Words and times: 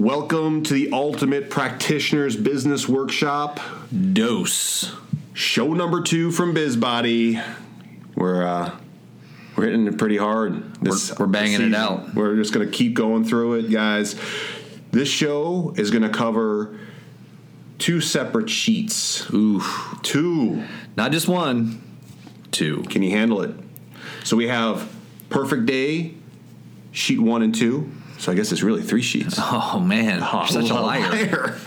Welcome 0.00 0.62
to 0.62 0.72
the 0.72 0.92
Ultimate 0.94 1.50
Practitioners 1.50 2.34
Business 2.34 2.88
Workshop, 2.88 3.60
Dose. 4.14 4.90
show 5.34 5.74
number 5.74 6.00
two 6.00 6.30
from 6.30 6.54
BizBody. 6.54 7.44
We're 8.14 8.42
uh, 8.46 8.78
we're 9.56 9.64
hitting 9.66 9.86
it 9.86 9.98
pretty 9.98 10.16
hard. 10.16 10.74
This, 10.76 11.10
We're- 11.10 11.16
we're 11.20 11.26
banging 11.26 11.60
it 11.60 11.74
out. 11.74 12.14
We're 12.14 12.34
just 12.36 12.54
going 12.54 12.66
to 12.66 12.72
keep 12.72 12.94
going 12.94 13.24
through 13.24 13.56
it, 13.58 13.70
guys. 13.70 14.18
This 14.90 15.10
show 15.10 15.74
is 15.76 15.90
going 15.90 16.02
to 16.04 16.08
cover 16.08 16.78
two 17.76 18.00
separate 18.00 18.48
sheets. 18.48 19.30
Oof. 19.34 19.98
Two. 20.02 20.64
Not 20.96 21.12
just 21.12 21.28
one, 21.28 21.82
two. 22.52 22.84
Can 22.84 23.02
you 23.02 23.10
handle 23.10 23.42
it? 23.42 23.54
So 24.24 24.34
we 24.38 24.48
have 24.48 24.90
Perfect 25.28 25.66
Day, 25.66 26.14
sheet 26.90 27.20
one 27.20 27.42
and 27.42 27.54
two. 27.54 27.92
So 28.20 28.30
I 28.30 28.34
guess 28.34 28.52
it's 28.52 28.62
really 28.62 28.82
three 28.82 29.02
sheets. 29.02 29.38
Oh 29.52 29.80
man, 29.80 30.20
such 30.48 30.70
a 30.70 30.74
liar. 30.74 31.56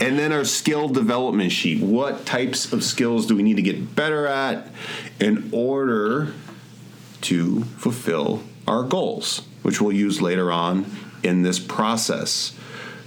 and 0.00 0.18
then 0.18 0.32
our 0.32 0.44
skill 0.44 0.88
development 0.88 1.52
sheet. 1.52 1.82
What 1.82 2.24
types 2.24 2.72
of 2.72 2.84
skills 2.84 3.26
do 3.26 3.34
we 3.36 3.42
need 3.42 3.56
to 3.56 3.62
get 3.62 3.96
better 3.96 4.26
at 4.26 4.68
in 5.18 5.50
order 5.52 6.32
to 7.22 7.64
fulfill 7.76 8.42
our 8.68 8.82
goals, 8.84 9.42
which 9.62 9.80
we'll 9.80 9.92
use 9.92 10.22
later 10.22 10.52
on 10.52 10.86
in 11.22 11.42
this 11.42 11.58
process. 11.58 12.56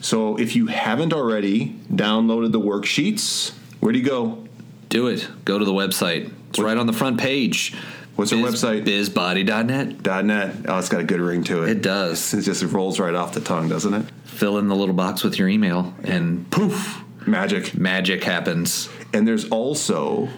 So 0.01 0.37
if 0.37 0.55
you 0.55 0.67
haven't 0.67 1.13
already 1.13 1.79
downloaded 1.91 2.51
the 2.51 2.59
worksheets, 2.59 3.51
where 3.79 3.93
do 3.93 3.99
you 3.99 4.05
go? 4.05 4.45
Do 4.89 5.07
it. 5.07 5.27
Go 5.45 5.57
to 5.57 5.65
the 5.65 5.73
website. 5.73 6.31
It's 6.49 6.59
right 6.59 6.77
on 6.77 6.87
the 6.87 6.93
front 6.93 7.19
page. 7.19 7.73
What's 8.15 8.31
our 8.31 8.39
website? 8.39 8.85
Bizbody.net. 8.85 10.25
.net. 10.25 10.55
Oh, 10.67 10.77
it's 10.77 10.89
got 10.89 11.01
a 11.01 11.03
good 11.03 11.19
ring 11.19 11.43
to 11.45 11.63
it. 11.63 11.69
It 11.69 11.81
does. 11.81 12.33
It 12.33 12.41
just 12.41 12.63
rolls 12.63 12.99
right 12.99 13.15
off 13.15 13.33
the 13.33 13.41
tongue, 13.41 13.69
doesn't 13.69 13.93
it? 13.93 14.05
Fill 14.25 14.57
in 14.59 14.67
the 14.67 14.75
little 14.75 14.93
box 14.95 15.23
with 15.23 15.39
your 15.39 15.47
email, 15.47 15.93
and 16.03 16.49
poof, 16.51 17.01
Magic. 17.25 17.75
magic 17.75 18.23
happens. 18.23 18.89
And 19.13 19.27
there's 19.27 19.49
also 19.49 20.29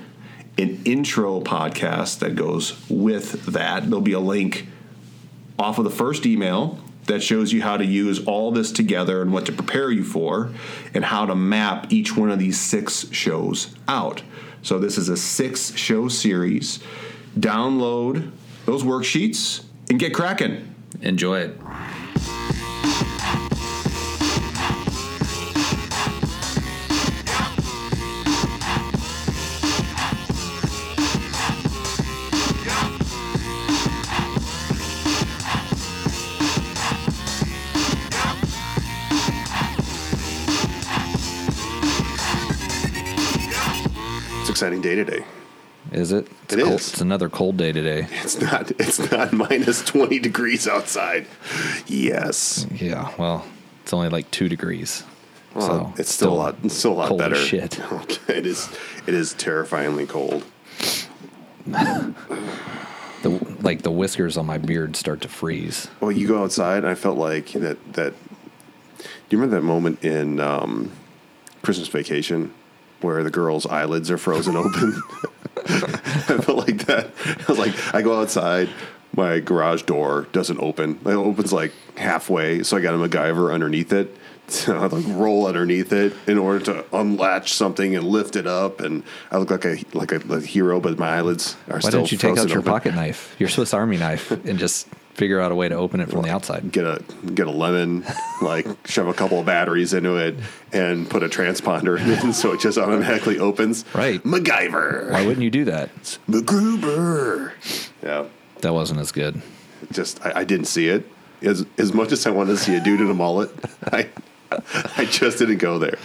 an 0.58 0.82
intro 0.86 1.42
podcast 1.42 2.20
that 2.20 2.36
goes 2.36 2.80
with 2.90 3.46
that. 3.48 3.84
There'll 3.84 4.02
be 4.02 4.14
a 4.14 4.20
link 4.20 4.68
off 5.60 5.78
of 5.78 5.84
the 5.84 5.90
first 5.92 6.26
email 6.26 6.80
that 7.06 7.22
shows 7.22 7.52
you 7.54 7.62
how 7.62 7.78
to 7.78 7.86
use 7.86 8.24
all 8.26 8.52
this 8.52 8.72
together 8.72 9.22
and 9.22 9.32
what 9.34 9.46
to 9.46 9.52
prepare 9.52 9.92
you 9.92 10.04
for 10.04 10.52
and 10.94 11.06
how 11.06 11.26
to 11.26 11.36
map 11.36 11.92
each 11.92 12.16
one 12.16 12.32
of 12.32 12.40
these 12.40 12.60
six 12.60 13.06
shows 13.12 13.76
out. 13.88 14.22
So 14.62 14.80
this 14.80 14.98
is 14.98 15.10
a 15.10 15.18
six 15.18 15.76
show 15.76 16.08
series. 16.08 16.80
Download 17.38 18.32
those 18.66 18.84
worksheets 18.84 19.64
and 19.90 20.00
get 20.00 20.14
cracking. 20.14 20.74
Enjoy 21.02 21.40
it. 21.40 21.60
It's 44.38 44.50
an 44.50 44.54
exciting 44.54 44.82
day 44.82 44.96
today. 44.96 45.26
Is 45.96 46.12
it? 46.12 46.28
It's 46.44 46.54
It 46.54 46.60
cold. 46.60 46.80
is. 46.82 46.90
It's 46.92 47.02
another 47.02 47.30
cold 47.30 47.56
day 47.56 47.72
today. 47.72 48.08
It's 48.24 48.40
not 48.42 48.70
it's 48.72 49.12
not 49.12 49.32
minus 49.50 49.82
20 49.86 50.20
degrees 50.20 50.68
outside. 50.68 51.26
Yes. 51.88 52.68
Yeah. 52.76 53.12
Well, 53.18 53.46
it's 53.82 53.94
only 53.94 54.10
like 54.10 54.30
two 54.30 54.50
degrees. 54.50 55.04
Well, 55.54 55.66
so 55.68 55.94
it's 55.98 56.12
still, 56.12 56.34
a 56.34 56.36
lot. 56.36 56.56
It's 56.64 56.76
still 56.76 56.92
a 56.92 57.00
lot 57.08 57.18
better. 57.18 57.36
shit. 57.36 57.80
it 58.28 58.46
is. 58.46 58.70
It 59.08 59.14
is 59.14 59.34
terrifyingly 59.34 60.06
cold. 60.06 60.44
The 63.22 63.30
like 63.62 63.82
the 63.82 63.90
whiskers 63.90 64.38
on 64.38 64.46
my 64.46 64.60
beard 64.60 64.96
start 64.96 65.22
to 65.22 65.28
freeze. 65.28 65.88
Well, 66.00 66.12
you 66.12 66.28
go 66.28 66.44
outside. 66.44 66.80
And 66.84 66.88
I 66.88 66.94
felt 66.94 67.18
like 67.18 67.54
that. 67.54 67.94
That. 67.94 68.14
Do 69.00 69.06
you 69.32 69.40
remember 69.40 69.56
that 69.56 69.66
moment 69.66 70.04
in 70.04 70.40
um, 70.40 70.92
Christmas 71.64 71.88
Vacation 71.88 72.54
where 73.02 73.24
the 73.24 73.32
girl's 73.32 73.66
eyelids 73.66 74.12
are 74.12 74.20
frozen 74.20 74.56
open? 74.56 75.02
I 75.68 76.38
felt 76.42 76.58
like 76.68 76.86
that. 76.86 77.12
I 77.26 77.46
was 77.48 77.60
like, 77.60 77.94
I 77.94 78.02
go 78.02 78.20
outside. 78.20 78.70
My 79.16 79.40
garage 79.40 79.84
door 79.84 80.28
doesn't 80.34 80.60
open. 80.60 81.00
It 81.06 81.08
opens 81.08 81.54
like 81.54 81.72
halfway, 81.96 82.64
so 82.64 82.76
I 82.78 82.82
got 82.82 82.94
a 82.94 82.98
MacGyver 82.98 83.54
underneath 83.54 83.92
it. 83.94 84.16
So 84.48 84.78
I 84.78 84.86
like 84.86 85.06
roll 85.08 85.48
underneath 85.48 85.92
it 85.92 86.14
in 86.28 86.38
order 86.38 86.64
to 86.66 86.86
unlatch 86.96 87.54
something 87.54 87.96
and 87.96 88.06
lift 88.08 88.36
it 88.36 88.46
up, 88.46 88.80
and 88.80 89.02
I 89.32 89.40
look 89.40 89.50
like 89.50 89.66
a 89.66 89.78
like 89.94 90.12
a, 90.12 90.18
a 90.32 90.40
hero, 90.40 90.80
but 90.80 91.00
my 91.00 91.08
eyelids 91.18 91.56
are 91.68 91.78
Why 91.78 91.80
still. 91.80 91.92
don't 91.94 92.12
you 92.12 92.18
take 92.20 92.38
out 92.38 92.50
your 92.50 92.60
open. 92.60 92.72
pocket 92.72 92.94
knife, 92.94 93.36
your 93.40 93.50
Swiss 93.50 93.74
Army 93.74 93.98
knife, 93.98 94.30
and 94.30 94.60
just 94.60 94.88
figure 95.16 95.40
out 95.42 95.52
a 95.52 95.56
way 95.56 95.68
to 95.70 95.76
open 95.76 96.00
it 96.02 96.10
from 96.10 96.22
the 96.22 96.30
outside? 96.30 96.72
get 96.72 96.86
a 96.86 97.02
get 97.34 97.48
a 97.48 97.52
lemon, 97.52 98.06
like 98.42 98.68
shove 98.86 99.08
a 99.08 99.14
couple 99.14 99.40
of 99.40 99.46
batteries 99.46 99.94
into 99.94 100.16
it, 100.18 100.36
and 100.72 101.10
put 101.10 101.24
a 101.24 101.28
transponder 101.28 102.00
in 102.24 102.30
it, 102.30 102.34
so 102.34 102.52
it 102.54 102.60
just 102.60 102.78
automatically 102.78 103.40
opens. 103.40 103.84
Right. 103.96 104.22
MacGyver, 104.24 105.12
Why 105.12 105.26
wouldn't 105.26 105.44
you 105.44 105.50
do 105.50 105.66
that? 105.66 105.90
MacGruber. 106.30 107.52
Yeah, 108.04 108.26
That 108.62 108.74
wasn't 108.74 109.00
as 109.00 109.12
good. 109.12 109.42
just 109.92 110.24
I, 110.26 110.40
I 110.42 110.44
didn't 110.44 110.66
see 110.68 110.88
it 110.90 111.08
as 111.42 111.66
as 111.78 111.94
much 111.94 112.12
as 112.12 112.26
I 112.26 112.30
wanted 112.30 112.52
to 112.54 112.58
see 112.58 112.76
a 112.76 112.82
dude 112.84 113.02
in 113.02 113.10
a 113.10 113.14
mullet. 113.14 113.52
I 113.92 114.10
I 114.98 115.06
just 115.06 115.40
didn't 115.40 115.58
go 115.58 115.80
there. 115.80 115.98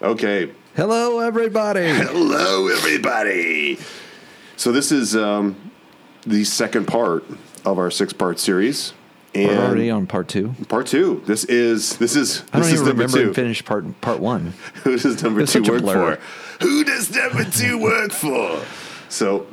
Okay, 0.00 0.50
Hello, 0.74 1.20
everybody. 1.20 1.86
hello 1.88 2.66
everybody. 2.68 3.78
So 4.56 4.72
this 4.72 4.90
is 4.92 5.14
um, 5.14 5.54
the 6.26 6.44
second 6.44 6.86
part 6.86 7.24
of 7.64 7.78
our 7.78 7.90
six 7.90 8.12
part 8.12 8.38
series. 8.38 8.92
And 9.34 9.48
We're 9.48 9.64
already 9.64 9.90
on 9.90 10.06
part 10.06 10.28
two. 10.28 10.54
part 10.68 10.86
two. 10.86 11.22
This 11.26 11.44
is 11.44 11.96
this 11.96 12.16
is 12.16 12.42
I 12.52 12.58
this 12.58 12.66
don't 12.68 12.74
is 12.74 12.82
even 12.82 12.86
number 12.86 13.02
remember 13.04 13.18
two. 13.18 13.26
and 13.28 13.34
finish 13.34 13.64
part 13.64 14.00
part 14.02 14.20
one. 14.20 14.52
Who 14.84 14.98
does 14.98 15.22
number 15.22 15.40
It's 15.40 15.52
two 15.54 15.62
work 15.62 15.82
for? 15.82 16.18
Who 16.60 16.84
does 16.84 17.14
number 17.14 17.44
two 17.44 17.78
work 17.80 18.12
for? 18.12 18.62
So, 19.08 19.46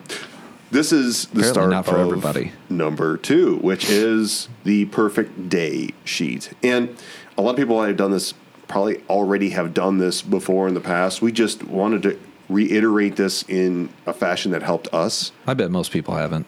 this 0.71 0.91
is 0.91 1.25
the 1.27 1.39
Apparently 1.39 1.51
start 1.53 1.69
not 1.69 1.85
for 1.85 1.95
of 1.95 2.07
everybody. 2.07 2.51
number 2.69 3.15
two, 3.17 3.55
which 3.57 3.89
is 3.89 4.49
the 4.65 4.85
perfect 4.85 5.47
day 5.49 5.91
sheet. 6.03 6.51
And 6.61 6.95
a 7.37 7.41
lot 7.41 7.51
of 7.51 7.55
people 7.57 7.79
that 7.79 7.87
have 7.87 7.97
done 7.97 8.11
this 8.11 8.33
probably 8.67 9.01
already 9.09 9.49
have 9.51 9.73
done 9.73 9.97
this 9.97 10.21
before 10.21 10.67
in 10.67 10.73
the 10.73 10.81
past. 10.81 11.21
We 11.21 11.31
just 11.31 11.63
wanted 11.63 12.03
to 12.03 12.19
reiterate 12.49 13.15
this 13.15 13.43
in 13.47 13.89
a 14.05 14.13
fashion 14.13 14.51
that 14.51 14.61
helped 14.61 14.93
us. 14.93 15.31
I 15.47 15.53
bet 15.53 15.71
most 15.71 15.91
people 15.91 16.15
haven't. 16.15 16.45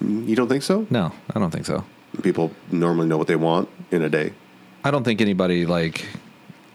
You 0.00 0.36
don't 0.36 0.48
think 0.48 0.62
so? 0.62 0.86
No, 0.90 1.12
I 1.34 1.38
don't 1.38 1.50
think 1.50 1.66
so. 1.66 1.84
People 2.22 2.52
normally 2.70 3.06
know 3.08 3.18
what 3.18 3.26
they 3.26 3.36
want 3.36 3.68
in 3.90 4.02
a 4.02 4.08
day. 4.08 4.32
I 4.84 4.90
don't 4.90 5.04
think 5.04 5.20
anybody 5.20 5.66
like. 5.66 6.06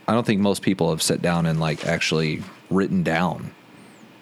I 0.08 0.14
don't 0.14 0.26
think 0.26 0.42
most 0.42 0.62
people 0.62 0.90
have 0.90 1.02
sat 1.02 1.22
down 1.22 1.46
and 1.46 1.60
like 1.60 1.86
actually 1.86 2.44
written 2.70 3.04
down 3.04 3.52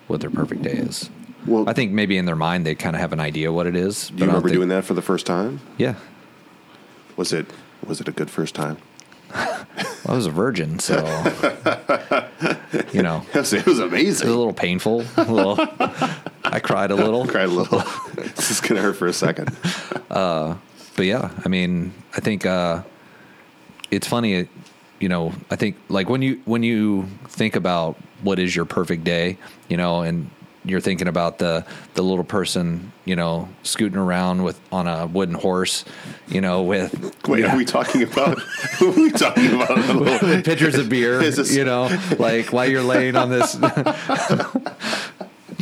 what 0.07 0.21
their 0.21 0.29
perfect 0.29 0.61
day 0.61 0.73
is. 0.73 1.09
Well, 1.47 1.67
I 1.67 1.73
think 1.73 1.91
maybe 1.91 2.17
in 2.17 2.25
their 2.25 2.35
mind 2.35 2.65
they 2.65 2.75
kind 2.75 2.95
of 2.95 2.99
have 3.01 3.13
an 3.13 3.19
idea 3.19 3.51
what 3.51 3.65
it 3.65 3.75
is. 3.75 4.09
do 4.09 4.17
you 4.23 4.25
remember 4.27 4.49
doing 4.49 4.69
that 4.69 4.85
for 4.85 4.93
the 4.93 5.01
first 5.01 5.25
time? 5.25 5.59
Yeah, 5.77 5.95
Was 7.17 7.33
it 7.33 7.47
was 7.85 7.99
it 7.99 8.07
a 8.07 8.11
good 8.11 8.29
first 8.29 8.53
time? 8.53 8.77
I 9.33 10.13
was 10.13 10.25
a 10.25 10.31
virgin, 10.31 10.79
so 10.79 10.95
you 12.91 13.01
know 13.01 13.25
It 13.33 13.65
was, 13.65 13.79
amazing. 13.79 14.27
it 14.27 14.29
was 14.29 14.35
a 14.35 14.37
little 14.37 14.53
painful. 14.53 15.05
A 15.17 15.23
little, 15.23 15.57
I 16.43 16.59
cried 16.61 16.91
a 16.91 16.95
little. 16.95 17.27
cried 17.27 17.45
a 17.45 17.47
little. 17.47 17.83
this 18.15 18.51
is 18.51 18.61
gonna 18.61 18.81
hurt 18.81 18.95
for 18.95 19.07
a 19.07 19.13
second. 19.13 19.55
but 20.09 20.57
yeah, 20.99 21.31
I 21.45 21.49
mean, 21.49 21.93
I 22.15 22.19
think 22.19 22.45
uh, 22.45 22.83
it's 23.89 24.07
funny. 24.07 24.47
You 24.99 25.09
know, 25.09 25.33
I 25.49 25.55
think 25.55 25.77
like 25.89 26.09
when 26.09 26.21
you 26.21 26.41
when 26.45 26.63
you 26.63 27.07
think 27.27 27.55
about 27.55 27.97
what 28.21 28.37
is 28.39 28.55
your 28.55 28.65
perfect 28.65 29.03
day, 29.03 29.37
you 29.69 29.77
know, 29.77 30.01
and 30.01 30.29
you're 30.63 30.81
thinking 30.81 31.07
about 31.07 31.39
the 31.39 31.65
the 31.95 32.03
little 32.03 32.23
person, 32.23 32.91
you 33.05 33.15
know, 33.15 33.49
scooting 33.63 33.97
around 33.97 34.43
with 34.43 34.59
on 34.71 34.87
a 34.87 35.07
wooden 35.07 35.35
horse, 35.35 35.85
you 36.27 36.41
know, 36.41 36.61
with 36.63 37.15
Wait, 37.27 37.45
are 37.45 37.57
we 37.57 37.65
talking 37.65 38.03
about? 38.03 38.37
are 38.81 38.91
we 38.91 39.11
talking 39.11 39.53
about? 39.53 40.43
pictures 40.45 40.75
of 40.75 40.89
beer, 40.89 41.19
this- 41.19 41.55
you 41.55 41.63
know, 41.65 41.89
like 42.19 42.47
while 42.53 42.65
you're 42.67 42.83
laying 42.83 43.15
on 43.15 43.29
this. 43.29 43.57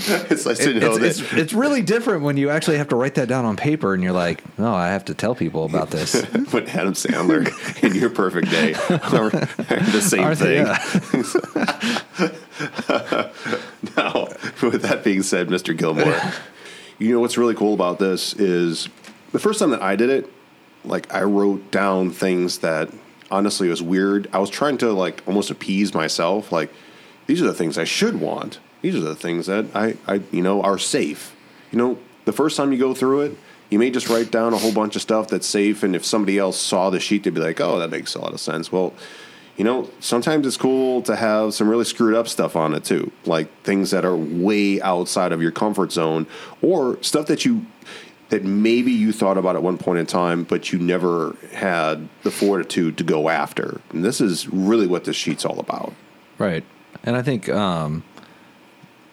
it's 0.02 0.46
nice 0.46 0.60
know 0.66 0.96
it's, 0.96 1.20
it's, 1.20 1.34
it's 1.34 1.54
really 1.54 1.82
different 1.82 2.24
when 2.24 2.38
you 2.38 2.50
actually 2.50 2.78
have 2.78 2.88
to 2.88 2.96
write 2.96 3.16
that 3.16 3.28
down 3.28 3.44
on 3.46 3.58
paper 3.58 3.94
and 3.94 4.02
you're 4.02 4.14
like, 4.14 4.42
no, 4.58 4.74
I 4.74 4.90
have 4.90 5.06
to 5.06 5.14
tell 5.14 5.36
people 5.36 5.66
about 5.66 5.90
this. 5.92 6.24
when 6.52 6.68
Adam 6.70 6.94
Sandler 6.94 7.84
in 7.84 7.96
Your 7.96 8.10
Perfect 8.10 8.50
Day 8.50 8.74
the 8.74 10.02
same 10.02 10.24
Aren't 10.24 10.40
they? 10.40 10.64
thing. 10.64 11.24
Yeah. 12.90 13.30
With 14.62 14.82
that 14.82 15.04
being 15.04 15.24
said, 15.24 15.48
Mr. 15.48 15.76
Gilmore, 15.78 16.20
you 17.00 17.14
know 17.14 17.20
what's 17.20 17.38
really 17.38 17.56
cool 17.56 17.74
about 17.74 18.00
this 18.00 18.34
is 18.34 18.90
the 19.32 19.40
first 19.40 19.60
time 19.60 19.72
that 19.72 19.82
I 19.82 19.96
did 19.96 20.10
it, 20.10 20.30
like 20.84 21.14
I 21.14 21.24
wrote 21.24 21.72
down 21.72 22.12
things 22.12 22.60
that 22.60 22.90
honestly, 23.32 23.70
was 23.70 23.82
weird. 23.82 24.28
I 24.34 24.40
was 24.40 24.50
trying 24.50 24.78
to 24.80 24.92
like 24.92 25.22
almost 25.28 25.52
appease 25.52 25.94
myself. 25.94 26.52
Like, 26.52 26.72
these 27.28 27.42
are 27.42 27.46
the 27.46 27.54
things 27.54 27.78
I 27.78 27.84
should 27.84 28.20
want. 28.20 28.60
These 28.82 28.96
are 28.96 29.02
the 29.02 29.16
things 29.16 29.48
that 29.48 29.66
I, 29.76 29.98
I, 30.08 30.22
you 30.32 30.42
know, 30.42 30.62
are 30.62 30.78
safe. 30.78 31.36
You 31.72 31.78
know, 31.78 32.00
the 32.26 32.32
first 32.32 32.58
time 32.58 32.72
you 32.72 32.80
go 32.80 32.94
through 32.94 33.22
it, 33.22 33.38
you 33.70 33.78
may 33.78 33.92
just 33.92 34.10
write 34.10 34.32
down 34.32 34.54
a 34.54 34.58
whole 34.58 34.74
bunch 34.74 34.96
of 34.96 35.02
stuff 35.02 35.28
that's 35.28 35.46
safe, 35.46 35.84
and 35.84 35.96
if 35.96 36.04
somebody 36.04 36.40
else 36.40 36.60
saw 36.60 36.90
the 36.90 37.00
sheet, 37.00 37.24
they'd 37.24 37.34
be 37.36 37.42
like, 37.42 37.62
"Oh, 37.62 37.78
that 37.78 37.92
makes 37.92 38.16
a 38.16 38.20
lot 38.20 38.34
of 38.34 38.40
sense." 38.40 38.72
Well, 38.72 38.96
you 39.60 39.66
know, 39.66 39.90
sometimes 40.00 40.48
it's 40.48 40.56
cool 40.56 41.02
to 41.02 41.18
have 41.18 41.54
some 41.54 41.68
really 41.68 41.84
screwed 41.84 42.16
up 42.16 42.30
stuff 42.30 42.56
on 42.56 42.74
it 42.74 42.86
too, 42.86 43.12
like 43.26 43.52
things 43.64 43.92
that 43.92 44.06
are 44.06 44.16
way 44.16 44.82
outside 44.82 45.34
of 45.34 45.42
your 45.42 45.52
comfort 45.52 45.92
zone, 45.92 46.28
or 46.62 46.98
stuff 47.04 47.26
that 47.26 47.44
you 47.44 47.66
that 48.30 48.46
maybe 48.46 48.94
you 48.94 49.12
thought 49.12 49.38
about 49.38 49.58
at 49.58 49.62
one 49.62 49.78
point 49.78 50.00
in 50.00 50.06
time, 50.06 50.44
but 50.44 50.72
you 50.72 50.80
never 50.80 51.36
had 51.52 52.08
the 52.24 52.32
fortitude 52.32 52.98
to 53.00 53.04
go 53.04 53.28
after. 53.28 53.82
And 53.90 54.06
this 54.06 54.22
is 54.22 54.48
really 54.48 54.88
what 54.88 55.04
this 55.04 55.18
sheet's 55.18 55.44
all 55.44 55.60
about. 55.60 55.94
Right. 56.38 56.64
And 57.04 57.18
I 57.18 57.22
think 57.22 57.50
um 57.50 58.04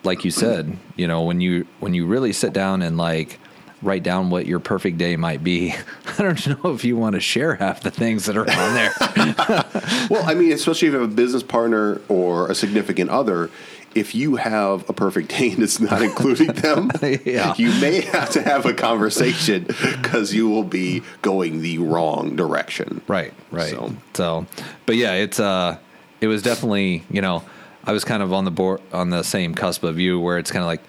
like 0.04 0.25
you 0.25 0.31
said, 0.31 0.78
you 0.94 1.08
know, 1.08 1.22
when 1.22 1.40
you 1.40 1.66
when 1.81 1.92
you 1.92 2.06
really 2.06 2.32
sit 2.32 2.52
down 2.52 2.82
and 2.82 2.96
like 2.96 3.40
write 3.82 4.02
down 4.02 4.31
what 4.31 4.46
your 4.46 4.58
perfect 4.58 4.99
day 4.99 5.17
might 5.17 5.44
be, 5.44 5.75
I 6.19 6.23
don't 6.23 6.46
know 6.64 6.73
if 6.73 6.84
you 6.84 6.96
want 6.96 7.14
to 7.14 7.20
share 7.20 7.55
half 7.56 7.82
the 7.82 7.90
things 7.90 8.25
that 8.26 8.37
are 8.37 8.49
on 8.50 8.75
there. 8.75 8.93
Well, 10.11 10.23
I 10.28 10.34
mean, 10.34 10.52
especially 10.52 10.88
if 10.88 10.94
you 10.94 11.00
have 11.00 11.11
a 11.11 11.14
business 11.14 11.43
partner 11.43 12.00
or 12.08 12.49
a 12.50 12.55
significant 12.55 13.11
other, 13.11 13.50
if 13.94 14.14
you 14.14 14.37
have 14.37 14.88
a 14.88 14.93
perfect 14.93 15.31
day 15.31 15.50
and 15.50 15.62
it's 15.62 15.81
not 15.81 16.00
including 16.02 16.49
them, 16.52 16.90
Yeah. 17.25 17.55
you 17.56 17.70
may 17.81 18.02
have 18.02 18.31
to 18.31 18.43
have 18.43 18.67
a 18.67 18.73
conversation 18.75 19.64
because 19.64 20.32
you 20.32 20.49
will 20.49 20.62
be 20.62 21.02
going 21.23 21.61
the 21.62 21.78
wrong 21.78 22.37
direction. 22.37 23.00
Right, 23.08 23.32
right. 23.50 23.70
So- 23.70 23.94
So, 24.14 24.46
but 24.87 24.96
yeah, 24.96 25.14
it's 25.14 25.40
uh, 25.40 25.78
it 26.20 26.28
was 26.28 26.43
definitely 26.43 27.02
you 27.11 27.20
know, 27.20 27.43
I 27.84 27.93
was 27.93 28.05
kind 28.05 28.23
of 28.23 28.32
on 28.32 28.44
the 28.44 28.50
board 28.52 28.81
on 28.93 29.11
the 29.11 29.23
same 29.25 29.55
cusp 29.55 29.82
of 29.82 29.99
you, 29.99 30.20
where 30.20 30.38
it's 30.38 30.50
kind 30.52 30.62
of 30.62 30.67
like, 30.69 30.82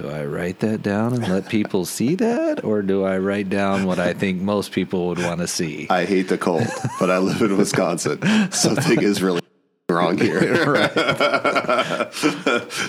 do 0.00 0.08
I 0.08 0.24
write 0.26 0.60
that 0.60 0.80
down 0.82 1.12
and 1.12 1.26
let 1.26 1.48
people 1.48 1.84
see 1.84 2.14
that, 2.16 2.62
or 2.62 2.82
do 2.82 3.02
I 3.04 3.18
write 3.18 3.48
down 3.48 3.84
what 3.84 3.98
I 3.98 4.12
think 4.12 4.40
most 4.40 4.70
people 4.70 5.08
would 5.08 5.18
want 5.18 5.40
to 5.40 5.48
see? 5.48 5.88
I 5.90 6.04
hate 6.04 6.28
the 6.28 6.38
cold, 6.38 6.68
but 7.00 7.10
I 7.10 7.18
live 7.18 7.42
in 7.42 7.56
Wisconsin. 7.56 8.20
Something 8.52 9.02
is 9.02 9.20
really 9.20 9.40
wrong 9.88 10.16
here. 10.16 10.40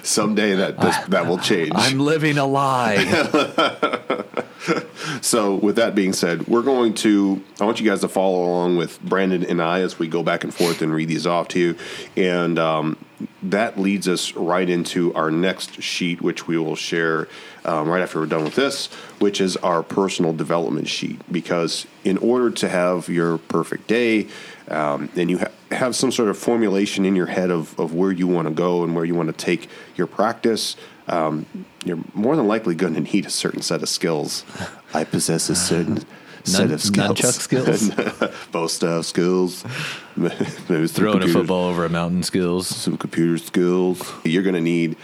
Someday 0.03 0.53
that 0.55 0.79
this, 0.79 0.97
that 1.07 1.25
will 1.25 1.39
change. 1.39 1.71
I'm 1.73 1.99
living 1.99 2.37
a 2.37 2.45
lie. 2.45 3.05
So, 5.21 5.55
with 5.55 5.77
that 5.77 5.95
being 5.95 6.13
said, 6.13 6.47
we're 6.47 6.61
going 6.61 6.93
to. 6.95 7.41
I 7.59 7.65
want 7.65 7.79
you 7.79 7.89
guys 7.89 8.01
to 8.01 8.07
follow 8.07 8.43
along 8.43 8.77
with 8.77 9.01
Brandon 9.01 9.43
and 9.43 9.61
I 9.61 9.81
as 9.81 9.97
we 9.97 10.07
go 10.07 10.21
back 10.21 10.43
and 10.43 10.53
forth 10.53 10.81
and 10.81 10.93
read 10.93 11.07
these 11.07 11.25
off 11.25 11.47
to 11.49 11.59
you. 11.59 11.75
And 12.15 12.59
um, 12.59 12.97
that 13.43 13.79
leads 13.79 14.07
us 14.07 14.33
right 14.33 14.69
into 14.69 15.13
our 15.13 15.31
next 15.31 15.81
sheet, 15.81 16.21
which 16.21 16.47
we 16.47 16.57
will 16.57 16.75
share 16.75 17.27
um, 17.65 17.87
right 17.87 18.01
after 18.01 18.19
we're 18.19 18.25
done 18.25 18.43
with 18.43 18.55
this, 18.55 18.87
which 19.19 19.41
is 19.41 19.57
our 19.57 19.83
personal 19.83 20.33
development 20.33 20.87
sheet. 20.87 21.19
Because 21.31 21.85
in 22.03 22.17
order 22.17 22.49
to 22.51 22.69
have 22.69 23.09
your 23.09 23.37
perfect 23.37 23.87
day, 23.87 24.27
um, 24.69 25.09
and 25.15 25.29
you 25.29 25.39
ha- 25.39 25.51
have 25.71 25.95
some 25.95 26.11
sort 26.11 26.29
of 26.29 26.37
formulation 26.37 27.05
in 27.05 27.15
your 27.15 27.25
head 27.25 27.49
of, 27.49 27.77
of 27.79 27.93
where 27.93 28.11
you 28.11 28.27
want 28.27 28.47
to 28.47 28.53
go 28.53 28.83
and 28.83 28.95
where 28.95 29.05
you 29.05 29.15
want 29.15 29.27
to 29.27 29.45
take 29.45 29.69
your 29.95 30.07
practice, 30.07 30.75
um, 31.07 31.45
you're 31.85 31.99
more 32.13 32.35
than 32.35 32.47
likely 32.47 32.75
going 32.75 32.93
to 32.93 33.01
need 33.01 33.25
a 33.25 33.31
certain 33.31 33.61
set 33.61 33.81
of 33.81 33.89
skills. 33.89 34.45
I 34.93 35.03
possess 35.03 35.49
a 35.49 35.55
certain 35.55 36.05
set 36.43 36.71
of 36.71 36.81
skills. 36.81 37.19
nunchuck 37.19 37.39
skills? 37.39 38.31
Bow 38.51 38.67
staff 38.67 39.05
skills. 39.05 39.63
Maybe 40.15 40.87
Throwing 40.87 41.23
a 41.23 41.27
football 41.27 41.65
over 41.69 41.85
a 41.85 41.89
mountain 41.89 42.23
skills. 42.23 42.67
Some 42.67 42.97
computer 42.97 43.37
skills. 43.37 44.01
You're 44.23 44.43
going 44.43 44.55
to 44.55 44.61
need 44.61 44.97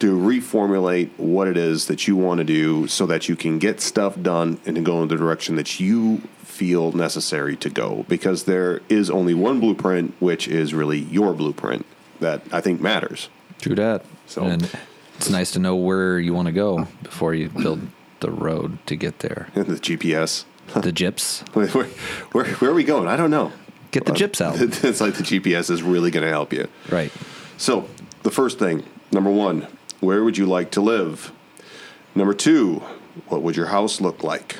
to 0.00 0.16
reformulate 0.18 1.10
what 1.18 1.46
it 1.46 1.56
is 1.56 1.86
that 1.86 2.08
you 2.08 2.16
want 2.16 2.38
to 2.38 2.44
do 2.44 2.86
so 2.88 3.06
that 3.06 3.28
you 3.28 3.36
can 3.36 3.58
get 3.58 3.80
stuff 3.80 4.20
done 4.20 4.58
and 4.64 4.76
to 4.76 4.82
go 4.82 5.02
in 5.02 5.08
the 5.08 5.16
direction 5.16 5.56
that 5.56 5.78
you 5.78 6.18
feel 6.38 6.92
necessary 6.92 7.56
to 7.56 7.68
go. 7.70 8.04
Because 8.08 8.44
there 8.44 8.80
is 8.88 9.10
only 9.10 9.34
one 9.34 9.60
blueprint, 9.60 10.14
which 10.20 10.48
is 10.48 10.72
really 10.74 10.98
your 10.98 11.34
blueprint, 11.34 11.84
that 12.20 12.42
I 12.52 12.60
think 12.60 12.80
matters. 12.80 13.28
True 13.60 13.74
that. 13.74 14.04
So- 14.26 14.44
and 14.44 14.70
it's 15.16 15.28
nice 15.28 15.50
to 15.50 15.58
know 15.58 15.76
where 15.76 16.18
you 16.18 16.32
want 16.32 16.46
to 16.46 16.52
go 16.52 16.88
before 17.02 17.34
you 17.34 17.50
build 17.50 17.80
the 18.20 18.30
road 18.30 18.78
to 18.86 18.96
get 18.96 19.18
there. 19.18 19.48
the 19.54 19.64
GPS. 19.74 20.44
The 20.74 20.92
gyps. 20.92 21.42
Where, 21.54 21.66
where, 21.68 21.86
where, 22.32 22.44
where 22.56 22.70
are 22.70 22.74
we 22.74 22.84
going? 22.84 23.08
I 23.08 23.16
don't 23.16 23.30
know. 23.30 23.52
Get 23.90 24.04
the 24.06 24.12
gyps 24.12 24.40
out. 24.40 24.54
It's 24.84 25.00
like 25.00 25.14
the 25.14 25.24
GPS 25.24 25.68
is 25.70 25.82
really 25.82 26.10
going 26.10 26.24
to 26.24 26.30
help 26.30 26.52
you. 26.52 26.68
Right. 26.90 27.10
So, 27.56 27.88
the 28.22 28.30
first 28.30 28.58
thing, 28.58 28.84
number 29.10 29.30
one, 29.30 29.66
where 30.00 30.22
would 30.22 30.38
you 30.38 30.46
like 30.46 30.70
to 30.72 30.80
live? 30.80 31.32
Number 32.14 32.32
two, 32.34 32.82
what 33.28 33.42
would 33.42 33.56
your 33.56 33.66
house 33.66 34.00
look 34.00 34.22
like? 34.22 34.58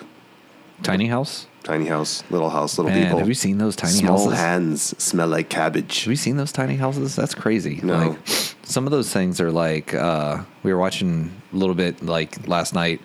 Tiny 0.83 1.07
house. 1.07 1.47
Tiny 1.62 1.87
house, 1.87 2.25
little 2.31 2.49
house, 2.51 2.79
little 2.79 2.91
Man, 2.91 3.05
people. 3.05 3.19
have 3.19 3.29
you 3.29 3.35
seen 3.35 3.59
those 3.59 3.77
tiny 3.77 3.93
Small 3.93 4.19
houses? 4.25 4.39
hands 4.39 5.03
smell 5.03 5.29
like 5.29 5.51
cabbage. 5.51 6.05
Have 6.05 6.11
you 6.11 6.17
seen 6.17 6.37
those 6.39 6.53
tiny 6.53 6.77
houses? 6.77 7.15
That's 7.15 7.35
crazy. 7.35 7.81
No. 7.83 8.09
Like 8.09 8.19
some 8.63 8.87
of 8.87 8.91
those 8.91 9.13
things 9.13 9.41
are 9.43 9.53
like 9.53 9.93
uh, 9.93 10.43
we 10.63 10.73
were 10.73 10.79
watching 10.79 11.31
a 11.53 11.56
little 11.56 11.75
bit 11.75 12.03
like 12.03 12.49
last 12.49 12.73
night. 12.75 13.01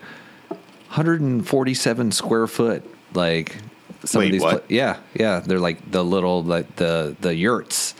147 0.96 2.12
square 2.13 2.48
foot. 2.48 2.84
Like 3.15 3.56
some 4.03 4.19
Wait, 4.19 4.25
of 4.27 4.31
these. 4.33 4.41
what? 4.41 4.65
yeah, 4.69 4.97
yeah. 5.13 5.39
They're 5.39 5.59
like 5.59 5.91
the 5.91 6.03
little 6.03 6.44
like 6.44 6.75
the 6.75 7.15
the 7.21 7.33
yurts 7.35 7.95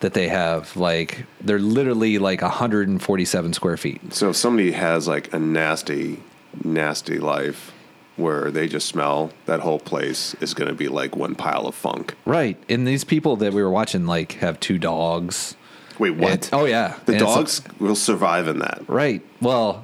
that 0.00 0.12
they 0.14 0.28
have. 0.28 0.76
Like 0.76 1.24
they're 1.40 1.58
literally 1.58 2.18
like 2.18 2.42
147 2.42 3.52
square 3.52 3.76
feet. 3.76 4.12
So, 4.12 4.30
if 4.30 4.36
somebody 4.36 4.72
has 4.72 5.08
like 5.08 5.32
a 5.32 5.38
nasty, 5.38 6.22
nasty 6.64 7.18
life 7.18 7.72
where 8.16 8.50
they 8.50 8.66
just 8.66 8.86
smell, 8.88 9.30
that 9.44 9.60
whole 9.60 9.78
place 9.78 10.34
is 10.40 10.54
going 10.54 10.68
to 10.68 10.74
be 10.74 10.88
like 10.88 11.14
one 11.16 11.34
pile 11.34 11.66
of 11.66 11.74
funk. 11.74 12.14
Right. 12.24 12.56
And 12.68 12.86
these 12.86 13.04
people 13.04 13.36
that 13.36 13.52
we 13.52 13.62
were 13.62 13.70
watching 13.70 14.06
like 14.06 14.32
have 14.34 14.58
two 14.58 14.78
dogs. 14.78 15.54
Wait, 15.98 16.10
what? 16.16 16.32
And- 16.32 16.48
oh 16.52 16.64
yeah. 16.64 16.98
The 17.06 17.12
And 17.12 17.20
dogs 17.20 17.62
will 17.78 17.94
survive 17.96 18.48
in 18.48 18.58
that. 18.60 18.82
Right. 18.88 19.22
Well, 19.40 19.82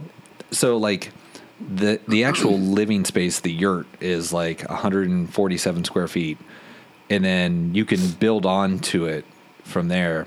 so 0.51 0.77
like 0.79 1.11
the 1.69 2.01
the 2.09 2.25
actual 2.25 2.59
living 2.59 3.05
space, 3.05 3.41
the 3.41 3.53
yurt 3.53 3.87
is 4.01 4.33
like 4.33 4.69
147 4.69 5.85
square 5.85 6.09
feet, 6.09 6.39
and 7.11 7.25
then 7.25 7.75
you 7.75 7.85
can 7.85 8.11
build 8.13 8.47
on 8.47 8.79
to 8.81 9.07
it 9.07 9.25
from 9.65 9.89
there. 9.89 10.27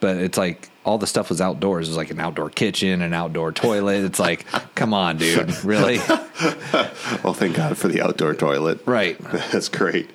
But 0.00 0.16
it's 0.16 0.36
like 0.36 0.68
all 0.84 0.98
the 0.98 1.06
stuff 1.06 1.28
was 1.28 1.40
outdoors. 1.40 1.88
It 1.88 1.92
was 1.92 1.96
like 1.96 2.10
an 2.10 2.20
outdoor 2.20 2.50
kitchen, 2.50 3.02
an 3.02 3.14
outdoor 3.14 3.52
toilet. 3.52 4.04
It's 4.04 4.18
like, 4.18 4.44
come 4.74 4.92
on, 4.92 5.16
dude, 5.16 5.54
really? 5.64 5.98
Well, 7.22 7.34
thank 7.34 7.56
God 7.56 7.78
for 7.78 7.88
the 7.88 8.02
outdoor 8.02 8.34
toilet. 8.34 8.80
Right. 8.84 9.18
That's 9.52 9.68
great. 9.68 10.10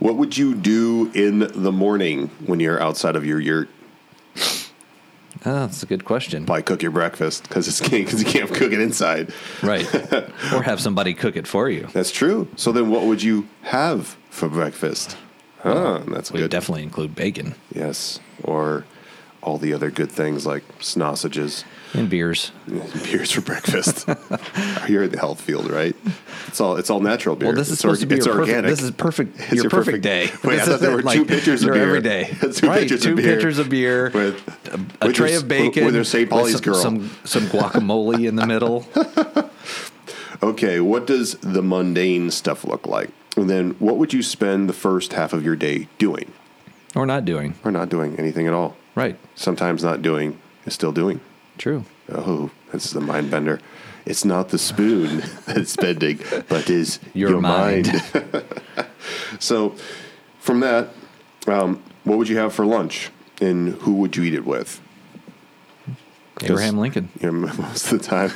What 0.00 0.16
would 0.16 0.36
you 0.36 0.54
do 0.54 1.10
in 1.14 1.38
the 1.38 1.72
morning 1.72 2.28
when 2.44 2.60
you're 2.60 2.80
outside 2.80 3.16
of 3.16 3.24
your 3.24 3.40
yurt? 3.40 3.70
Oh, 5.46 5.60
that's 5.60 5.84
a 5.84 5.86
good 5.86 6.04
question. 6.04 6.44
Probably 6.44 6.64
cook 6.64 6.82
your 6.82 6.90
breakfast 6.90 7.44
because 7.44 7.68
it's 7.68 7.80
because 7.80 8.20
you 8.20 8.28
can't 8.28 8.52
cook 8.52 8.72
it 8.72 8.80
inside. 8.80 9.32
Right. 9.62 9.86
or 10.52 10.62
have 10.62 10.80
somebody 10.80 11.14
cook 11.14 11.36
it 11.36 11.46
for 11.46 11.70
you. 11.70 11.86
That's 11.92 12.10
true. 12.10 12.48
So 12.56 12.72
then, 12.72 12.90
what 12.90 13.04
would 13.04 13.22
you 13.22 13.48
have 13.62 14.16
for 14.28 14.48
breakfast? 14.48 15.16
Huh, 15.60 16.02
that's 16.08 16.30
good. 16.30 16.38
We 16.38 16.40
good. 16.42 16.50
definitely 16.50 16.82
include 16.82 17.14
bacon 17.14 17.54
yes, 17.72 18.18
or 18.42 18.84
all 19.40 19.56
the 19.56 19.72
other 19.72 19.90
good 19.90 20.10
things 20.10 20.46
like 20.46 20.64
sausages, 20.80 21.64
and 21.94 22.08
beers. 22.10 22.52
beers 23.04 23.30
for 23.30 23.40
breakfast. 23.40 24.06
You're 24.88 25.04
in 25.04 25.10
the 25.10 25.18
health 25.18 25.40
field, 25.40 25.70
right? 25.70 25.94
It's 26.48 26.60
all 26.60 26.76
it's 26.76 26.90
all 26.90 27.00
natural 27.00 27.36
beer. 27.36 27.48
Well, 27.48 27.56
this 27.56 27.68
is 27.68 27.72
It's 27.74 27.80
supposed 27.82 28.00
to 28.02 28.06
be 28.06 28.16
it's 28.16 28.26
your 28.26 28.34
perfect. 28.36 28.50
organic. 28.56 28.70
This 28.70 28.82
is 28.82 28.90
perfect. 28.92 29.38
It's 29.40 29.52
your, 29.52 29.64
your 29.64 29.70
perfect, 29.70 30.02
perfect- 30.02 30.02
day. 30.02 30.30
Wait, 30.48 30.60
I 30.60 30.64
thought 30.64 30.80
there 30.80 30.94
were 30.94 31.02
two 31.02 31.24
pitchers 31.24 31.62
of 31.62 31.72
beer. 31.72 31.82
Every 31.82 32.00
day, 32.02 32.36
Two 32.40 32.66
right? 32.68 32.80
pictures 32.80 33.06
of 33.06 33.16
beer 33.16 33.32
pictures 33.34 33.58
of 33.58 33.68
beer 33.68 34.10
with 34.12 34.72
a 35.02 35.06
with 35.06 35.16
tray 35.16 35.30
your- 35.32 35.40
of 35.40 35.48
bacon 35.48 35.84
with 35.84 35.94
their 35.94 36.04
St. 36.04 36.30
with 36.30 36.50
some, 36.52 36.60
girl. 36.60 36.74
some 36.74 37.10
some 37.24 37.42
guacamole 37.46 38.26
in 38.28 38.36
the 38.36 38.46
middle. 38.46 38.86
Okay, 40.42 40.80
what 40.80 41.06
does 41.06 41.34
the 41.36 41.62
mundane 41.62 42.30
stuff 42.30 42.64
look 42.64 42.86
like? 42.86 43.10
And 43.36 43.48
then 43.48 43.70
what 43.78 43.96
would 43.96 44.12
you 44.12 44.22
spend 44.22 44.68
the 44.68 44.72
first 44.74 45.14
half 45.14 45.32
of 45.32 45.44
your 45.44 45.56
day 45.56 45.88
doing? 45.98 46.32
or 46.94 47.04
not 47.04 47.26
doing. 47.26 47.54
Or 47.62 47.70
not 47.70 47.90
doing 47.90 48.18
anything 48.18 48.46
at 48.46 48.54
all? 48.54 48.74
Right. 48.94 49.18
Sometimes 49.34 49.84
not 49.84 50.00
doing 50.00 50.38
is 50.64 50.72
still 50.72 50.92
doing. 50.92 51.20
True. 51.58 51.84
Oh, 52.10 52.50
this 52.72 52.86
is 52.86 52.92
the 52.92 53.00
mind 53.00 53.30
bender. 53.30 53.60
It's 54.04 54.24
not 54.24 54.50
the 54.50 54.58
spoon 54.58 55.22
that's 55.46 55.76
bending, 55.76 56.20
but 56.48 56.70
is 56.70 57.00
Your 57.14 57.30
your, 57.30 57.40
mind. 57.40 57.92
mind. 58.14 58.44
so, 59.40 59.74
from 60.38 60.60
that, 60.60 60.90
um, 61.46 61.82
what 62.04 62.18
would 62.18 62.28
you 62.28 62.36
have 62.38 62.54
for 62.54 62.64
lunch, 62.64 63.10
and 63.40 63.74
who 63.82 63.94
would 63.94 64.16
you 64.16 64.22
eat 64.22 64.34
it 64.34 64.44
with? 64.46 64.80
Abraham 66.42 66.78
Lincoln. 66.78 67.08
You 67.20 67.32
know, 67.32 67.52
most 67.54 67.90
of 67.90 67.98
the 67.98 68.04
time, 68.04 68.30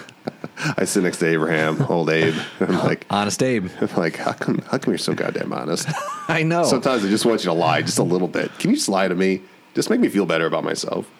I 0.76 0.84
sit 0.84 1.02
next 1.02 1.18
to 1.18 1.26
Abraham, 1.26 1.82
old 1.82 2.08
Abe. 2.10 2.34
I'm 2.60 2.78
like, 2.78 3.06
Honest 3.10 3.42
Abe. 3.42 3.68
I'm 3.80 3.94
like, 3.96 4.16
how 4.16 4.32
come, 4.32 4.58
how 4.70 4.78
come 4.78 4.92
you're 4.92 4.98
so 4.98 5.14
goddamn 5.14 5.52
honest? 5.52 5.88
I 6.28 6.42
know. 6.42 6.64
Sometimes 6.64 7.04
I 7.04 7.08
just 7.08 7.26
want 7.26 7.44
you 7.44 7.50
to 7.50 7.52
lie 7.52 7.82
just 7.82 7.98
a 7.98 8.02
little 8.02 8.28
bit. 8.28 8.50
Can 8.58 8.70
you 8.70 8.76
just 8.76 8.88
lie 8.88 9.06
to 9.06 9.14
me? 9.14 9.42
Just 9.74 9.90
make 9.90 10.00
me 10.00 10.08
feel 10.08 10.26
better 10.26 10.46
about 10.46 10.64
myself. 10.64 11.10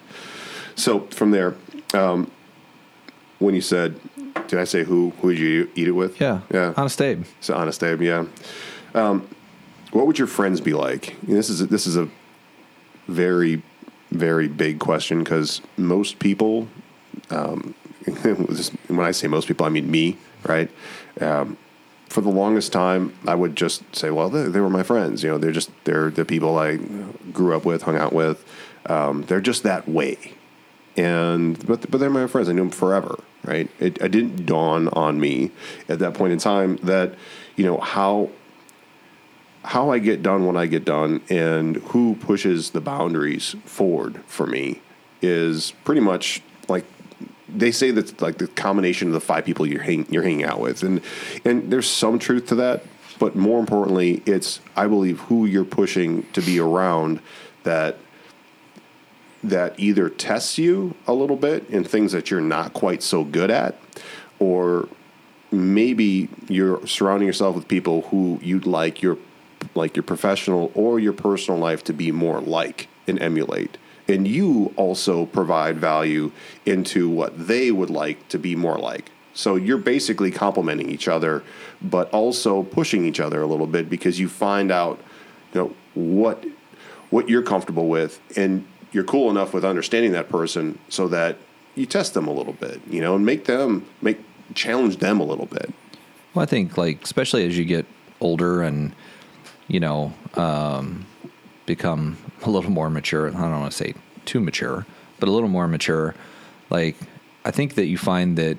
So 0.75 1.01
from 1.11 1.31
there, 1.33 1.55
um, 1.95 2.31
when 3.39 3.55
you 3.55 3.61
said, 3.61 3.99
did 4.49 4.59
I 4.59 4.65
say 4.65 4.85
who? 4.85 5.11
Who 5.21 5.31
did 5.31 5.41
you 5.41 5.71
eat 5.75 5.89
it 5.89 5.93
with? 5.93 6.21
yeah. 6.21 6.41
yeah. 6.53 6.75
Honest 6.77 7.01
Abe. 7.01 7.25
So 7.41 7.55
honest 7.55 7.83
Abe, 7.83 8.03
yeah. 8.03 8.27
Um, 8.95 9.29
what 9.93 10.07
would 10.07 10.19
your 10.19 10.29
friends 10.29 10.61
be 10.61 10.73
like? 10.73 11.17
And 11.23 11.37
this 11.37 11.49
is 11.49 11.67
this 11.69 11.87
is 11.87 11.97
a 11.97 12.09
very 13.09 13.63
very 14.11 14.49
big 14.49 14.79
question 14.79 15.21
because 15.21 15.61
most 15.77 16.19
people, 16.19 16.69
um, 17.31 17.75
when 18.89 19.01
I 19.01 19.13
say 19.13 19.29
most 19.29 19.47
people, 19.47 19.67
I 19.67 19.69
mean 19.69 19.91
me, 19.91 20.17
right? 20.45 20.71
Um, 21.21 21.57
for 22.09 22.21
the 22.21 22.29
longest 22.29 22.73
time, 22.73 23.17
I 23.27 23.37
would 23.37 23.55
just 23.55 23.95
say, 23.95 24.11
well, 24.11 24.29
they, 24.29 24.49
they 24.49 24.61
were 24.61 24.71
my 24.71 24.83
friends. 24.83 25.23
You 25.23 25.31
know, 25.31 25.39
they're 25.39 25.53
just 25.53 25.71
they're 25.85 26.11
the 26.11 26.25
people 26.25 26.59
I 26.59 26.77
grew 27.33 27.55
up 27.55 27.65
with, 27.65 27.83
hung 27.83 27.97
out 27.97 28.13
with. 28.13 28.45
Um, 28.87 29.23
they're 29.23 29.41
just 29.41 29.63
that 29.63 29.89
way, 29.89 30.35
and 30.97 31.65
but 31.67 31.91
but 31.91 31.99
they're 31.99 32.11
my 32.11 32.27
friends. 32.27 32.49
I 32.49 32.53
knew 32.53 32.63
them 32.63 32.71
forever, 32.71 33.23
right? 33.45 33.71
It, 33.79 33.99
it 33.99 34.11
didn't 34.11 34.47
dawn 34.47 34.89
on 34.89 35.21
me 35.21 35.51
at 35.89 35.99
that 36.01 36.15
point 36.15 36.33
in 36.33 36.39
time 36.39 36.77
that 36.79 37.15
you 37.57 37.65
know 37.65 37.79
how 37.79 38.31
how 39.63 39.91
I 39.91 39.99
get 39.99 40.23
done 40.23 40.47
when 40.47 40.57
I 40.57 40.67
get 40.67 40.85
done 40.85 41.21
and 41.29 41.77
who 41.77 42.17
pushes 42.17 42.71
the 42.71 42.81
boundaries 42.81 43.55
forward 43.65 44.23
for 44.27 44.47
me 44.47 44.81
is 45.21 45.73
pretty 45.85 46.01
much 46.01 46.43
like 46.69 46.85
they 47.49 47.71
say 47.71 47.91
that's 47.91 48.21
like 48.21 48.39
the 48.39 48.47
combination 48.47 49.09
of 49.09 49.15
the 49.15 49.21
five 49.21 49.45
people 49.45 49.67
you're 49.67 49.83
hang, 49.83 50.07
you're 50.11 50.23
hanging 50.23 50.45
out 50.45 50.61
with 50.61 50.83
and 50.83 51.03
and 51.45 51.71
there's 51.71 51.89
some 51.89 52.19
truth 52.19 52.47
to 52.47 52.55
that 52.55 52.85
but 53.19 53.37
more 53.37 53.61
importantly 53.61 54.23
it's 54.25 54.61
I 54.77 54.87
believe 54.87 55.21
who 55.21 55.45
you're 55.45 55.65
pushing 55.65 56.23
to 56.33 56.41
be 56.41 56.59
around 56.59 57.21
that 57.65 57.99
that 59.43 59.79
either 59.79 60.09
tests 60.09 60.59
you 60.59 60.95
a 61.07 61.15
little 61.15 61.37
bit 61.37 61.69
in 61.71 61.85
things 61.85 62.13
that 62.13 62.31
you're 62.31 62.41
not 62.41 62.75
quite 62.75 63.03
so 63.03 63.25
good 63.25 63.51
at 63.51 63.77
or 64.39 64.89
maybe 65.51 66.29
you're 66.49 66.85
surrounding 66.87 67.27
yourself 67.27 67.55
with 67.55 67.69
people 67.69 68.03
who 68.03 68.39
you'd 68.43 68.67
like 68.67 69.03
your 69.03 69.19
like 69.75 69.95
your 69.95 70.03
professional 70.03 70.73
or 70.75 70.99
your 70.99 71.13
personal 71.13 71.59
life 71.61 71.85
to 71.85 71.93
be 71.93 72.11
more 72.11 72.41
like 72.41 72.89
and 73.07 73.21
emulate. 73.21 73.77
And 74.09 74.27
you 74.27 74.73
also 74.77 75.27
provide 75.27 75.79
value 75.79 76.33
into 76.67 77.09
what 77.09 77.47
they 77.47 77.71
would 77.71 77.91
like 77.91 78.29
to 78.31 78.39
be 78.39 78.57
more 78.57 78.79
like. 78.79 79.11
So 79.35 79.55
you're 79.57 79.79
basically 79.79 80.31
complementing 80.31 80.91
each 80.91 81.09
other 81.09 81.43
but 81.83 82.11
also 82.11 82.63
pushing 82.63 83.05
each 83.05 83.21
other 83.21 83.41
a 83.43 83.47
little 83.47 83.67
bit 83.67 83.89
because 83.89 84.19
you 84.19 84.29
find 84.29 84.71
out 84.73 85.01
you 85.53 85.61
know 85.61 85.75
what 85.95 86.45
what 87.11 87.29
you're 87.29 87.43
comfortable 87.43 87.89
with 87.89 88.21
and 88.37 88.65
you're 88.93 89.05
cool 89.05 89.31
enough 89.31 89.55
with 89.55 89.65
understanding 89.65 90.13
that 90.13 90.29
person 90.29 90.79
so 90.89 91.09
that 91.09 91.37
you 91.75 91.87
test 91.87 92.15
them 92.15 92.27
a 92.27 92.33
little 92.33 92.53
bit 92.55 92.81
you 92.89 93.01
know 93.01 93.15
and 93.15 93.25
make 93.25 93.45
them 93.45 93.87
make 94.03 94.19
challenge 94.55 94.97
them 94.99 95.21
a 95.21 95.25
little 95.25 95.47
bit 95.47 95.73
Well, 96.35 96.43
I 96.43 96.47
think 96.47 96.77
like 96.77 97.03
especially 97.03 97.47
as 97.47 97.57
you 97.57 97.65
get 97.65 97.87
older 98.21 98.63
and 98.63 98.95
you 99.69 99.81
know 99.81 100.13
um, 100.35 101.07
become 101.67 102.19
a 102.43 102.51
little 102.51 102.71
more 102.71 102.91
mature. 102.91 103.29
I 103.29 103.33
don't 103.33 103.61
want 103.61 103.73
to 103.73 103.77
say 103.77 103.95
too 104.25 104.41
mature, 104.41 104.87
but 105.19 105.29
a 105.29 105.33
little 105.33 105.49
more 105.49 105.69
mature. 105.69 106.15
Like 106.69 106.97
I 107.45 107.51
think 107.51 107.75
that 107.75 107.87
you 107.87 107.99
find 107.99 108.37
that 108.39 108.59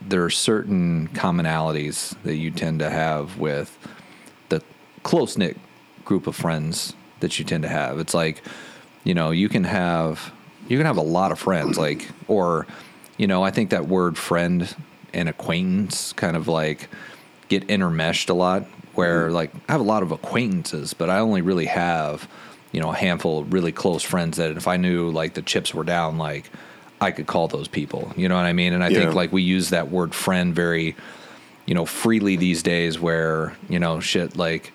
there 0.00 0.24
are 0.24 0.30
certain 0.30 1.08
commonalities 1.08 2.16
that 2.22 2.36
you 2.36 2.50
tend 2.50 2.78
to 2.78 2.88
have 2.88 3.38
with 3.38 3.76
the 4.48 4.62
close 5.02 5.36
knit 5.36 5.58
group 6.04 6.26
of 6.26 6.34
friends 6.34 6.94
that 7.20 7.38
you 7.38 7.44
tend 7.44 7.62
to 7.64 7.68
have. 7.68 7.98
It's 7.98 8.14
like 8.14 8.42
you 9.04 9.14
know 9.14 9.30
you 9.30 9.48
can 9.48 9.64
have 9.64 10.32
you 10.68 10.76
can 10.76 10.86
have 10.86 10.96
a 10.96 11.02
lot 11.02 11.32
of 11.32 11.38
friends 11.38 11.78
like 11.78 12.08
or 12.28 12.66
you 13.16 13.26
know 13.26 13.42
I 13.42 13.50
think 13.50 13.70
that 13.70 13.86
word 13.86 14.16
friend 14.18 14.74
and 15.12 15.28
acquaintance 15.28 16.12
kind 16.12 16.36
of 16.36 16.48
like 16.48 16.88
get 17.48 17.66
intermeshed 17.68 18.30
a 18.30 18.34
lot 18.34 18.64
where 18.94 19.26
mm-hmm. 19.26 19.34
like 19.34 19.54
I 19.68 19.72
have 19.72 19.80
a 19.80 19.84
lot 19.84 20.02
of 20.02 20.12
acquaintances 20.12 20.94
but 20.94 21.10
I 21.10 21.18
only 21.18 21.42
really 21.42 21.66
have 21.66 22.28
you 22.72 22.80
know 22.80 22.90
a 22.90 22.94
handful 22.96 23.40
of 23.40 23.52
really 23.52 23.72
close 23.72 24.02
friends 24.02 24.36
that 24.36 24.56
if 24.56 24.68
I 24.68 24.76
knew 24.76 25.10
like 25.10 25.34
the 25.34 25.42
chips 25.42 25.74
were 25.74 25.84
down 25.84 26.18
like 26.18 26.50
I 27.02 27.12
could 27.12 27.26
call 27.26 27.48
those 27.48 27.66
people. 27.66 28.12
You 28.14 28.28
know 28.28 28.36
what 28.36 28.44
I 28.44 28.52
mean? 28.52 28.74
And 28.74 28.84
I 28.84 28.88
Yeah. 28.88 28.98
think 29.00 29.14
like 29.14 29.32
we 29.32 29.42
use 29.42 29.70
that 29.70 29.90
word 29.90 30.14
friend 30.14 30.54
very 30.54 30.94
you 31.66 31.74
know 31.74 31.86
freely 31.86 32.36
these 32.36 32.62
days 32.62 33.00
where 33.00 33.56
you 33.68 33.78
know 33.78 34.00
shit 34.00 34.36
like 34.36 34.72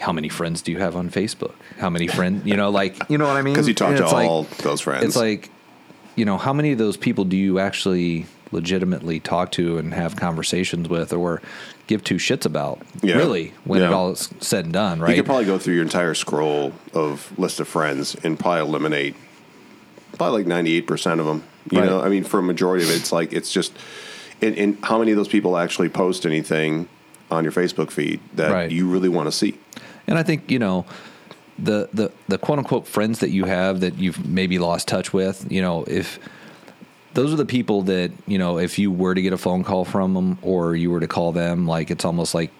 how 0.00 0.12
many 0.12 0.28
friends 0.28 0.62
do 0.62 0.72
you 0.72 0.78
have 0.78 0.96
on 0.96 1.10
Facebook 1.10 1.54
how 1.78 1.90
many 1.90 2.06
friends 2.08 2.44
you 2.46 2.56
know 2.56 2.70
like 2.70 2.96
you 3.10 3.18
know 3.18 3.26
what 3.26 3.36
I 3.36 3.42
mean 3.42 3.54
because 3.54 3.68
you 3.68 3.74
talk 3.74 3.88
And 3.90 3.98
to 3.98 4.04
it's 4.04 4.12
like- 4.12 4.28
all 4.28 4.44
those 4.62 4.80
friends 4.80 5.04
it's 5.04 5.16
like, 5.16 5.50
you 6.16 6.24
know, 6.24 6.36
how 6.38 6.52
many 6.52 6.72
of 6.72 6.78
those 6.78 6.96
people 6.96 7.24
do 7.24 7.36
you 7.36 7.58
actually 7.60 8.26
legitimately 8.52 9.20
talk 9.20 9.52
to 9.52 9.78
and 9.78 9.94
have 9.94 10.16
conversations 10.16 10.88
with 10.88 11.12
or 11.12 11.40
give 11.86 12.02
two 12.02 12.16
shits 12.16 12.44
about? 12.44 12.82
Yeah. 13.00 13.16
Really, 13.16 13.54
when 13.64 13.80
it 13.80 13.92
all 13.92 14.10
is 14.10 14.28
said 14.40 14.64
and 14.64 14.74
done, 14.74 15.00
right? 15.00 15.10
You 15.10 15.22
could 15.22 15.26
probably 15.26 15.44
go 15.46 15.56
through 15.58 15.74
your 15.74 15.84
entire 15.84 16.14
scroll 16.14 16.72
of 16.92 17.32
list 17.38 17.60
of 17.60 17.68
friends 17.68 18.16
and 18.24 18.38
probably 18.38 18.60
eliminate 18.60 19.14
probably 20.18 20.40
like 20.40 20.46
ninety 20.48 20.76
eight 20.76 20.86
percent 20.86 21.20
of 21.20 21.26
them. 21.26 21.44
You 21.70 21.78
Right. 21.80 21.86
know, 21.88 22.00
I 22.02 22.08
mean, 22.08 22.24
for 22.24 22.40
a 22.40 22.42
majority 22.42 22.84
of 22.84 22.90
it, 22.90 22.96
it's 22.96 23.12
like 23.12 23.32
it's 23.32 23.52
just. 23.52 23.72
And, 24.42 24.56
and 24.56 24.78
how 24.84 24.98
many 24.98 25.10
of 25.12 25.16
those 25.18 25.28
people 25.28 25.56
actually 25.58 25.90
post 25.90 26.24
anything 26.26 26.88
on 27.30 27.44
your 27.44 27.52
Facebook 27.52 27.90
feed 27.90 28.20
that 28.34 28.50
Right. 28.50 28.70
you 28.70 28.88
really 28.88 29.08
want 29.10 29.26
to 29.28 29.32
see? 29.32 29.54
And 30.10 30.18
I 30.18 30.22
think 30.22 30.50
you 30.50 30.58
know 30.58 30.84
the 31.58 31.88
the 31.94 32.12
the 32.28 32.36
quote 32.36 32.58
unquote 32.58 32.86
friends 32.86 33.20
that 33.20 33.30
you 33.30 33.44
have 33.44 33.80
that 33.80 33.96
you've 33.98 34.26
maybe 34.28 34.58
lost 34.58 34.88
touch 34.88 35.12
with. 35.12 35.50
You 35.50 35.62
know, 35.62 35.84
if 35.84 36.18
those 37.14 37.32
are 37.32 37.36
the 37.36 37.46
people 37.46 37.82
that 37.82 38.12
you 38.26 38.38
know, 38.38 38.58
if 38.58 38.78
you 38.78 38.90
were 38.90 39.14
to 39.14 39.22
get 39.22 39.32
a 39.32 39.38
phone 39.38 39.64
call 39.64 39.84
from 39.84 40.14
them 40.14 40.38
or 40.42 40.76
you 40.76 40.90
were 40.90 41.00
to 41.00 41.08
call 41.08 41.32
them, 41.32 41.66
like 41.66 41.90
it's 41.90 42.04
almost 42.04 42.34
like 42.34 42.50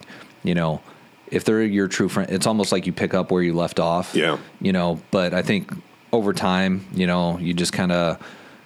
you 0.43 0.55
know, 0.55 0.81
if 1.27 1.45
they're 1.45 1.63
your 1.63 1.89
true 1.89 2.09
friend, 2.09 2.31
it's 2.31 2.47
almost 2.47 2.73
like 2.73 2.87
you 2.87 2.93
pick 2.93 3.13
up 3.13 3.31
where 3.31 3.43
you 3.43 3.55
left 3.55 3.79
off. 3.79 4.15
Yeah. 4.15 4.39
You 4.61 4.73
know, 4.73 5.01
but 5.11 5.35
I 5.35 5.43
think 5.43 5.73
over 6.13 6.33
time, 6.33 6.87
you 6.95 7.07
know, 7.07 7.39
you 7.39 7.53
just 7.53 7.73
kind 7.73 7.93
of 7.93 8.25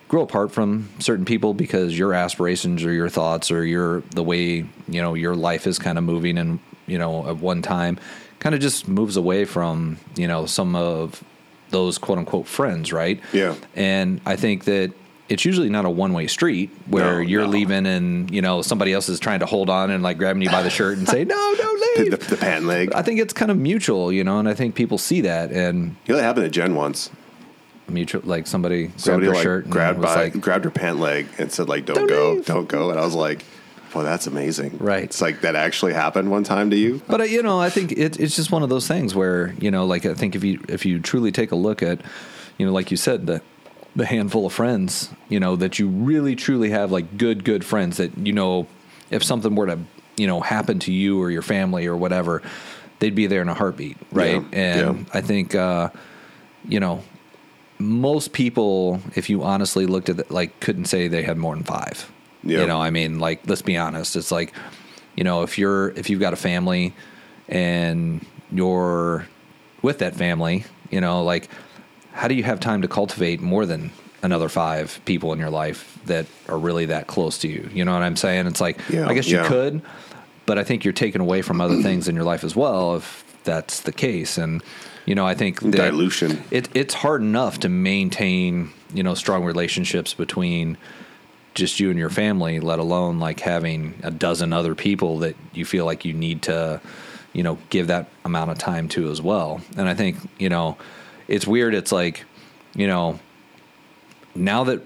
grow 0.09 0.23
apart 0.23 0.53
from 0.53 0.89
certain 0.99 1.25
people 1.25 1.55
because 1.55 1.99
your 1.99 2.15
aspirations 2.15 2.85
or 2.85 2.93
your 2.93 3.09
thoughts 3.09 3.51
or 3.51 3.65
your 3.65 4.01
the 4.11 4.23
way 4.23 4.65
you 4.89 5.03
know 5.03 5.15
your 5.15 5.35
life 5.35 5.67
is 5.67 5.79
kind 5.79 5.99
of 5.99 6.05
moving 6.05 6.39
and 6.39 6.61
you 6.87 6.99
know 6.99 7.27
at 7.29 7.39
one 7.39 7.63
time 7.63 7.99
kind 8.45 8.55
of 8.55 8.61
just 8.61 8.87
moves 8.87 9.17
away 9.17 9.45
from 9.45 9.97
you 10.15 10.29
know 10.29 10.45
some 10.47 10.77
of 10.77 11.25
those 11.71 11.99
quote 11.99 12.19
unquote 12.19 12.47
friends 12.47 12.93
right 12.93 13.21
Yeah. 13.33 13.55
and 13.75 14.21
i 14.27 14.37
think 14.37 14.65
that 14.67 14.93
it's 15.31 15.45
usually 15.47 15.71
not 15.71 15.87
a 15.87 15.91
one-way 15.91 16.27
street 16.27 16.69
where 16.87 17.15
No, 17.15 17.19
you're 17.21 17.45
no. 17.45 17.49
leaving 17.49 17.87
and 17.87 18.31
you 18.31 18.43
know 18.43 18.61
somebody 18.63 18.93
else 18.93 19.09
is 19.09 19.19
trying 19.19 19.41
to 19.41 19.47
hold 19.47 19.71
on 19.71 19.91
and 19.91 20.03
like 20.03 20.19
grabbing 20.19 20.43
you 20.43 20.51
by 20.51 20.63
the 20.63 20.69
shirt 20.71 20.99
and 20.99 21.09
say 21.09 21.25
no 21.37 21.55
don't 21.57 21.99
leave 21.99 22.11
the, 22.11 22.19
the 22.19 22.37
pant 22.37 22.67
leg. 22.67 22.93
i 22.95 23.01
think 23.03 23.19
it's 23.19 23.33
kind 23.33 23.51
of 23.51 23.57
mutual 23.57 24.13
you 24.13 24.23
know 24.23 24.39
and 24.39 24.49
i 24.49 24.53
think 24.55 24.75
people 24.75 24.99
see 24.99 25.23
that 25.23 25.51
and 25.51 25.97
You 26.07 26.13
know, 26.13 26.17
that 26.21 26.25
happened 26.25 26.45
to 26.45 26.51
Jen 26.51 26.75
once. 26.75 27.11
mutual 27.89 28.21
like 28.25 28.47
somebody 28.47 28.89
grabbed 28.89 29.01
Somebody 29.01 29.27
her 29.29 29.33
like 29.33 29.43
shirt 29.43 29.65
and 29.65 29.73
grabbed 29.73 29.99
was 30.01 30.15
by, 30.15 30.23
like 30.25 30.41
grabbed 30.41 30.65
her 30.67 30.71
pant 30.71 31.01
leg 31.01 31.27
and 31.39 31.51
said 31.51 31.69
like, 31.69 31.87
"Don't, 31.87 31.97
Don't 31.97 32.09
go, 32.09 32.33
leave. 32.35 32.47
don't 32.47 32.69
go." 32.69 32.91
And 32.91 32.99
I 33.01 33.05
was 33.05 33.15
like, 33.15 33.45
"Well, 33.95 34.05
that's 34.05 34.27
amazing." 34.27 34.79
Right. 34.79 35.05
It's 35.05 35.21
like 35.21 35.43
that 35.43 35.57
actually 35.57 35.93
happened 35.95 36.31
one 36.31 36.45
time 36.45 36.71
to 36.71 36.77
you. 36.77 37.01
But 37.07 37.21
uh, 37.21 37.25
you 37.25 37.43
know, 37.43 37.61
I 37.61 37.71
think 37.71 37.93
it, 37.93 38.19
it's 38.19 38.37
just 38.37 38.51
one 38.51 38.63
of 38.63 38.69
those 38.69 38.87
things 38.89 39.15
where 39.15 39.55
you 39.61 39.71
know, 39.71 39.87
like 39.87 40.07
I 40.07 40.15
think 40.15 40.35
if 40.35 40.45
you 40.45 40.61
if 40.69 40.85
you 40.85 41.01
truly 41.01 41.33
take 41.33 41.53
a 41.53 41.57
look 41.57 41.83
at, 41.83 42.01
you 42.59 42.67
know, 42.67 42.73
like 42.73 42.91
you 42.91 42.97
said, 42.97 43.27
the 43.27 43.43
the 43.97 44.07
handful 44.07 44.47
of 44.47 44.53
friends, 44.53 45.11
you 45.29 45.39
know, 45.39 45.57
that 45.57 45.79
you 45.79 45.89
really 45.89 46.35
truly 46.35 46.71
have 46.71 46.91
like 46.91 47.17
good 47.17 47.45
good 47.45 47.65
friends 47.65 47.97
that 47.99 48.17
you 48.19 48.33
know, 48.33 48.67
if 49.11 49.23
something 49.23 49.55
were 49.55 49.67
to 49.67 49.79
you 50.17 50.27
know 50.27 50.41
happen 50.41 50.79
to 50.81 50.93
you 50.93 51.21
or 51.21 51.31
your 51.31 51.43
family 51.43 51.87
or 51.87 51.97
whatever, 51.97 52.43
they'd 52.99 53.15
be 53.15 53.27
there 53.27 53.43
in 53.43 53.49
a 53.49 53.55
heartbeat, 53.55 53.97
right? 54.13 54.43
Yeah, 54.43 54.59
and 54.59 54.99
yeah. 54.99 55.05
I 55.15 55.21
think 55.21 55.55
uh, 55.55 55.91
you 56.69 56.81
know. 56.81 57.03
Most 57.77 58.33
people, 58.33 59.01
if 59.17 59.29
you 59.29 59.43
honestly 59.43 59.85
looked 59.85 60.09
at 60.09 60.21
it, 60.21 60.31
like, 60.31 60.61
couldn't 60.61 60.85
say 60.85 61.09
they 61.09 61.25
had 61.25 61.37
more 61.37 61.57
than 61.57 61.65
five. 61.65 62.09
Yeah. 62.45 62.61
You 62.61 62.67
know, 62.67 62.81
I 62.81 62.91
mean, 62.91 63.19
like, 63.19 63.41
let's 63.47 63.63
be 63.63 63.77
honest. 63.77 64.17
It's 64.17 64.31
like, 64.31 64.53
you 65.17 65.25
know, 65.25 65.43
if 65.43 65.59
you're 65.59 65.91
if 65.91 66.11
you've 66.11 66.21
got 66.21 66.33
a 66.33 66.37
family 66.37 66.95
and 67.49 68.25
you're 68.53 69.27
with 69.83 69.99
that 69.99 70.15
family, 70.15 70.65
you 70.91 71.01
know, 71.01 71.23
like 71.23 71.49
how 72.13 72.29
do 72.29 72.35
you 72.35 72.43
have 72.43 72.61
time 72.61 72.83
to 72.83 72.89
cultivate 72.89 73.41
more 73.41 73.67
than 73.67 73.91
another 74.23 74.49
five 74.49 75.01
people 75.05 75.33
in 75.33 75.39
your 75.39 75.51
life 75.51 75.99
that 76.07 76.27
are 76.49 76.59
really 76.59 76.87
that 76.87 77.07
close 77.07 77.39
to 77.39 77.49
you? 77.49 77.69
You 77.73 77.85
know 77.85 77.93
what 77.93 78.03
I'm 78.03 78.17
saying? 78.17 78.47
It's 78.47 78.61
like 78.61 78.79
Yeah, 78.89 79.09
I 79.09 79.15
guess 79.15 79.29
you 79.29 79.39
yeah. 79.39 79.49
could, 79.49 79.83
but 80.47 80.59
I 80.59 80.65
think 80.65 80.85
you're 80.85 80.93
taken 80.93 81.21
away 81.21 81.43
from 81.43 81.61
other 81.61 81.83
things 81.83 82.09
in 82.09 82.15
your 82.15 82.25
life 82.25 82.45
as 82.45 82.55
well 82.55 82.97
if 82.97 83.25
that's 83.45 83.81
the 83.81 83.93
case. 83.93 84.39
And 84.39 84.63
you 85.07 85.15
know, 85.15 85.27
I 85.27 85.35
think 85.35 85.61
Dilution. 85.61 86.43
It, 86.51 86.69
it's 86.75 86.95
hard 86.95 87.21
enough 87.21 87.61
to 87.61 87.69
maintain, 87.69 88.71
you 88.95 89.03
know, 89.03 89.15
strong 89.15 89.45
relationships 89.45 90.15
between 90.15 90.79
just 91.55 91.79
you 91.81 91.91
and 91.91 91.99
your 91.99 92.11
family, 92.11 92.61
let 92.61 92.79
alone 92.79 93.19
like 93.19 93.41
having 93.41 93.95
a 94.03 94.11
dozen 94.11 94.53
other 94.53 94.75
people 94.75 95.19
that 95.21 95.37
you 95.53 95.65
feel 95.65 95.85
like 95.85 96.05
you 96.05 96.13
need 96.13 96.43
to, 96.43 96.81
you 97.33 97.43
know, 97.43 97.59
give 97.71 97.87
that 97.87 98.09
amount 98.25 98.51
of 98.51 98.59
time 98.59 98.89
to 98.89 99.11
as 99.11 99.23
well. 99.23 99.61
And 99.77 99.89
I 99.89 99.95
think, 99.95 100.17
you 100.39 100.49
know, 100.49 100.77
it's 101.29 101.47
weird. 101.47 101.75
It's 101.75 101.93
like, 101.93 102.25
you 102.75 102.87
know, 102.87 103.19
now 104.35 104.65
that, 104.65 104.83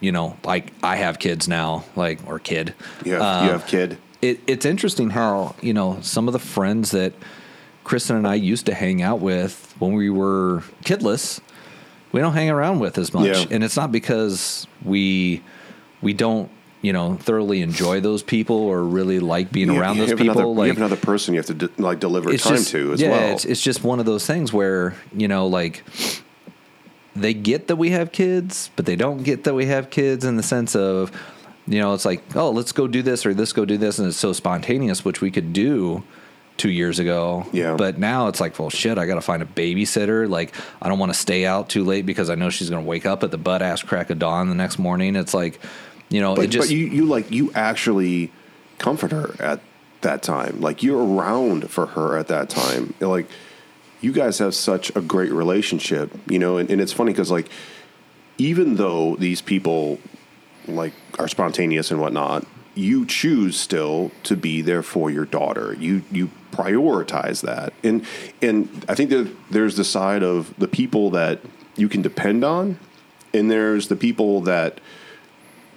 you 0.00 0.12
know, 0.12 0.36
like 0.44 0.72
I 0.82 0.96
have 0.96 1.18
kids 1.18 1.46
now, 1.46 1.84
like, 1.94 2.18
or 2.26 2.38
kid. 2.38 2.74
You 3.04 3.16
uh, 3.16 3.44
you 3.44 3.50
have 3.50 3.66
kid. 3.66 3.98
it, 4.22 4.40
it's 4.46 4.64
interesting 4.64 5.10
how 5.10 5.54
you 5.60 5.72
know 5.74 5.98
some 6.00 6.26
of 6.26 6.32
the 6.32 6.38
friends 6.38 6.90
that 6.92 7.12
Kristen 7.84 8.16
and 8.16 8.26
I 8.26 8.34
used 8.34 8.66
to 8.66 8.74
hang 8.74 9.02
out 9.02 9.20
with 9.20 9.74
when 9.78 9.92
we 9.92 10.10
were 10.10 10.62
kidless, 10.84 11.40
we 12.12 12.20
don't 12.20 12.32
hang 12.32 12.50
around 12.50 12.80
with 12.80 12.98
as 12.98 13.12
much, 13.14 13.26
Yeah. 13.26 13.44
and 13.50 13.62
it's 13.62 13.76
not 13.76 13.92
because 13.92 14.66
we 14.84 15.42
we 16.02 16.12
don't 16.12 16.50
you 16.82 16.92
know 16.92 17.16
thoroughly 17.16 17.60
enjoy 17.60 18.00
those 18.00 18.22
people 18.22 18.56
or 18.56 18.82
really 18.82 19.20
like 19.20 19.52
being 19.52 19.70
You- 19.70 19.80
around 19.80 19.96
you 19.96 20.06
those 20.06 20.18
people. 20.18 20.38
Another, 20.38 20.46
like 20.46 20.66
you 20.66 20.72
have 20.72 20.78
another 20.78 20.96
person 20.96 21.34
you 21.34 21.38
have 21.40 21.46
to 21.46 21.54
de- 21.54 21.82
like 21.82 22.00
deliver 22.00 22.30
time 22.36 22.56
just, 22.56 22.70
to 22.70 22.92
as 22.92 23.00
yeah, 23.00 23.10
well. 23.10 23.34
It's, 23.34 23.44
it's 23.44 23.62
just 23.62 23.84
one 23.84 24.00
of 24.00 24.06
those 24.06 24.26
things 24.26 24.52
where 24.52 24.94
you 25.14 25.28
know, 25.28 25.46
like 25.46 25.84
they 27.16 27.34
get 27.34 27.68
that 27.68 27.76
we 27.76 27.90
have 27.90 28.12
kids, 28.12 28.70
but 28.76 28.86
they 28.86 28.96
don't 28.96 29.22
get 29.22 29.44
that 29.44 29.54
we 29.54 29.66
have 29.66 29.90
kids 29.90 30.24
in 30.24 30.36
the 30.36 30.42
sense 30.42 30.76
of, 30.76 31.10
you 31.66 31.80
know, 31.80 31.92
it's 31.92 32.04
like, 32.04 32.22
oh, 32.36 32.50
let's 32.50 32.72
go 32.72 32.86
do 32.86 33.02
this 33.02 33.26
or 33.26 33.34
let's 33.34 33.52
go 33.52 33.64
do 33.64 33.76
this, 33.76 33.98
and 33.98 34.08
it's 34.08 34.16
so 34.16 34.32
spontaneous, 34.32 35.04
which 35.04 35.20
we 35.20 35.30
could 35.30 35.52
do 35.52 36.02
two 36.56 36.70
years 36.70 36.98
ago. 36.98 37.46
Yeah. 37.52 37.74
But 37.74 37.98
now 37.98 38.28
it's 38.28 38.40
like, 38.40 38.58
well, 38.58 38.70
shit, 38.70 38.98
I 38.98 39.06
got 39.06 39.14
to 39.16 39.22
find 39.22 39.42
a 39.42 39.46
babysitter. 39.46 40.28
Like, 40.28 40.54
I 40.80 40.88
don't 40.88 40.98
want 40.98 41.12
to 41.12 41.18
stay 41.18 41.46
out 41.46 41.68
too 41.68 41.84
late 41.84 42.06
because 42.06 42.30
I 42.30 42.34
know 42.34 42.50
she's 42.50 42.70
going 42.70 42.84
to 42.84 42.88
wake 42.88 43.06
up 43.06 43.22
at 43.22 43.30
the 43.30 43.38
butt 43.38 43.62
ass 43.62 43.82
crack 43.82 44.10
of 44.10 44.18
dawn 44.18 44.48
the 44.48 44.54
next 44.54 44.78
morning. 44.78 45.16
It's 45.16 45.34
like, 45.34 45.58
you 46.10 46.20
know, 46.20 46.34
but, 46.34 46.44
it 46.44 46.48
just 46.48 46.68
but 46.68 46.76
you, 46.76 46.86
you 46.86 47.04
like 47.06 47.30
you 47.30 47.50
actually 47.54 48.30
comfort 48.78 49.12
her 49.12 49.34
at 49.38 49.60
that 50.02 50.22
time. 50.22 50.60
Like 50.60 50.82
you're 50.82 51.02
around 51.02 51.70
for 51.70 51.86
her 51.86 52.18
at 52.18 52.28
that 52.28 52.50
time. 52.50 52.94
Like 53.00 53.26
you 54.00 54.12
guys 54.12 54.38
have 54.38 54.54
such 54.54 54.94
a 54.96 55.00
great 55.00 55.32
relationship, 55.32 56.10
you 56.28 56.38
know. 56.38 56.58
And, 56.58 56.70
and 56.70 56.80
it's 56.80 56.92
funny 56.92 57.12
because 57.12 57.30
like 57.30 57.48
even 58.38 58.76
though 58.76 59.16
these 59.16 59.40
people 59.40 59.98
like 60.66 60.92
are 61.18 61.28
spontaneous 61.28 61.90
and 61.90 62.00
whatnot, 62.00 62.46
you 62.74 63.06
choose 63.06 63.58
still 63.58 64.10
to 64.24 64.36
be 64.36 64.62
there 64.62 64.82
for 64.82 65.10
your 65.10 65.24
daughter. 65.24 65.74
You 65.78 66.02
you 66.10 66.30
prioritize 66.50 67.42
that, 67.42 67.72
and 67.84 68.04
and 68.42 68.84
I 68.88 68.94
think 68.94 69.10
that 69.10 69.30
there's 69.50 69.76
the 69.76 69.84
side 69.84 70.22
of 70.22 70.54
the 70.58 70.68
people 70.68 71.10
that 71.10 71.40
you 71.76 71.88
can 71.88 72.02
depend 72.02 72.44
on, 72.44 72.78
and 73.32 73.50
there's 73.50 73.88
the 73.88 73.96
people 73.96 74.40
that 74.42 74.80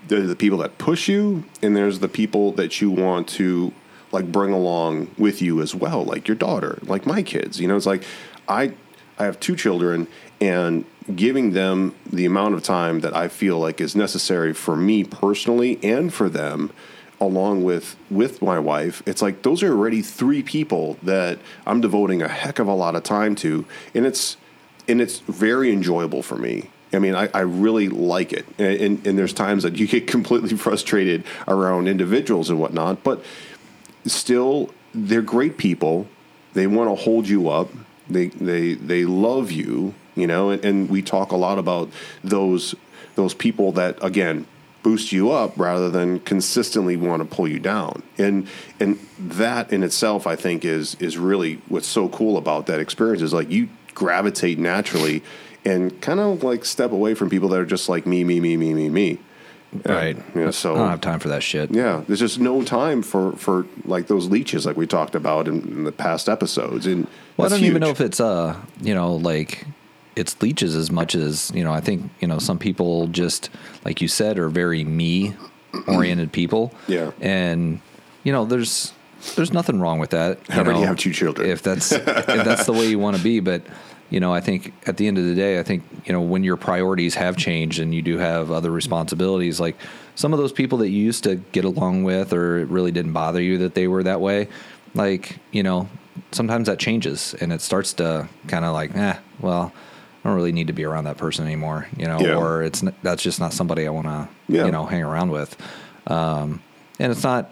there's 0.08 0.28
the 0.28 0.36
people 0.36 0.58
that 0.60 0.78
push 0.78 1.08
you, 1.08 1.44
and 1.62 1.76
there's 1.76 2.00
the 2.00 2.10
people 2.10 2.52
that 2.54 2.82
you 2.82 2.92
want 2.92 3.28
to 3.30 3.74
like 4.12 4.32
bring 4.32 4.54
along 4.54 5.10
with 5.18 5.42
you 5.42 5.62
as 5.62 5.74
well, 5.74 6.04
like 6.04 6.28
your 6.28 6.36
daughter, 6.36 6.80
like 6.84 7.06
my 7.06 7.24
kids. 7.24 7.60
You 7.60 7.68
know, 7.68 7.76
it's 7.76 7.86
like 7.86 8.04
I 8.48 8.74
I 9.18 9.26
have 9.26 9.40
two 9.40 9.56
children, 9.56 10.08
and 10.40 10.86
giving 11.16 11.52
them 11.52 11.96
the 12.12 12.26
amount 12.26 12.56
of 12.56 12.64
time 12.64 13.02
that 13.02 13.16
I 13.16 13.28
feel 13.28 13.60
like 13.60 13.82
is 13.82 13.96
necessary 13.96 14.54
for 14.54 14.76
me 14.76 15.04
personally 15.04 15.80
and 15.84 16.14
for 16.14 16.30
them 16.30 16.72
along 17.20 17.64
with 17.64 17.96
with 18.10 18.42
my 18.42 18.60
wife 18.60 19.04
it's 19.06 19.22
like 19.22 19.44
those 19.44 19.64
are 19.64 19.72
already 19.72 20.02
three 20.02 20.42
people 20.42 20.98
that 21.04 21.40
I'm 21.66 21.80
devoting 21.80 22.22
a 22.22 22.28
heck 22.28 22.60
of 22.60 22.68
a 22.68 22.74
lot 22.74 22.96
of 22.96 23.04
time 23.04 23.36
to 23.36 23.66
and 23.94 24.06
it's 24.06 24.38
and 24.88 25.02
it's 25.02 25.20
very 25.20 25.72
enjoyable 25.72 26.24
for 26.24 26.36
me 26.36 26.70
I 26.94 27.00
mean, 27.00 27.16
I, 27.16 27.30
I 27.34 27.42
really 27.42 27.90
like 27.90 28.34
it. 28.34 28.46
And, 28.58 28.82
and, 28.82 29.08
and 29.08 29.18
there's 29.18 29.34
times 29.34 29.64
that 29.64 29.78
you 29.78 29.88
get 29.88 30.08
completely 30.16 30.56
frustrated 30.56 31.24
around 31.48 31.88
individuals 31.88 32.50
and 32.50 32.60
whatnot, 32.60 33.04
but 33.04 33.24
still, 34.06 34.74
they're 34.94 35.22
great 35.22 35.58
people. 35.58 36.08
They 36.54 36.68
want 36.68 36.90
to 36.90 36.96
hold 36.96 37.28
you 37.28 37.50
up. 37.50 37.70
They, 38.10 38.28
they, 38.28 38.74
they 38.74 39.06
love 39.06 39.52
you, 39.52 39.94
you 40.16 40.28
know, 40.28 40.50
and, 40.50 40.64
and 40.64 40.90
we 40.90 41.02
talk 41.02 41.32
a 41.32 41.38
lot 41.38 41.58
about 41.58 41.90
those, 42.24 42.76
those 43.16 43.34
people 43.34 43.72
that, 43.74 43.98
again, 44.04 44.46
boost 44.84 45.14
you 45.14 45.32
up 45.32 45.58
rather 45.58 45.90
than 45.90 46.20
consistently 46.20 46.98
want 46.98 47.22
to 47.22 47.36
pull 47.36 47.48
you 47.48 47.58
down. 47.58 48.04
And, 48.18 48.48
and 48.80 49.00
that 49.18 49.72
in 49.72 49.82
itself, 49.82 50.28
I 50.28 50.36
think 50.36 50.66
is, 50.66 50.96
is 50.96 51.18
really 51.18 51.62
what's 51.70 51.88
so 51.88 52.10
cool 52.10 52.38
about 52.38 52.66
that 52.68 52.82
experience 52.82 53.22
is 53.22 53.34
like 53.34 53.50
you 53.50 53.70
gravitate 53.94 54.60
naturally 54.60 55.24
and 55.66 56.02
kind 56.02 56.20
of 56.20 56.44
like 56.44 56.66
step 56.66 56.92
away 56.92 57.14
from 57.14 57.30
people 57.30 57.50
that 57.50 57.60
are 57.60 57.66
just 57.66 57.90
like 57.90 58.06
me, 58.06 58.24
me, 58.24 58.40
me, 58.40 58.58
me, 58.58 58.74
me, 58.74 58.90
me. 58.90 59.20
right. 59.86 60.18
Yeah. 60.36 60.52
So 60.52 60.76
I 60.76 60.78
don't 60.78 60.90
have 60.90 61.02
time 61.02 61.20
for 61.20 61.30
that 61.30 61.44
shit. 61.44 61.72
yeah, 61.72 62.04
there's 62.08 62.20
just 62.20 62.40
no 62.40 62.64
time 62.64 63.02
for 63.02 63.34
for 63.34 63.66
like 63.86 64.08
those 64.08 64.28
leeches 64.28 64.66
like 64.66 64.78
we 64.78 64.88
talked 64.88 65.16
about 65.16 65.48
in, 65.48 65.62
in 65.62 65.84
the 65.84 65.92
past 65.92 66.30
episodes. 66.30 66.86
And 66.86 67.08
Well, 67.38 67.48
I 67.48 67.50
don't 67.50 67.64
even 67.64 67.82
know 67.82 67.90
if 67.90 68.02
it's 68.02 68.20
uh, 68.20 68.56
you 68.82 68.94
know, 68.94 69.16
like 69.16 69.66
it's 70.16 70.40
leeches 70.42 70.76
as 70.76 70.92
much 70.92 71.16
as 71.16 71.52
you 71.56 71.64
know. 71.64 71.74
I 71.74 71.82
think 71.82 72.12
you 72.20 72.28
know 72.28 72.40
some 72.40 72.60
people 72.60 73.08
just 73.08 73.50
like 73.84 74.02
you 74.02 74.08
said 74.08 74.38
are 74.38 74.50
very 74.50 74.84
me 74.84 75.36
oriented 75.88 76.32
people. 76.40 76.72
Yeah. 76.88 77.12
and 77.20 77.82
you 78.24 78.32
know, 78.32 78.46
there's 78.46 78.94
there's 79.36 79.52
nothing 79.54 79.80
wrong 79.80 80.00
with 80.00 80.12
that. 80.12 80.40
I 80.50 80.56
you 80.56 80.62
already 80.62 80.80
know, 80.82 80.88
have 80.88 80.98
two 80.98 81.14
children. 81.14 81.50
If 81.50 81.62
that's 81.64 81.92
if 81.92 82.06
that's 82.06 82.66
the 82.66 82.74
way 82.74 82.88
you 82.88 83.00
want 83.00 83.18
to 83.18 83.24
be, 83.24 83.40
but 83.40 83.64
you 84.14 84.20
know, 84.20 84.32
I 84.32 84.42
think 84.42 84.74
at 84.88 84.98
the 84.98 85.08
end 85.08 85.18
of 85.18 85.26
the 85.26 85.34
day, 85.34 85.60
I 85.60 85.64
think 85.64 85.84
you 86.06 86.14
know 86.14 86.22
when 86.22 86.44
your 86.44 86.56
priorities 86.56 87.16
have 87.16 87.36
changed 87.36 87.80
and 87.80 87.94
you 87.96 88.02
do 88.04 88.18
have 88.20 88.52
other 88.52 88.70
responsibilities, 88.72 89.60
like 89.60 89.76
some 90.16 90.32
of 90.34 90.40
those 90.40 90.52
people 90.54 90.78
that 90.80 90.90
you 90.90 91.04
used 91.04 91.24
to 91.24 91.36
get 91.52 91.66
along 91.66 92.04
with, 92.04 92.32
or 92.32 92.60
it 92.60 92.68
really 92.70 92.92
didn't 92.92 93.14
bother 93.14 93.42
you 93.42 93.58
that 93.58 93.74
they 93.74 93.88
were 93.88 94.04
that 94.04 94.22
way, 94.22 94.48
like 94.94 95.40
you 95.52 95.64
know, 95.64 95.90
sometimes 96.32 96.68
that 96.68 96.78
changes 96.78 97.34
and 97.42 97.52
it 97.52 97.60
starts 97.62 97.94
to 97.94 98.30
kind 98.48 98.64
of 98.66 98.74
like, 98.74 98.96
eh, 98.96 99.18
well. 99.42 99.74
I 100.26 100.30
don't 100.30 100.38
really 100.38 100.54
need 100.54 100.68
to 100.68 100.74
be 100.74 100.86
around 100.86 101.04
that 101.04 101.18
person 101.18 101.46
anymore, 101.46 101.86
you 101.98 102.06
know, 102.08 102.18
Yeah. 102.22 102.38
or 102.38 102.64
it's 102.64 102.82
that's 103.02 103.22
just 103.22 103.42
not 103.42 103.52
somebody 103.52 103.86
I 103.86 103.90
want 103.90 104.08
to, 104.08 104.30
Yeah. 104.48 104.64
you 104.64 104.72
know, 104.72 104.86
hang 104.86 105.04
around 105.04 105.32
with. 105.32 105.58
Um, 106.08 106.62
and 106.98 107.12
it's 107.12 107.26
not 107.26 107.52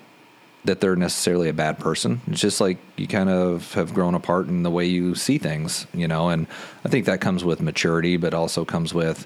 that 0.65 0.80
they're 0.80 0.95
necessarily 0.95 1.50
a 1.50 1.54
bad 1.54 1.80
person. 1.80 2.21
It's 2.28 2.41
just 2.41 2.62
like 2.62 2.78
you 2.95 3.08
kind 3.08 3.30
of 3.30 3.74
have 3.74 3.93
grown 3.93 4.13
apart 4.13 4.47
in 4.47 4.63
the 4.63 4.69
way 4.69 4.86
you 4.86 5.15
see 5.15 5.38
things, 5.38 5.88
you 5.93 6.08
know, 6.08 6.30
and 6.30 6.45
I 6.86 6.89
think 6.89 7.06
that 7.06 7.19
comes 7.19 7.43
with 7.43 7.62
maturity, 7.62 8.17
but 8.17 8.34
also 8.34 8.63
comes 8.63 8.93
with, 8.93 9.26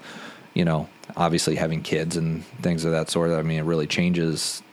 you 0.54 0.64
know, 0.64 0.88
obviously 1.18 1.56
having 1.56 1.82
kids 1.82 2.16
and 2.16 2.46
things 2.62 2.86
of 2.86 2.92
that 2.92 3.10
sort. 3.10 3.32
I 3.32 3.42
mean, 3.42 3.60
it 3.60 3.64
really 3.64 3.88
changes 3.88 4.64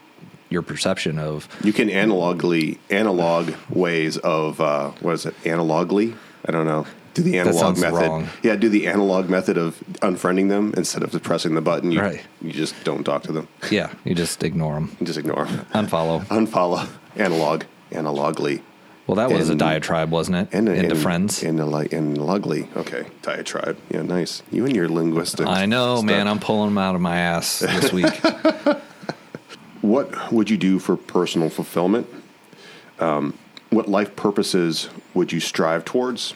your 0.49 0.61
perception 0.61 1.19
of, 1.19 1.49
you 1.63 1.73
can 1.73 1.89
analogly 1.89 2.77
analog 2.89 3.53
ways 3.69 4.17
of 4.19 4.61
uh, 4.61 4.91
what 5.01 5.13
is 5.15 5.25
it? 5.25 5.35
Analogly? 5.43 6.15
I 6.45 6.51
don't 6.51 6.65
know. 6.65 6.85
Do 7.13 7.21
the 7.21 7.37
analog 7.39 7.77
method. 7.77 8.07
wrong. 8.07 8.27
Yeah, 8.41 8.55
do 8.55 8.69
the 8.69 8.87
analog 8.87 9.29
method 9.29 9.57
of 9.57 9.79
unfriending 10.01 10.49
them 10.49 10.73
instead 10.75 11.03
of 11.03 11.11
pressing 11.23 11.53
the 11.55 11.61
button. 11.61 11.91
You, 11.91 12.01
Right. 12.01 12.21
You 12.41 12.51
just 12.51 12.75
don't 12.83 13.03
talk 13.03 13.23
to 13.23 13.31
them. 13.31 13.47
yeah, 13.71 13.91
you 14.03 14.15
just 14.15 14.43
ignore 14.43 14.75
them, 14.75 14.95
just 15.03 15.19
ignore 15.19 15.45
them. 15.45 15.65
unfollow. 15.73 16.25
Unfollow. 16.27 16.87
Analog. 17.15 17.63
Analogly. 17.91 18.61
Well, 19.05 19.15
that 19.15 19.29
was 19.31 19.49
a 19.49 19.55
diatribe, 19.55 20.11
wasn't 20.11 20.37
it? 20.37 20.47
And 20.53 20.69
Into 20.69 20.91
and, 20.91 20.97
friends. 20.97 21.43
and 21.43 21.59
and 21.59 22.17
ugly. 22.19 22.69
Okay, 22.75 23.05
diatribe. 23.21 23.77
Yeah, 23.91 24.01
nice. 24.01 24.41
You 24.49 24.65
and 24.65 24.73
your 24.73 24.87
linguistics. 24.87 25.47
I 25.49 25.65
know, 25.65 25.97
stuff. 25.97 26.05
man. 26.05 26.27
I'm 26.27 26.39
pulling 26.39 26.69
them 26.69 26.77
out 26.77 26.95
of 26.95 27.01
my 27.01 27.17
ass 27.17 27.59
this 27.59 27.91
week. 27.91 28.13
What 29.81 30.31
would 30.31 30.49
you 30.49 30.55
do 30.55 30.79
for 30.79 30.95
personal 30.95 31.49
fulfillment? 31.49 32.07
Um, 32.99 33.37
what 33.69 33.89
life 33.89 34.15
purposes 34.15 34.89
would 35.13 35.33
you 35.33 35.41
strive 35.41 35.83
towards? 35.83 36.35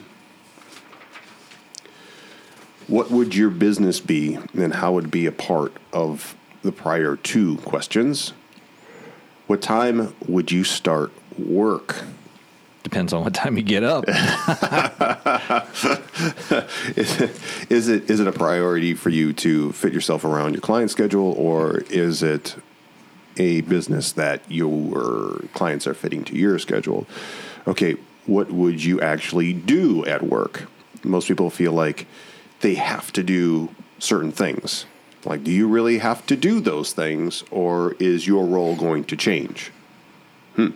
What 2.88 3.10
would 3.10 3.34
your 3.34 3.50
business 3.50 4.00
be, 4.00 4.38
and 4.54 4.74
how 4.74 4.94
would 4.94 5.04
it 5.04 5.10
be 5.10 5.26
a 5.26 5.32
part 5.32 5.74
of 5.92 6.34
the 6.62 6.72
prior 6.72 7.16
two 7.16 7.58
questions? 7.58 8.32
What 9.46 9.60
time 9.60 10.14
would 10.26 10.50
you 10.50 10.64
start 10.64 11.12
work? 11.38 11.96
Depends 12.82 13.12
on 13.12 13.24
what 13.24 13.34
time 13.34 13.58
you 13.58 13.62
get 13.62 13.84
up. 13.84 14.04
is 14.08 14.14
it, 17.20 17.30
is 17.70 17.88
it 17.88 18.10
is 18.10 18.20
it 18.20 18.26
a 18.26 18.32
priority 18.32 18.94
for 18.94 19.10
you 19.10 19.34
to 19.34 19.72
fit 19.72 19.92
yourself 19.92 20.24
around 20.24 20.54
your 20.54 20.62
client 20.62 20.90
schedule, 20.90 21.32
or 21.32 21.80
is 21.90 22.22
it 22.22 22.56
a 23.36 23.60
business 23.62 24.12
that 24.12 24.40
your 24.48 25.42
clients 25.52 25.86
are 25.86 25.92
fitting 25.92 26.24
to 26.24 26.36
your 26.36 26.58
schedule? 26.58 27.06
Okay, 27.66 27.96
what 28.24 28.50
would 28.50 28.82
you 28.82 28.98
actually 29.02 29.52
do 29.52 30.06
at 30.06 30.22
work? 30.22 30.68
Most 31.04 31.28
people 31.28 31.50
feel 31.50 31.72
like 31.72 32.06
they 32.60 32.74
have 32.74 33.12
to 33.12 33.22
do 33.22 33.70
certain 33.98 34.32
things. 34.32 34.86
Like, 35.24 35.44
do 35.44 35.50
you 35.50 35.68
really 35.68 35.98
have 35.98 36.24
to 36.26 36.36
do 36.36 36.60
those 36.60 36.92
things, 36.92 37.44
or 37.50 37.94
is 37.98 38.26
your 38.26 38.46
role 38.46 38.76
going 38.76 39.04
to 39.04 39.16
change? 39.16 39.72
Hmm. 40.54 40.68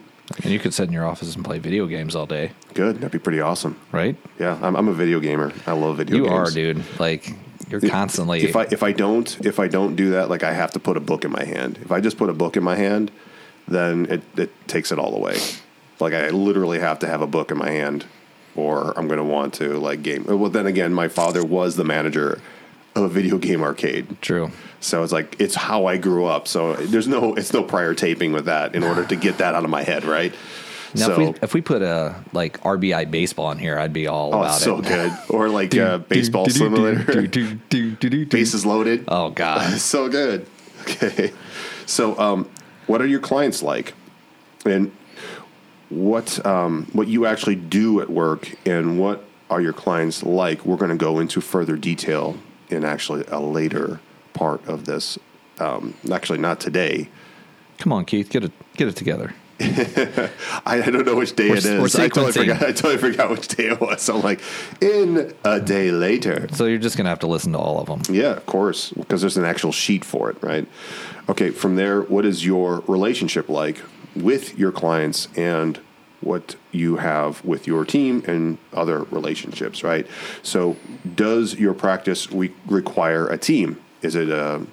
And 0.43 0.53
you 0.53 0.59
could 0.59 0.75
sit 0.75 0.89
in 0.89 0.93
your 0.93 1.07
office 1.07 1.35
and 1.35 1.45
play 1.45 1.59
video 1.59 1.87
games 1.87 2.17
all 2.17 2.27
day. 2.27 2.53
Good. 2.75 2.97
That'd 2.97 3.13
be 3.13 3.19
pretty 3.19 3.41
awesome. 3.41 3.79
right? 3.93 4.17
Yeah, 4.39 4.59
I'm, 4.63 4.77
I'm 4.77 4.89
a 4.89 4.93
video 4.93 5.21
gamer. 5.21 5.53
I 5.67 5.73
love 5.73 5.99
video 5.99 6.17
games. 6.17 6.27
You 6.27 6.31
games. 6.31 6.51
are, 6.51 6.55
dude. 6.55 7.01
Like 7.01 7.35
you're 7.69 7.81
constantly. 7.81 8.43
If 8.43 8.57
I 8.57 8.65
if 8.65 8.83
I 8.83 8.93
don't 8.93 9.45
if 9.45 9.59
I 9.59 9.69
don't 9.69 9.97
do 9.97 10.11
that, 10.11 10.29
like 10.31 10.43
I 10.43 10.53
have 10.53 10.73
to 10.73 10.81
put 10.81 10.97
a 10.97 11.01
book 11.01 11.25
in 11.25 11.33
my 11.33 11.45
hand. 11.45 11.79
If 11.83 11.93
I 11.93 12.01
just 12.01 12.17
put 12.17 12.31
a 12.31 12.35
book 12.35 12.57
in 12.57 12.63
my 12.63 12.77
hand, 12.77 13.11
then 13.69 14.07
it, 14.11 14.23
it 14.37 14.69
takes 14.69 14.93
it 14.93 14.99
all 14.99 15.15
away. 15.15 15.39
Like 16.01 16.15
I 16.15 16.31
literally 16.31 16.81
have 16.81 16.99
to 17.01 17.07
have 17.07 17.21
a 17.23 17.27
book 17.27 17.51
in 17.51 17.59
my 17.59 17.71
hand, 17.71 18.07
or 18.55 18.97
I'm 18.99 19.07
going 19.07 19.19
to 19.19 19.25
want 19.25 19.55
to 19.55 19.79
like 19.79 20.03
game. 20.03 20.25
Well, 20.25 20.51
then 20.51 20.67
again, 20.67 20.93
my 20.93 21.09
father 21.09 21.45
was 21.45 21.77
the 21.77 21.85
manager 21.85 22.41
of 22.95 23.05
a 23.05 23.09
video 23.09 23.39
game 23.39 23.63
arcade, 23.63 24.21
True. 24.21 24.51
so 24.81 25.03
it's 25.03 25.13
like 25.13 25.41
it's 25.41 25.55
how 25.55 25.87
I 25.87 25.97
grew 25.97 26.27
up. 26.27 26.47
So 26.47 26.75
there's 26.75 27.09
no 27.09 27.35
it's 27.35 27.53
no 27.53 27.63
prior 27.63 27.95
taping 27.95 28.33
with 28.33 28.45
that 28.47 28.75
in 28.75 28.85
order 28.85 29.05
to 29.07 29.17
get 29.17 29.39
that 29.39 29.55
out 29.55 29.65
of 29.65 29.71
my 29.71 29.83
head, 29.83 30.05
right? 30.05 30.35
Now, 30.95 31.07
so 31.07 31.13
if 31.13 31.19
we 31.19 31.35
if 31.43 31.55
we 31.55 31.61
put 31.63 31.83
a 31.83 32.23
like 32.33 32.61
RBI 32.61 33.11
baseball 33.11 33.51
in 33.51 33.59
here, 33.59 33.79
I'd 33.79 33.93
be 33.95 34.07
all 34.07 34.35
oh, 34.35 34.41
about 34.41 34.61
so 34.61 34.79
it. 34.79 34.85
good. 34.85 35.13
Or 35.31 35.49
like 35.49 35.75
uh, 35.75 35.99
baseball 35.99 36.47
simulator, 36.49 37.05
Bases. 37.05 38.27
bases 38.29 38.67
loaded. 38.67 39.05
Oh 39.09 39.31
God. 39.31 39.79
so 39.79 40.09
good. 40.09 40.47
Okay. 40.83 41.33
So, 41.87 42.19
um, 42.19 42.49
what 42.87 43.01
are 43.01 43.07
your 43.07 43.21
clients 43.21 43.63
like? 43.63 43.95
And 44.65 44.93
what 45.93 46.45
um, 46.47 46.87
what 46.93 47.09
you 47.09 47.27
actually 47.27 47.57
do 47.57 48.01
at 48.01 48.09
work 48.09 48.55
and 48.67 48.99
what 48.99 49.25
are 49.51 49.61
your 49.61 49.73
clients 49.73 50.23
like? 50.23 50.65
We're 50.65 50.77
going 50.77 50.91
to 50.91 50.97
go 50.97 51.19
into 51.19 51.41
further 51.41 51.77
detail 51.77 52.37
in 52.71 52.85
actually 52.85 53.25
a 53.29 53.39
later 53.41 54.01
part 54.33 54.67
of 54.67 54.87
this. 54.87 55.19
Um, 55.59 55.95
actually, 56.11 56.39
not 56.39 56.61
today. 56.61 57.09
Come 57.79 57.93
on, 57.93 58.05
Keith, 58.05 58.31
get 58.31 58.45
it 58.45 58.53
get 58.77 58.89
it 58.89 58.97
together. 58.97 59.35
I, 59.61 60.31
I 60.67 60.91
don't 60.91 61.07
know 61.07 61.15
which 61.15 61.37
day 61.37 61.45
We're- 61.51 61.59
it 61.59 61.65
is. 61.65 61.95
I 61.95 62.09
totally 62.09 62.33
forgot. 62.33 62.63
I 62.63 62.73
totally 62.73 62.97
forgot 62.97 63.31
which 63.31 63.49
day 63.49 63.67
it 63.69 63.81
was. 63.81 64.03
So 64.03 64.17
I'm 64.17 64.23
like, 64.23 64.41
in 64.81 65.35
a 65.45 65.61
day 65.61 65.91
later. 65.91 66.49
So 66.53 66.65
you're 66.65 66.79
just 66.79 66.97
gonna 66.97 67.11
have 67.11 67.21
to 67.21 67.27
listen 67.27 67.53
to 67.53 67.59
all 67.59 67.79
of 67.79 67.87
them. 67.87 68.15
Yeah, 68.15 68.33
of 68.33 68.47
course, 68.47 68.91
because 68.91 69.21
there's 69.21 69.37
an 69.37 69.45
actual 69.45 69.71
sheet 69.71 70.05
for 70.05 70.31
it, 70.31 70.43
right? 70.43 70.67
Okay, 71.29 71.51
from 71.51 71.77
there, 71.77 72.01
what 72.03 72.25
is 72.25 72.45
your 72.45 72.81
relationship 72.89 73.49
like 73.49 73.79
with 74.15 74.59
your 74.59 74.73
clients 74.73 75.29
and 75.37 75.81
what 76.21 76.55
you 76.71 76.97
have 76.97 77.45
with 77.45 77.67
your 77.67 77.85
team 77.85 78.23
and 78.27 78.59
other 78.73 79.03
relationships, 79.05 79.83
right? 79.83 80.07
So, 80.43 80.77
does 81.15 81.57
your 81.57 81.75
practice 81.75 82.31
we 82.31 82.55
require 82.67 83.27
a 83.29 83.37
team? 83.37 83.81
Is 84.03 84.15
it 84.15 84.31
a 84.31 84.65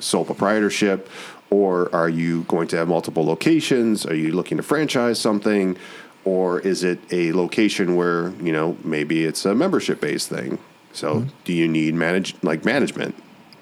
sole 0.00 0.24
proprietorship 0.24 1.08
or 1.50 1.94
are 1.94 2.08
you 2.08 2.42
going 2.44 2.68
to 2.68 2.76
have 2.76 2.88
multiple 2.88 3.24
locations? 3.24 4.04
Are 4.06 4.14
you 4.14 4.32
looking 4.32 4.56
to 4.56 4.62
franchise 4.62 5.20
something? 5.20 5.76
Or 6.24 6.58
is 6.60 6.82
it 6.82 7.00
a 7.12 7.32
location 7.32 7.96
where, 7.96 8.30
you 8.42 8.50
know, 8.50 8.76
maybe 8.82 9.24
it's 9.24 9.44
a 9.44 9.54
membership 9.54 10.00
based 10.00 10.28
thing? 10.28 10.58
So 10.92 11.26
do 11.44 11.52
you 11.52 11.68
need 11.68 11.94
manage 11.94 12.34
like 12.42 12.64
management? 12.64 13.14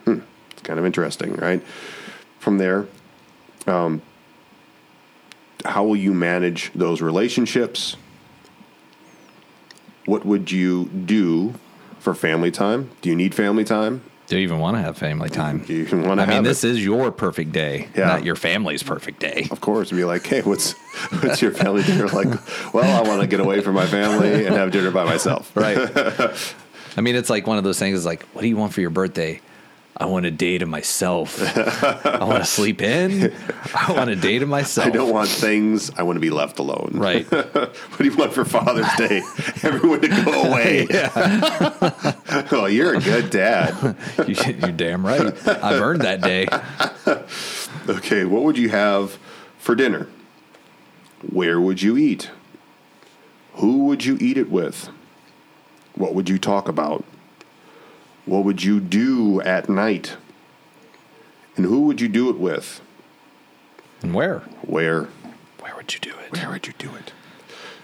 Hmm. 0.04 0.20
It's 0.52 0.62
kind 0.62 0.78
of 0.78 0.86
interesting, 0.86 1.34
right? 1.34 1.62
From 2.38 2.58
there, 2.58 2.86
um, 3.66 4.00
how 5.64 5.84
will 5.84 5.96
you 5.96 6.12
manage 6.14 6.72
those 6.74 7.00
relationships? 7.00 7.96
What 10.06 10.26
would 10.26 10.50
you 10.50 10.86
do 10.86 11.54
for 11.98 12.14
family 12.14 12.50
time? 12.50 12.90
Do 13.00 13.08
you 13.08 13.16
need 13.16 13.34
family 13.34 13.64
time? 13.64 14.02
Do 14.26 14.36
you 14.36 14.42
even 14.44 14.58
want 14.60 14.76
to 14.76 14.82
have 14.82 14.96
family 14.96 15.28
time? 15.28 15.58
Do 15.64 15.74
you 15.74 15.84
want 15.98 16.18
to 16.18 16.22
I 16.22 16.26
mean, 16.26 16.42
this 16.42 16.64
it? 16.64 16.70
is 16.70 16.84
your 16.84 17.12
perfect 17.12 17.52
day, 17.52 17.88
Yeah. 17.94 18.06
not 18.06 18.24
your 18.24 18.34
family's 18.36 18.82
perfect 18.82 19.20
day. 19.20 19.46
Of 19.50 19.60
course, 19.60 19.90
be 19.90 20.04
like, 20.04 20.24
hey, 20.26 20.40
what's 20.42 20.72
what's 21.22 21.42
your 21.42 21.50
family 21.52 21.82
dinner 21.82 22.08
like? 22.08 22.28
Well, 22.72 23.04
I 23.04 23.06
want 23.06 23.20
to 23.20 23.26
get 23.26 23.40
away 23.40 23.60
from 23.60 23.74
my 23.74 23.86
family 23.86 24.46
and 24.46 24.54
have 24.54 24.70
dinner 24.70 24.90
by 24.90 25.04
myself. 25.04 25.54
Right. 25.54 25.76
I 26.96 27.00
mean, 27.00 27.14
it's 27.14 27.30
like 27.30 27.46
one 27.46 27.58
of 27.58 27.64
those 27.64 27.78
things. 27.78 27.98
Is 27.98 28.06
like, 28.06 28.22
what 28.28 28.42
do 28.42 28.48
you 28.48 28.56
want 28.56 28.72
for 28.72 28.80
your 28.80 28.90
birthday? 28.90 29.40
I 29.96 30.06
want 30.06 30.24
a 30.26 30.30
day 30.30 30.58
to 30.58 30.66
myself. 30.66 31.38
I 32.06 32.24
want 32.24 32.38
to 32.38 32.44
sleep 32.44 32.80
in. 32.80 33.32
I 33.74 33.92
want 33.92 34.10
a 34.10 34.16
day 34.16 34.38
to 34.38 34.46
myself. 34.46 34.86
I 34.86 34.90
don't 34.90 35.12
want 35.12 35.28
things. 35.28 35.90
I 35.96 36.02
want 36.02 36.16
to 36.16 36.20
be 36.20 36.30
left 36.30 36.58
alone. 36.58 36.92
Right. 36.94 37.30
what 37.30 37.98
do 37.98 38.04
you 38.04 38.16
want 38.16 38.32
for 38.32 38.44
Father's 38.44 38.92
Day? 38.96 39.22
Everyone 39.62 40.00
to 40.00 40.08
go 40.08 40.42
away. 40.44 40.86
oh, 42.52 42.66
you're 42.66 42.94
a 42.94 43.00
good 43.00 43.30
dad. 43.30 43.96
You, 44.26 44.34
you're 44.34 44.72
damn 44.72 45.04
right. 45.06 45.36
I've 45.46 45.80
earned 45.80 46.00
that 46.02 46.22
day. 46.22 46.48
Okay, 47.88 48.24
what 48.24 48.42
would 48.44 48.56
you 48.56 48.70
have 48.70 49.18
for 49.58 49.74
dinner? 49.74 50.08
Where 51.30 51.60
would 51.60 51.82
you 51.82 51.96
eat? 51.96 52.30
Who 53.54 53.84
would 53.86 54.04
you 54.04 54.16
eat 54.20 54.38
it 54.38 54.50
with? 54.50 54.88
What 55.94 56.14
would 56.14 56.28
you 56.28 56.38
talk 56.38 56.68
about? 56.68 57.04
What 58.24 58.44
would 58.44 58.62
you 58.62 58.80
do 58.80 59.40
at 59.42 59.68
night? 59.68 60.16
And 61.56 61.66
who 61.66 61.82
would 61.86 62.00
you 62.00 62.08
do 62.08 62.30
it 62.30 62.38
with? 62.38 62.80
And 64.00 64.14
where? 64.14 64.40
Where? 64.62 65.08
Where 65.60 65.76
would 65.76 65.92
you 65.92 66.00
do 66.00 66.10
it? 66.10 66.32
Where 66.36 66.50
would 66.50 66.66
you 66.66 66.72
do 66.78 66.94
it? 66.94 67.12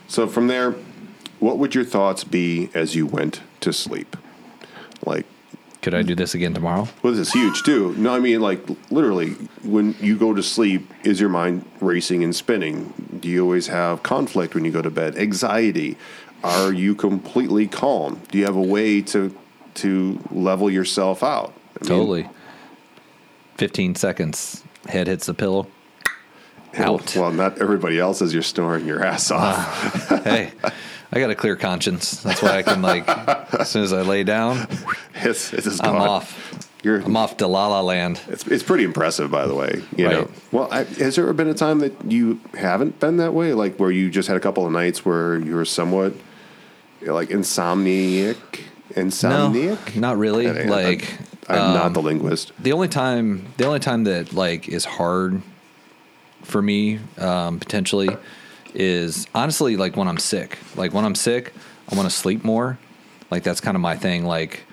So 0.07 0.27
from 0.27 0.47
there, 0.47 0.75
what 1.39 1.59
would 1.59 1.75
your 1.75 1.85
thoughts 1.85 2.25
be 2.25 2.71
as 2.75 2.95
you 2.95 3.07
went 3.07 3.41
to 3.61 3.73
sleep? 3.73 4.17
Like, 5.05 5.27
Could 5.83 5.95
I 5.95 6.03
do 6.03 6.15
this 6.15 6.35
again 6.35 6.55
tomorrow? 6.55 6.89
well, 7.03 7.13
this 7.13 7.29
is 7.29 7.33
huge 7.33 7.63
too. 7.63 7.95
No, 7.97 8.15
I 8.15 8.19
mean, 8.19 8.41
like, 8.41 8.61
literally, 8.91 9.31
when 9.63 9.95
you 10.01 10.17
go 10.17 10.35
to 10.35 10.43
sleep, 10.43 10.91
is 11.05 11.21
your 11.21 11.29
mind 11.29 11.65
racing 11.81 12.25
and 12.25 12.35
spinning? 12.35 13.19
Do 13.21 13.29
you 13.29 13.43
always 13.43 13.67
have 13.69 14.03
conflict 14.03 14.55
when 14.55 14.65
you 14.65 14.71
go 14.73 14.83
to 14.83 14.91
bed? 14.91 15.17
Anxiety? 15.17 15.97
Are 16.43 16.73
you 16.73 16.95
completely 16.95 17.67
calm? 17.67 18.21
Do 18.31 18.39
you 18.39 18.45
have 18.45 18.57
a 18.57 18.61
way 18.63 19.03
to 19.03 19.37
to 19.83 20.19
level 20.31 20.71
yourself 20.71 21.23
out? 21.23 21.53
I 21.81 21.85
mean, 21.85 21.89
Totally. 21.89 22.29
15 23.57 23.95
seconds. 23.95 24.63
Head 24.89 25.07
hits 25.09 25.27
the 25.27 25.35
pillow. 25.35 25.67
Out. 26.77 27.17
Well, 27.17 27.33
not 27.33 27.61
everybody 27.61 27.99
else 27.99 28.23
as 28.23 28.33
you're 28.33 28.43
snoring 28.43 28.87
your 28.87 29.03
ass 29.05 29.31
ah. 29.33 30.07
off. 30.09 30.25
hey, 30.25 30.53
I 31.11 31.19
got 31.19 31.31
a 31.31 31.35
clear 31.35 31.57
conscience. 31.57 32.23
That's 32.23 32.43
why 32.43 32.59
I 32.59 32.63
can 32.63 32.83
like, 32.83 33.09
as 33.59 33.69
soon 33.71 33.83
as 33.83 33.93
I 33.93 34.03
lay 34.03 34.23
down, 34.23 34.69
it's, 35.15 35.53
it's 35.53 35.67
I'm 35.81 35.95
gone. 35.95 36.09
off. 36.09 36.67
You're, 36.85 37.01
I'm 37.01 37.17
off 37.17 37.39
to 37.39 37.49
La 37.49 37.67
La 37.67 37.81
Land. 37.81 38.21
It's, 38.29 38.47
it's 38.47 38.63
pretty 38.63 38.85
impressive, 38.85 39.31
by 39.31 39.47
the 39.47 39.55
way. 39.55 39.83
You 39.97 40.07
Right. 40.07 40.13
know, 40.21 40.31
well, 40.53 40.69
I, 40.71 40.85
has 40.85 41.17
there 41.17 41.25
ever 41.25 41.33
been 41.33 41.49
a 41.49 41.55
time 41.55 41.81
that 41.81 41.93
you 42.05 42.41
haven't 42.55 43.01
been 43.01 43.17
that 43.17 43.35
way? 43.35 43.53
Like 43.55 43.77
where 43.79 43.91
you 43.91 44.11
just 44.11 44.29
had 44.29 44.37
a 44.37 44.41
couple 44.41 44.65
of 44.65 44.71
nights 44.71 45.05
where 45.05 45.37
you 45.39 45.57
were 45.57 45.65
somewhat 45.65 46.13
like 47.03 47.31
insomniac, 47.31 48.37
insomniac. 48.95 49.95
No, 49.95 50.01
not 50.01 50.19
really. 50.19 50.49
I- 50.49 50.63
I- 50.63 50.65
like 50.65 51.19
I'm 51.49 51.59
um, 51.61 51.75
not 51.75 51.93
the 51.95 52.03
linguist. 52.03 52.53
the 52.59 52.73
only 52.73 52.89
time, 52.89 53.47
the 53.57 53.65
only 53.65 53.81
time 53.81 54.05
that 54.05 54.33
like 54.33 54.69
is 54.69 54.85
hard 54.85 55.41
for 56.43 56.61
me 56.61 56.99
um, 57.19 57.59
potentially 57.59 58.09
is 58.75 59.27
honestly 59.35 59.77
like 59.77 59.97
when 59.97 60.09
I'm 60.09 60.19
sick. 60.19 60.59
Like 60.77 60.93
when 60.93 61.05
I'm 61.05 61.15
sick, 61.15 61.53
I 61.91 61.97
want 61.97 62.09
to 62.09 62.15
sleep 62.15 62.45
more. 62.45 62.79
Like 63.31 63.43
that's 63.43 63.61
kind 63.61 63.77
of 63.77 63.81
my 63.81 63.97
thing. 63.97 64.25
Like 64.25 64.65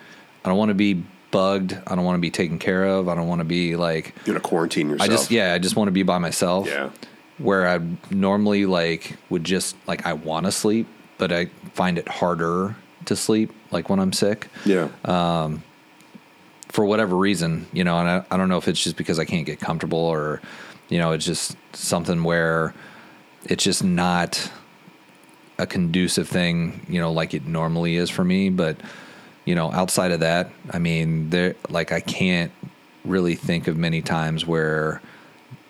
I 0.44 0.50
don't 0.50 0.58
want 0.58 0.70
to 0.70 0.76
be 0.76 1.04
bugged. 1.32 1.78
I 1.88 1.96
don't 1.96 2.06
want 2.06 2.18
to 2.18 2.22
be 2.22 2.32
taken 2.32 2.60
care 2.60 2.86
of. 2.86 3.08
I 3.08 3.16
don't 3.16 3.28
want 3.28 3.40
to 3.40 3.46
be 3.46 3.76
like 3.76 4.14
You're 4.26 4.36
gonna 4.36 4.40
quarantine 4.42 4.90
yourself. 4.90 5.10
I 5.10 5.14
just 5.14 5.32
yeah, 5.32 5.54
I 5.54 5.60
just 5.60 5.76
want 5.76 5.88
to 5.88 5.94
be 5.94 6.04
by 6.04 6.18
myself. 6.18 6.68
Yeah. 6.68 6.90
Where 7.38 7.68
I 7.68 7.80
normally 8.10 8.66
like 8.66 9.18
would 9.30 9.44
just 9.44 9.76
like 9.88 10.06
I 10.06 10.14
want 10.14 10.46
to 10.46 10.52
sleep, 10.52 10.88
but 11.18 11.32
I 11.32 11.46
find 11.74 11.98
it 11.98 12.08
harder 12.08 12.76
to 13.08 13.16
sleep 13.16 13.52
like 13.72 13.90
when 13.90 14.00
I'm 14.00 14.14
sick 14.14 14.48
Yeah. 14.66 14.88
for 16.70 16.86
whatever 16.86 17.16
reason, 17.16 17.68
you 17.74 17.84
know, 17.84 17.98
and 18.00 18.10
I, 18.10 18.26
I 18.32 18.38
don't 18.38 18.50
know 18.50 18.58
if 18.58 18.68
it's 18.68 18.84
just 18.84 18.98
because 18.98 19.20
I 19.20 19.26
can't 19.26 19.46
get 19.46 19.60
comfortable 19.60 20.00
or, 20.00 20.42
you 20.90 20.98
know, 21.00 21.12
it's 21.12 21.26
just 21.26 21.56
something 21.74 22.24
where 22.24 22.74
it's 23.46 23.64
just 23.64 23.84
not 23.84 24.52
a 25.58 25.66
conducive 25.66 26.28
thing, 26.28 26.86
you 26.90 27.00
know, 27.00 27.12
like 27.12 27.34
it 27.34 27.46
normally 27.46 27.96
is 27.96 28.10
for 28.10 28.24
me. 28.26 28.50
But, 28.50 28.78
you 29.46 29.56
know, 29.56 29.72
outside 29.72 30.12
of 30.12 30.20
that, 30.20 30.50
I 30.72 30.80
mean, 30.80 31.30
there, 31.30 31.56
like, 31.70 31.92
I 31.94 32.02
can't 32.02 32.52
really 33.06 33.36
think 33.36 33.68
of 33.68 33.78
many 33.78 34.02
times 34.02 34.46
where, 34.46 35.02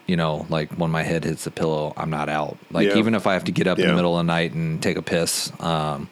you 0.08 0.16
know, 0.16 0.48
like 0.50 0.72
when 0.74 0.90
my 0.90 1.04
head 1.04 1.24
hits 1.24 1.44
the 1.44 1.52
pillow, 1.52 1.94
I'm 1.98 2.10
not 2.10 2.30
out. 2.30 2.58
Like, 2.72 2.88
Yeah. 2.88 2.98
even 2.98 3.14
if 3.14 3.28
I 3.28 3.34
have 3.34 3.44
to 3.44 3.52
get 3.52 3.68
up 3.68 3.78
in 3.78 3.88
the 3.88 3.94
middle 3.96 4.18
of 4.18 4.26
the 4.26 4.32
night 4.32 4.54
and 4.54 4.82
take 4.82 4.98
a 4.98 5.02
piss, 5.04 5.52
um, 5.60 6.10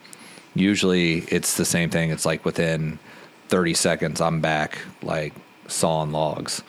usually 0.56 1.20
it's 1.30 1.58
the 1.58 1.66
same 1.66 1.90
thing. 1.90 2.10
It's 2.12 2.26
like 2.26 2.46
within 2.46 3.00
30 3.50 3.74
seconds, 3.74 4.22
I'm 4.22 4.42
back, 4.42 4.78
like 5.02 5.34
sawing 5.68 6.12
logs. 6.12 6.62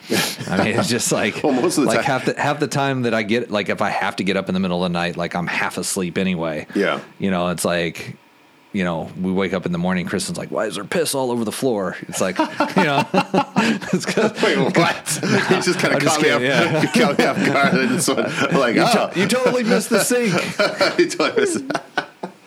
I 0.49 0.63
mean, 0.63 0.79
it's 0.79 0.89
just 0.89 1.11
like, 1.11 1.43
Well, 1.43 1.53
most 1.53 1.77
of 1.77 1.83
the 1.85 1.89
like 1.89 1.97
time- 1.97 2.05
half 2.05 2.25
the, 2.25 2.41
half 2.41 2.59
the 2.59 2.67
time 2.67 3.03
that 3.03 3.13
I 3.13 3.23
get, 3.23 3.51
like 3.51 3.69
if 3.69 3.81
I 3.81 3.89
have 3.89 4.15
to 4.17 4.23
get 4.23 4.37
up 4.37 4.47
in 4.49 4.53
the 4.53 4.59
middle 4.59 4.83
of 4.83 4.91
the 4.91 4.93
night, 4.97 5.17
like 5.17 5.35
I'm 5.35 5.47
half 5.47 5.77
asleep 5.77 6.17
anyway. 6.17 6.67
Yeah. 6.75 6.99
You 7.19 7.31
know, 7.31 7.49
it's 7.49 7.65
like, 7.65 8.15
you 8.71 8.83
know, 8.83 9.09
we 9.21 9.31
wake 9.31 9.53
up 9.53 9.65
in 9.65 9.71
the 9.71 9.77
morning, 9.77 10.05
Kristen's 10.05 10.37
like, 10.37 10.51
why 10.51 10.65
is 10.65 10.75
there 10.75 10.83
piss 10.83 11.15
all 11.15 11.31
over 11.31 11.45
the 11.45 11.51
floor? 11.51 11.95
It's 12.09 12.19
like, 12.19 12.37
you 12.37 12.83
know, 12.83 13.07
it's 13.93 14.05
'cause- 14.05 14.33
Wait, 14.43 14.57
what? 14.57 15.19
you 15.23 15.61
just 15.61 15.79
kind 15.79 15.93
of 15.95 16.01
caught 16.03 16.21
me, 16.21 16.29
off, 16.31 16.39
kidding, 16.41 16.41
yeah. 16.41 16.81
you 16.81 16.87
caught 16.89 17.17
me 17.17 17.25
off 17.25 17.45
guard. 17.45 18.49
I'm 18.51 18.59
like, 18.59 18.75
oh, 18.77 19.11
you 19.15 19.27
totally 19.27 19.63
missed 19.63 19.89
the 19.89 20.03
sink. 20.03 20.33
you 20.99 21.07
totally 21.09 21.41
missed- 21.41 21.63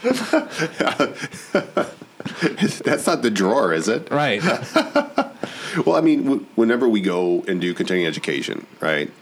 That's 2.84 3.06
not 3.06 3.22
the 3.22 3.30
drawer, 3.30 3.72
is 3.72 3.88
it? 3.88 4.10
Right. 4.10 4.42
Well, 5.84 5.96
I 5.96 6.00
mean, 6.00 6.24
w- 6.24 6.46
whenever 6.56 6.88
we 6.88 7.00
go 7.00 7.44
and 7.46 7.60
do 7.60 7.72
continuing 7.74 8.06
education, 8.08 8.66
right? 8.80 9.12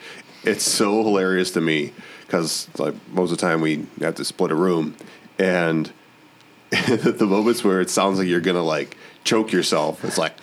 It's 0.44 0.64
so 0.64 1.02
hilarious 1.02 1.50
to 1.52 1.60
me 1.60 1.92
because 2.20 2.68
like 2.78 2.94
most 3.10 3.32
of 3.32 3.38
the 3.38 3.46
time 3.46 3.60
we 3.60 3.84
have 4.00 4.14
to 4.14 4.24
split 4.24 4.52
a 4.52 4.54
room, 4.54 4.96
and 5.38 5.92
the 6.70 7.26
moments 7.28 7.64
where 7.64 7.80
it 7.80 7.90
sounds 7.90 8.18
like 8.18 8.28
you're 8.28 8.40
gonna 8.40 8.62
like 8.62 8.96
choke 9.24 9.52
yourself, 9.52 10.04
it's 10.04 10.16
like. 10.18 10.34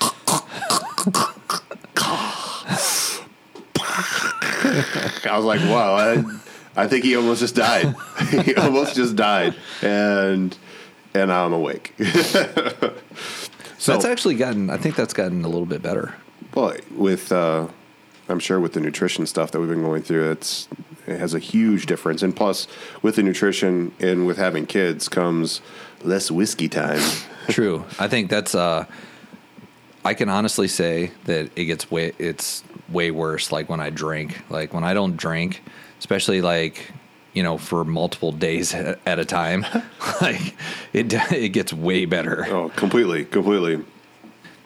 I 5.25 5.37
was 5.37 5.45
like, 5.45 5.61
wow, 5.61 6.23
I, 6.75 6.87
think 6.87 7.03
he 7.03 7.15
almost 7.15 7.39
just 7.39 7.55
died. 7.55 7.95
he 8.29 8.55
almost 8.55 8.95
just 8.95 9.15
died, 9.15 9.55
and 9.81 10.55
and 11.13 11.31
I'm 11.31 11.53
awake. 11.53 11.93
so 13.77 13.91
that's 13.91 14.05
actually 14.05 14.35
gotten. 14.35 14.69
I 14.69 14.77
think 14.77 14.95
that's 14.95 15.13
gotten 15.13 15.43
a 15.45 15.47
little 15.47 15.65
bit 15.65 15.81
better. 15.81 16.15
well, 16.53 16.75
with 16.91 17.31
uh, 17.31 17.67
I'm 18.29 18.39
sure 18.39 18.59
with 18.59 18.73
the 18.73 18.79
nutrition 18.79 19.25
stuff 19.25 19.51
that 19.51 19.59
we've 19.59 19.69
been 19.69 19.83
going 19.83 20.01
through, 20.01 20.31
it's 20.31 20.67
it 21.07 21.19
has 21.19 21.33
a 21.33 21.39
huge 21.39 21.85
difference. 21.85 22.23
And 22.23 22.35
plus, 22.35 22.67
with 23.01 23.15
the 23.15 23.23
nutrition 23.23 23.93
and 23.99 24.25
with 24.25 24.37
having 24.37 24.65
kids 24.65 25.09
comes 25.09 25.61
less 26.03 26.31
whiskey 26.31 26.69
time. 26.69 27.01
True. 27.49 27.85
I 27.99 28.07
think 28.07 28.29
that's. 28.29 28.55
uh 28.55 28.85
I 30.05 30.13
can 30.13 30.27
honestly 30.27 30.67
say 30.67 31.11
that 31.25 31.49
it 31.55 31.63
gets 31.65 31.89
way. 31.89 32.11
It's 32.19 32.61
way 32.93 33.11
worse. 33.11 33.51
Like 33.51 33.69
when 33.69 33.79
I 33.79 33.89
drink. 33.89 34.41
Like 34.49 34.73
when 34.73 34.83
I 34.83 34.93
don't 34.93 35.17
drink, 35.17 35.61
especially 35.99 36.41
like 36.41 36.91
you 37.33 37.43
know 37.43 37.57
for 37.57 37.83
multiple 37.83 38.31
days 38.31 38.73
at 38.73 39.19
a 39.19 39.25
time. 39.25 39.65
like 40.21 40.55
it 40.93 41.13
it 41.31 41.49
gets 41.49 41.73
way 41.73 42.05
better. 42.05 42.45
oh, 42.49 42.69
completely, 42.69 43.25
completely. 43.25 43.83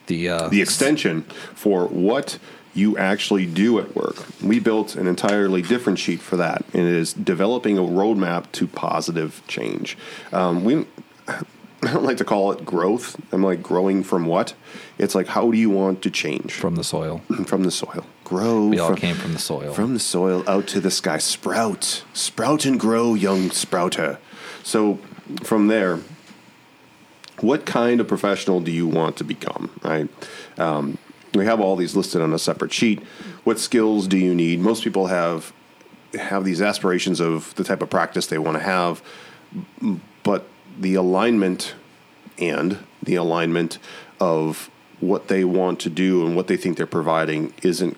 The 0.07 0.29
uh, 0.29 0.47
The 0.49 0.61
extension 0.61 1.23
for 1.53 1.87
what 1.87 2.39
you 2.73 2.97
actually 2.97 3.45
do 3.45 3.79
at 3.79 3.95
work. 3.95 4.23
We 4.41 4.59
built 4.59 4.95
an 4.95 5.07
entirely 5.07 5.63
different 5.63 5.97
sheet 5.97 6.21
for 6.21 6.37
that, 6.37 6.63
and 6.73 6.87
it 6.87 6.93
is 6.93 7.11
developing 7.13 7.77
a 7.77 7.81
roadmap 7.81 8.51
to 8.53 8.67
positive 8.67 9.41
change. 9.47 9.97
Um, 10.31 10.63
we. 10.63 10.85
I 11.83 11.93
don't 11.93 12.05
like 12.05 12.17
to 12.17 12.25
call 12.25 12.51
it 12.53 12.65
growth. 12.65 13.15
I'm 13.31 13.43
like 13.43 13.61
growing 13.61 14.03
from 14.03 14.25
what? 14.25 14.55
It's 14.97 15.13
like 15.13 15.27
how 15.27 15.51
do 15.51 15.57
you 15.57 15.69
want 15.69 16.01
to 16.01 16.09
change 16.09 16.53
from 16.53 16.75
the 16.75 16.83
soil. 16.83 17.21
from 17.45 17.63
the 17.63 17.71
soil? 17.71 18.03
Grow. 18.27 18.67
We 18.67 18.77
all 18.77 18.89
from, 18.89 18.97
came 18.97 19.15
from 19.15 19.31
the 19.31 19.39
soil. 19.39 19.73
from 19.73 19.93
the 19.93 20.01
soil 20.01 20.43
out 20.49 20.67
to 20.67 20.81
the 20.81 20.91
sky. 20.91 21.17
Sprout, 21.17 22.03
sprout 22.11 22.65
and 22.65 22.77
grow, 22.77 23.13
young 23.13 23.51
sprouter. 23.51 24.19
So 24.63 24.99
from 25.43 25.67
there, 25.67 26.01
what 27.39 27.65
kind 27.65 28.01
of 28.01 28.09
professional 28.09 28.59
do 28.59 28.69
you 28.69 28.85
want 28.85 29.15
to 29.15 29.23
become? 29.23 29.71
Right. 29.81 30.09
Um, 30.59 30.97
we 31.33 31.45
have 31.45 31.61
all 31.61 31.77
these 31.77 31.95
listed 31.95 32.21
on 32.21 32.33
a 32.33 32.37
separate 32.37 32.73
sheet. 32.73 33.01
What 33.45 33.61
skills 33.61 34.09
do 34.09 34.17
you 34.17 34.35
need? 34.35 34.59
Most 34.59 34.83
people 34.83 35.07
have 35.07 35.53
have 36.13 36.43
these 36.43 36.61
aspirations 36.61 37.21
of 37.21 37.55
the 37.55 37.63
type 37.63 37.81
of 37.81 37.89
practice 37.89 38.27
they 38.27 38.39
want 38.39 38.57
to 38.57 38.63
have, 38.63 39.01
but 40.23 40.49
the 40.77 40.95
alignment 40.95 41.75
and 42.37 42.79
the 43.01 43.15
alignment 43.15 43.79
of 44.19 44.69
what 44.99 45.29
they 45.29 45.45
want 45.45 45.79
to 45.79 45.89
do 45.89 46.27
and 46.27 46.35
what 46.35 46.47
they 46.47 46.57
think 46.57 46.75
they're 46.75 46.85
providing 46.85 47.53
isn't 47.63 47.95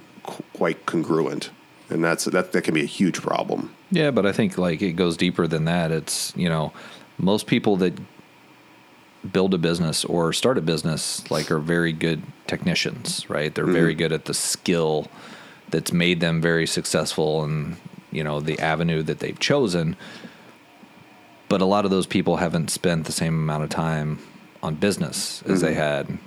quite 0.53 0.85
congruent, 0.85 1.51
and 1.89 2.03
that's 2.03 2.25
that 2.25 2.51
that 2.51 2.61
can 2.63 2.73
be 2.73 2.81
a 2.81 2.85
huge 2.85 3.21
problem. 3.21 3.73
Yeah, 3.91 4.11
but 4.11 4.25
I 4.25 4.31
think 4.31 4.57
like 4.57 4.81
it 4.81 4.93
goes 4.93 5.17
deeper 5.17 5.47
than 5.47 5.65
that. 5.65 5.91
It's 5.91 6.33
you 6.35 6.49
know, 6.49 6.71
most 7.17 7.47
people 7.47 7.75
that 7.77 7.93
build 9.33 9.53
a 9.53 9.57
business 9.57 10.05
or 10.05 10.31
start 10.31 10.57
a 10.57 10.61
business 10.61 11.29
like 11.29 11.51
are 11.51 11.59
very 11.59 11.91
good 11.91 12.21
technicians, 12.47 13.29
right? 13.29 13.53
They're 13.53 13.65
very 13.65 13.91
mm-hmm. 13.91 13.99
good 13.99 14.13
at 14.13 14.25
the 14.25 14.33
skill 14.33 15.07
that's 15.69 15.91
made 15.91 16.19
them 16.19 16.41
very 16.41 16.65
successful 16.65 17.43
and 17.43 17.75
you 18.11 18.23
know 18.23 18.39
the 18.39 18.59
avenue 18.59 19.03
that 19.03 19.19
they've 19.19 19.39
chosen. 19.39 19.95
But 21.47 21.61
a 21.61 21.65
lot 21.65 21.83
of 21.85 21.91
those 21.91 22.05
people 22.05 22.37
haven't 22.37 22.69
spent 22.69 23.05
the 23.05 23.11
same 23.11 23.33
amount 23.33 23.63
of 23.63 23.69
time 23.69 24.19
on 24.61 24.75
business 24.75 25.41
as 25.43 25.61
they 25.61 25.73
mm-hmm. 25.73 25.79
had 25.79 26.19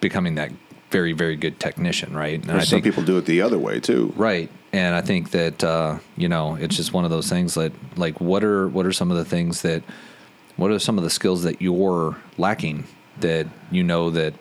becoming 0.00 0.34
that 0.36 0.52
very 0.90 1.12
very 1.12 1.36
good 1.36 1.60
technician, 1.60 2.16
right? 2.16 2.40
And 2.40 2.50
Or 2.50 2.60
some 2.62 2.82
people 2.82 3.02
do 3.02 3.18
it 3.18 3.26
the 3.26 3.42
other 3.42 3.58
way 3.58 3.80
too. 3.80 4.12
Right. 4.16 4.50
And 4.72 4.94
I 4.94 5.00
think 5.00 5.30
that 5.30 5.64
uh, 5.64 5.98
you 6.16 6.28
know, 6.28 6.56
it's 6.56 6.76
just 6.76 6.92
one 6.92 7.04
of 7.04 7.10
those 7.10 7.28
things 7.28 7.54
that 7.54 7.72
like 7.96 8.20
what 8.20 8.44
are 8.44 8.68
what 8.68 8.86
are 8.86 8.92
some 8.92 9.10
of 9.10 9.16
the 9.16 9.24
things 9.24 9.62
that 9.62 9.82
what 10.56 10.70
are 10.70 10.78
some 10.78 10.98
of 10.98 11.04
the 11.04 11.10
skills 11.10 11.42
that 11.44 11.62
you're 11.62 12.16
lacking 12.36 12.84
that 13.20 13.46
you 13.70 13.82
know 13.82 14.10
that 14.10 14.34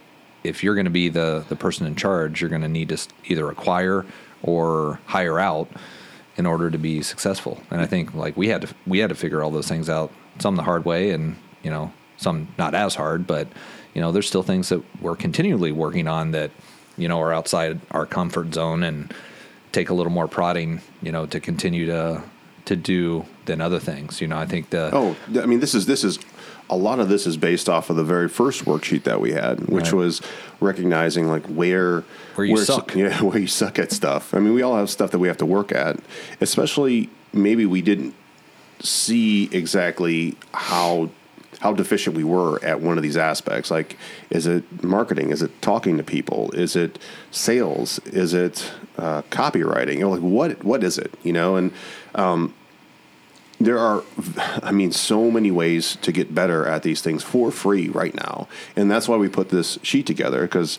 if 0.43 0.63
you're 0.63 0.75
going 0.75 0.85
to 0.85 0.91
be 0.91 1.09
the 1.09 1.45
the 1.49 1.55
person 1.55 1.85
in 1.85 1.95
charge, 1.95 2.41
you're 2.41 2.49
going 2.49 2.61
to 2.61 2.67
need 2.67 2.89
to 2.89 2.97
either 3.25 3.49
acquire 3.49 4.05
or 4.43 4.99
hire 5.05 5.39
out 5.39 5.69
in 6.37 6.45
order 6.45 6.69
to 6.69 6.77
be 6.77 7.01
successful. 7.01 7.61
And 7.71 7.81
I 7.81 7.85
think 7.85 8.13
like 8.13 8.37
we 8.37 8.47
had 8.47 8.61
to 8.61 8.73
we 8.85 8.99
had 8.99 9.09
to 9.09 9.15
figure 9.15 9.43
all 9.43 9.51
those 9.51 9.67
things 9.67 9.89
out 9.89 10.11
some 10.39 10.55
the 10.55 10.63
hard 10.63 10.85
way 10.85 11.11
and, 11.11 11.35
you 11.63 11.71
know, 11.71 11.91
some 12.17 12.47
not 12.57 12.75
as 12.75 12.95
hard, 12.95 13.25
but 13.27 13.47
you 13.97 14.01
know, 14.01 14.11
there's 14.11 14.27
still 14.27 14.43
things 14.43 14.69
that 14.69 14.83
we're 15.01 15.15
continually 15.15 15.71
working 15.71 16.07
on 16.07 16.29
that 16.31 16.51
you 16.99 17.07
know 17.07 17.19
are 17.19 17.33
outside 17.33 17.79
our 17.89 18.05
comfort 18.05 18.53
zone 18.53 18.83
and 18.83 19.11
take 19.71 19.89
a 19.89 19.93
little 19.95 20.11
more 20.11 20.27
prodding, 20.27 20.81
you 21.01 21.11
know, 21.11 21.25
to 21.25 21.39
continue 21.39 21.87
to 21.87 22.21
to 22.65 22.75
do 22.75 23.25
than 23.45 23.59
other 23.59 23.79
things. 23.79 24.21
You 24.21 24.27
know, 24.27 24.37
I 24.37 24.45
think 24.45 24.69
the 24.69 24.91
Oh, 24.93 25.15
I 25.41 25.47
mean, 25.47 25.61
this 25.61 25.73
is 25.73 25.87
this 25.87 26.03
is 26.03 26.19
a 26.69 26.77
lot 26.77 26.99
of 26.99 27.09
this 27.09 27.25
is 27.25 27.37
based 27.37 27.67
off 27.69 27.89
of 27.89 27.95
the 27.95 28.03
very 28.03 28.29
first 28.29 28.65
worksheet 28.65 29.01
that 29.05 29.19
we 29.19 29.31
had, 29.31 29.61
which 29.67 29.85
Right. 29.85 29.93
was 29.93 30.21
recognizing 30.59 31.27
like 31.27 31.47
where 31.47 32.03
Where 32.35 32.45
you 32.45 32.55
s- 32.59 32.67
suck. 32.67 32.93
yeah, 32.93 33.19
where 33.23 33.39
you 33.39 33.47
suck 33.47 33.79
at 33.79 33.91
stuff. 33.91 34.31
I 34.35 34.37
mean, 34.39 34.53
we 34.53 34.61
all 34.61 34.77
have 34.77 34.91
stuff 34.91 35.09
that 35.09 35.17
we 35.17 35.27
have 35.27 35.37
to 35.37 35.45
work 35.47 35.71
at, 35.71 35.97
especially 36.39 37.09
maybe 37.33 37.65
we 37.65 37.81
didn't 37.81 38.13
see 38.79 39.49
exactly 39.51 40.35
how 40.53 41.09
how 41.59 41.73
deficient 41.73 42.15
we 42.15 42.23
were 42.23 42.63
at 42.63 42.81
one 42.81 42.97
of 42.97 43.03
these 43.03 43.17
aspects. 43.17 43.71
Like, 43.71 43.97
is 44.29 44.45
it 44.45 44.83
marketing? 44.83 45.31
Is 45.31 45.41
it 45.41 45.61
talking 45.61 45.97
to 45.97 46.03
people? 46.03 46.51
Is 46.51 46.75
it 46.75 46.99
sales? 47.31 47.99
Is 48.05 48.33
it 48.33 48.71
uh, 48.97 49.23
copywriting? 49.23 49.95
You 49.95 50.01
know, 50.01 50.09
like 50.11 50.21
what 50.21 50.63
what 50.63 50.83
is 50.83 50.97
it? 50.97 51.13
You 51.23 51.33
know, 51.33 51.55
and 51.55 51.71
there 53.59 53.79
are 53.79 54.03
i 54.61 54.71
mean 54.71 54.91
so 54.91 55.31
many 55.31 55.49
ways 55.51 55.95
to 55.97 56.11
get 56.11 56.33
better 56.33 56.67
at 56.67 56.83
these 56.83 57.01
things 57.01 57.23
for 57.23 57.51
free 57.51 57.89
right 57.89 58.13
now 58.13 58.47
and 58.75 58.89
that's 58.89 59.07
why 59.07 59.17
we 59.17 59.27
put 59.27 59.49
this 59.49 59.79
sheet 59.81 60.05
together 60.05 60.41
because 60.43 60.77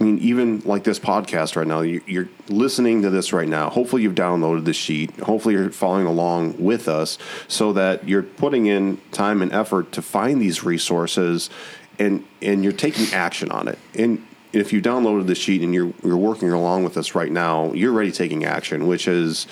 i 0.00 0.04
mean 0.04 0.18
even 0.18 0.60
like 0.64 0.84
this 0.84 0.98
podcast 0.98 1.56
right 1.56 1.66
now 1.66 1.82
you- 1.82 2.00
you're 2.06 2.28
listening 2.48 3.02
to 3.02 3.10
this 3.10 3.32
right 3.32 3.48
now. 3.48 3.68
Hopefully 3.70 4.02
you've 4.02 4.14
downloaded 4.14 4.64
the 4.64 4.72
sheet. 4.72 5.10
Hopefully 5.20 5.54
you're 5.54 5.70
following 5.70 6.06
along 6.06 6.56
with 6.58 6.88
us 6.88 7.18
so 7.46 7.72
that 7.74 8.08
you're 8.08 8.22
putting 8.22 8.66
in 8.66 8.98
time 9.12 9.42
and 9.42 9.52
effort 9.52 9.92
to 9.92 10.02
find 10.02 10.40
these 10.40 10.64
resources 10.64 11.50
and 11.98 12.24
and 12.40 12.64
you're 12.64 12.72
taking 12.72 13.12
action 13.14 13.50
on 13.50 13.68
it. 13.68 13.78
And 13.94 14.24
if 14.52 14.72
you 14.72 14.80
downloaded 14.82 15.26
the 15.26 15.34
sheet 15.34 15.62
and 15.62 15.72
you're 15.74 15.92
you're 16.02 16.16
working 16.16 16.50
along 16.50 16.82
with 16.82 16.96
us 16.96 17.14
right 17.14 17.30
now 17.30 17.72
you're 17.72 17.92
already 17.94 18.10
taking 18.10 18.44
action 18.44 18.88
which 18.88 19.06
is 19.06 19.46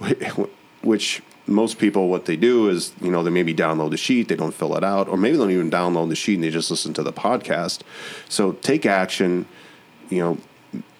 which 0.82 1.22
most 1.46 1.78
people 1.78 2.08
what 2.08 2.24
they 2.26 2.36
do 2.36 2.68
is 2.68 2.92
you 3.00 3.10
know 3.10 3.22
they 3.22 3.30
maybe 3.30 3.54
download 3.54 3.90
the 3.90 3.96
sheet 3.96 4.28
they 4.28 4.36
don't 4.36 4.54
fill 4.54 4.74
it 4.76 4.84
out 4.84 5.08
or 5.08 5.16
maybe 5.18 5.36
they 5.36 5.42
don't 5.42 5.50
even 5.52 5.70
download 5.70 6.08
the 6.08 6.14
sheet 6.16 6.34
and 6.36 6.44
they 6.44 6.50
just 6.50 6.70
listen 6.70 6.92
to 6.94 7.02
the 7.02 7.12
podcast. 7.12 7.80
So 8.28 8.52
take 8.52 8.86
action 8.86 9.46
you 10.10 10.20
know 10.20 10.38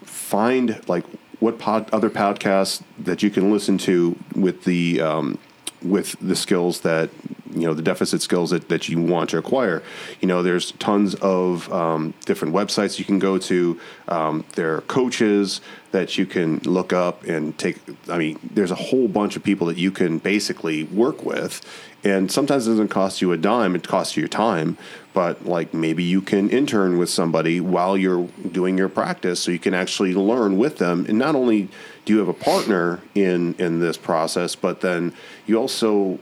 find 0.03 0.81
like 0.88 1.05
what 1.40 1.59
pod, 1.59 1.88
other 1.92 2.11
podcasts 2.11 2.83
that 2.99 3.23
you 3.23 3.31
can 3.31 3.53
listen 3.53 3.79
to 3.79 4.16
with 4.35 4.64
the 4.64 5.01
um, 5.01 5.38
with 5.83 6.16
the 6.21 6.35
skills 6.35 6.81
that 6.81 7.11
you 7.55 7.67
know 7.67 7.75
the 7.75 7.83
deficit 7.83 8.23
skills 8.23 8.51
that, 8.51 8.69
that 8.69 8.89
you 8.89 9.01
want 9.01 9.31
to 9.31 9.39
acquire. 9.39 9.83
You 10.21 10.29
know 10.29 10.43
there's 10.43 10.73
tons 10.73 11.15
of 11.17 11.73
um, 11.73 12.15
different 12.25 12.55
websites 12.55 12.99
you 12.99 13.05
can 13.05 13.19
go 13.19 13.39
to 13.39 13.81
um, 14.09 14.45
there 14.55 14.75
are 14.77 14.81
coaches 14.83 15.61
that 15.91 16.19
you 16.19 16.27
can 16.27 16.59
look 16.59 16.93
up 16.93 17.25
and 17.25 17.57
take 17.59 17.79
i 18.11 18.19
mean 18.19 18.39
there's 18.53 18.71
a 18.71 18.75
whole 18.77 19.09
bunch 19.09 19.37
of 19.37 19.43
people 19.43 19.67
that 19.67 19.79
you 19.79 19.91
can 19.91 20.19
basically 20.19 20.85
work 20.85 21.25
with. 21.25 21.61
And 22.05 22.31
sometimes 22.31 22.67
it 22.67 22.71
doesn't 22.71 22.89
cost 22.89 23.21
you 23.21 23.33
a 23.33 23.37
dime 23.37 23.75
it 23.75 23.87
costs 23.87 24.17
you 24.17 24.21
your 24.21 24.29
time 24.29 24.79
but 25.15 25.45
like 25.47 25.75
maybe 25.75 26.05
you 26.05 26.21
can 26.21 26.49
intern 26.51 26.97
with 26.97 27.11
somebody 27.11 27.61
while 27.61 27.97
you're 27.97 28.29
doing 28.53 28.79
your 28.79 28.89
practice 28.89 29.41
so 29.41 29.51
you 29.51 29.59
can 29.59 29.75
actually 29.75 30.15
learn 30.15 30.59
with 30.59 30.79
them. 30.79 31.07
And 31.09 31.19
not 31.19 31.35
only 31.35 31.69
do 32.05 32.13
you 32.13 32.19
have 32.21 32.29
a 32.29 32.33
partner 32.33 33.01
in 33.15 33.55
in 33.59 33.81
this 33.81 33.97
process 33.97 34.55
but 34.55 34.81
then 34.81 35.13
you 35.47 35.57
also 35.57 36.19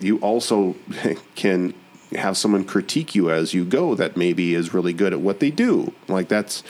you 0.00 0.18
also 0.18 0.74
can 1.34 1.74
have 2.12 2.36
someone 2.36 2.64
critique 2.64 3.14
you 3.14 3.30
as 3.30 3.52
you 3.52 3.64
go 3.64 3.94
that 3.94 4.16
maybe 4.16 4.54
is 4.54 4.72
really 4.72 4.92
good 4.92 5.12
at 5.12 5.20
what 5.20 5.40
they 5.40 5.50
do 5.50 5.92
like 6.08 6.28
that's 6.28 6.62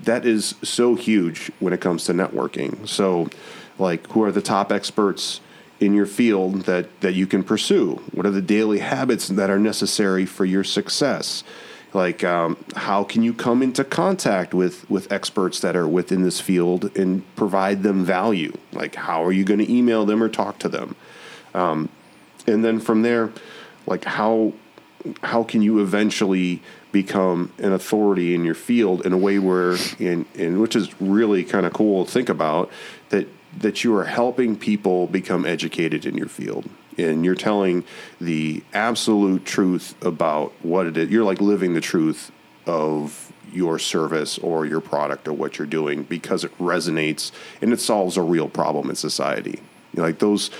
that 0.00 0.26
is 0.26 0.56
so 0.62 0.94
huge 0.96 1.50
when 1.60 1.72
it 1.72 1.80
comes 1.80 2.04
to 2.04 2.12
networking 2.12 2.86
so 2.86 3.28
like 3.78 4.06
who 4.08 4.22
are 4.22 4.32
the 4.32 4.42
top 4.42 4.72
experts 4.72 5.40
in 5.80 5.94
your 5.94 6.06
field 6.06 6.62
that, 6.62 7.00
that 7.00 7.14
you 7.14 7.26
can 7.26 7.42
pursue? 7.42 7.96
What 8.12 8.26
are 8.26 8.30
the 8.30 8.42
daily 8.42 8.78
habits 8.78 9.28
that 9.28 9.50
are 9.50 9.58
necessary 9.58 10.26
for 10.26 10.44
your 10.44 10.64
success? 10.64 11.44
Like, 11.92 12.24
um, 12.24 12.56
how 12.74 13.04
can 13.04 13.22
you 13.22 13.32
come 13.32 13.62
into 13.62 13.84
contact 13.84 14.52
with, 14.52 14.88
with 14.90 15.12
experts 15.12 15.60
that 15.60 15.76
are 15.76 15.86
within 15.86 16.22
this 16.22 16.40
field 16.40 16.96
and 16.96 17.22
provide 17.36 17.84
them 17.84 18.04
value? 18.04 18.52
Like, 18.72 18.96
how 18.96 19.24
are 19.24 19.30
you 19.30 19.44
going 19.44 19.60
to 19.60 19.72
email 19.72 20.04
them 20.04 20.22
or 20.22 20.28
talk 20.28 20.58
to 20.60 20.68
them? 20.68 20.96
Um, 21.54 21.88
and 22.46 22.64
then 22.64 22.80
from 22.80 23.02
there, 23.02 23.30
like, 23.86 24.04
how 24.04 24.52
how 25.22 25.42
can 25.42 25.60
you 25.60 25.80
eventually 25.80 26.62
become 26.90 27.52
an 27.58 27.72
authority 27.72 28.34
in 28.34 28.44
your 28.44 28.54
field 28.54 29.04
in 29.04 29.12
a 29.12 29.18
way 29.18 29.38
where 29.38 29.76
in, 29.98 30.24
in 30.34 30.60
which 30.60 30.74
is 30.74 30.98
really 31.00 31.44
kind 31.44 31.66
of 31.66 31.72
cool 31.74 32.06
to 32.06 32.10
think 32.10 32.28
about 32.28 32.70
that 33.10 33.26
that 33.58 33.84
you 33.84 33.94
are 33.96 34.04
helping 34.04 34.56
people 34.56 35.06
become 35.06 35.44
educated 35.44 36.06
in 36.06 36.16
your 36.16 36.28
field. 36.28 36.68
And 36.96 37.24
you're 37.24 37.34
telling 37.34 37.84
the 38.20 38.62
absolute 38.72 39.44
truth 39.44 39.94
about 40.04 40.52
what 40.62 40.86
it 40.86 40.96
is. 40.96 41.10
You're 41.10 41.24
like 41.24 41.40
living 41.40 41.74
the 41.74 41.80
truth 41.80 42.32
of 42.66 43.32
your 43.52 43.78
service 43.78 44.38
or 44.38 44.66
your 44.66 44.80
product 44.80 45.28
or 45.28 45.32
what 45.32 45.58
you're 45.58 45.66
doing 45.66 46.02
because 46.04 46.44
it 46.44 46.56
resonates 46.58 47.30
and 47.60 47.72
it 47.72 47.80
solves 47.80 48.16
a 48.16 48.22
real 48.22 48.48
problem 48.48 48.90
in 48.90 48.96
society. 48.96 49.60
You 49.92 49.98
know, 49.98 50.02
like 50.02 50.18
those 50.18 50.50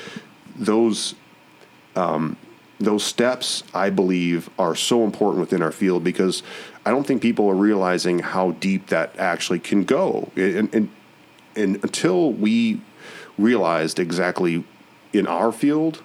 those 0.56 1.14
um, 1.96 2.36
those 2.80 3.04
steps, 3.04 3.62
I 3.72 3.90
believe, 3.90 4.50
are 4.58 4.74
so 4.74 5.04
important 5.04 5.40
within 5.40 5.62
our 5.62 5.72
field 5.72 6.02
because 6.04 6.42
I 6.84 6.90
don't 6.90 7.06
think 7.06 7.22
people 7.22 7.48
are 7.48 7.54
realizing 7.54 8.18
how 8.18 8.52
deep 8.52 8.88
that 8.88 9.16
actually 9.18 9.60
can 9.60 9.84
go. 9.84 10.30
And, 10.36 10.74
and, 10.74 10.90
and 11.56 11.76
until 11.82 12.32
we 12.32 12.80
realized 13.38 13.98
exactly 13.98 14.64
in 15.12 15.26
our 15.26 15.52
field 15.52 16.02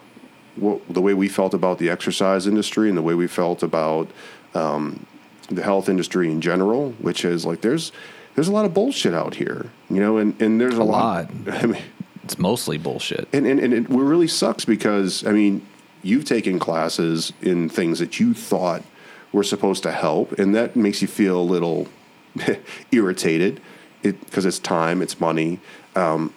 what, 0.55 0.81
the 0.89 1.01
way 1.01 1.13
we 1.13 1.27
felt 1.27 1.53
about 1.53 1.79
the 1.79 1.89
exercise 1.89 2.45
industry 2.45 2.89
and 2.89 2.97
the 2.97 3.01
way 3.01 3.13
we 3.15 3.27
felt 3.27 3.63
about 3.63 4.09
um, 4.53 5.05
the 5.49 5.63
health 5.63 5.89
industry 5.89 6.29
in 6.31 6.41
general, 6.41 6.91
which 6.99 7.23
is 7.25 7.45
like 7.45 7.61
there's 7.61 7.91
there's 8.35 8.47
a 8.47 8.51
lot 8.51 8.65
of 8.65 8.73
bullshit 8.73 9.13
out 9.13 9.35
here, 9.35 9.69
you 9.89 9.99
know, 9.99 10.17
and, 10.17 10.39
and 10.41 10.61
there's 10.61 10.77
a, 10.77 10.81
A 10.81 10.83
lot. 10.83 11.33
lot. 11.45 11.53
I 11.63 11.65
mean, 11.65 11.81
It's 12.23 12.37
mostly 12.37 12.77
bullshit. 12.77 13.27
and, 13.33 13.45
and, 13.45 13.59
and 13.59 13.73
it 13.73 13.89
really 13.89 14.27
sucks 14.27 14.63
because, 14.65 15.25
I 15.25 15.31
mean, 15.31 15.65
you've 16.03 16.25
taken 16.25 16.59
classes 16.59 17.33
in 17.41 17.69
things 17.69 17.99
that 17.99 18.19
you 18.19 18.33
thought 18.33 18.83
were 19.31 19.43
supposed 19.43 19.83
to 19.83 19.91
help, 19.91 20.33
and 20.33 20.55
that 20.55 20.75
makes 20.75 21.01
you 21.01 21.07
feel 21.07 21.39
a 21.39 21.43
little 21.43 21.87
irritated 22.91 23.61
because 24.01 24.45
it's 24.45 24.59
time, 24.59 25.01
it's 25.01 25.19
money. 25.19 25.59
Um, 25.95 26.33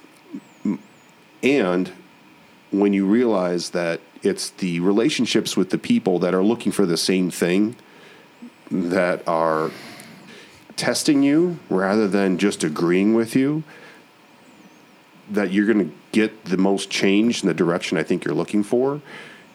and 1.43 1.93
when 2.71 2.93
you 2.93 3.07
realize 3.07 3.71
that 3.71 4.01
it's 4.23 4.51
the 4.51 4.81
relationships 4.81 5.57
with 5.57 5.71
the 5.71 5.79
people 5.79 6.19
that 6.21 6.35
are 6.35 6.43
looking 6.43 6.73
for 6.73 6.87
the 6.87 6.97
same 6.97 7.31
thing 7.31 7.77
that 8.71 9.27
are 9.29 9.71
testing 10.77 11.23
you 11.23 11.59
rather 11.69 12.09
than 12.09 12.39
just 12.39 12.65
agreeing 12.65 13.15
with 13.15 13.37
you, 13.37 13.63
that 15.31 15.53
you're 15.53 15.67
going 15.67 15.91
to 15.91 15.95
get 16.13 16.45
the 16.45 16.57
most 16.57 16.91
change 16.91 17.43
in 17.43 17.49
the 17.49 17.55
direction 17.55 17.99
I 17.99 18.03
think 18.03 18.25
you're 18.25 18.35
looking 18.35 18.63
for, 18.63 19.01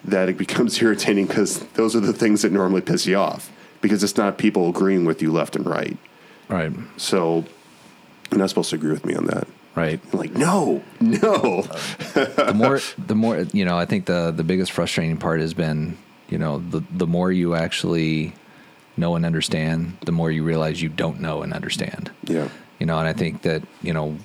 that 0.06 0.30
it 0.30 0.38
becomes 0.38 0.82
irritating 0.82 1.26
because 1.28 1.60
those 1.74 1.96
are 1.96 2.00
the 2.00 2.14
things 2.14 2.42
that 2.42 2.52
normally 2.52 2.82
piss 2.82 3.06
you 3.06 3.16
off 3.18 3.52
because 3.82 4.04
it's 4.04 4.18
not 4.18 4.38
people 4.38 4.70
agreeing 4.70 5.06
with 5.06 5.22
you 5.22 5.32
left 5.32 5.56
and 5.56 5.66
right. 5.66 5.98
Right. 6.50 6.72
So 6.98 7.46
you're 8.32 8.40
not 8.40 8.50
supposed 8.50 8.70
to 8.72 8.76
agree 8.78 8.92
with 8.92 9.06
me 9.06 9.16
on 9.16 9.26
that. 9.26 9.48
Right. 9.76 10.00
I'm 10.12 10.18
like, 10.20 10.34
no, 10.34 10.82
no. 11.00 11.62
the 11.62 12.54
more 12.56 12.80
the 12.98 13.14
more 13.16 13.46
you 13.54 13.64
know 13.64 13.78
i 13.78 13.86
think 13.86 14.06
the 14.08 14.32
the 14.32 14.44
biggest 14.44 14.72
frustrating 14.72 15.18
part 15.18 15.40
has 15.40 15.54
been 15.54 15.96
you 16.30 16.40
know 16.40 16.58
the 16.58 16.82
the 16.90 17.06
more 17.06 17.32
you 17.32 17.54
actually 17.54 18.34
know 18.96 19.16
and 19.16 19.24
understand 19.24 19.96
the 20.04 20.12
more 20.12 20.32
you 20.32 20.44
realize 20.44 20.82
you 20.82 20.90
don't 20.90 21.20
know 21.20 21.44
and 21.44 21.54
understand 21.54 22.10
Yeah. 22.24 22.50
you 22.80 22.88
know 22.88 22.98
and 22.98 23.08
i 23.08 23.14
think 23.14 23.44
that 23.44 23.62
you 23.84 23.94
know 23.94 24.18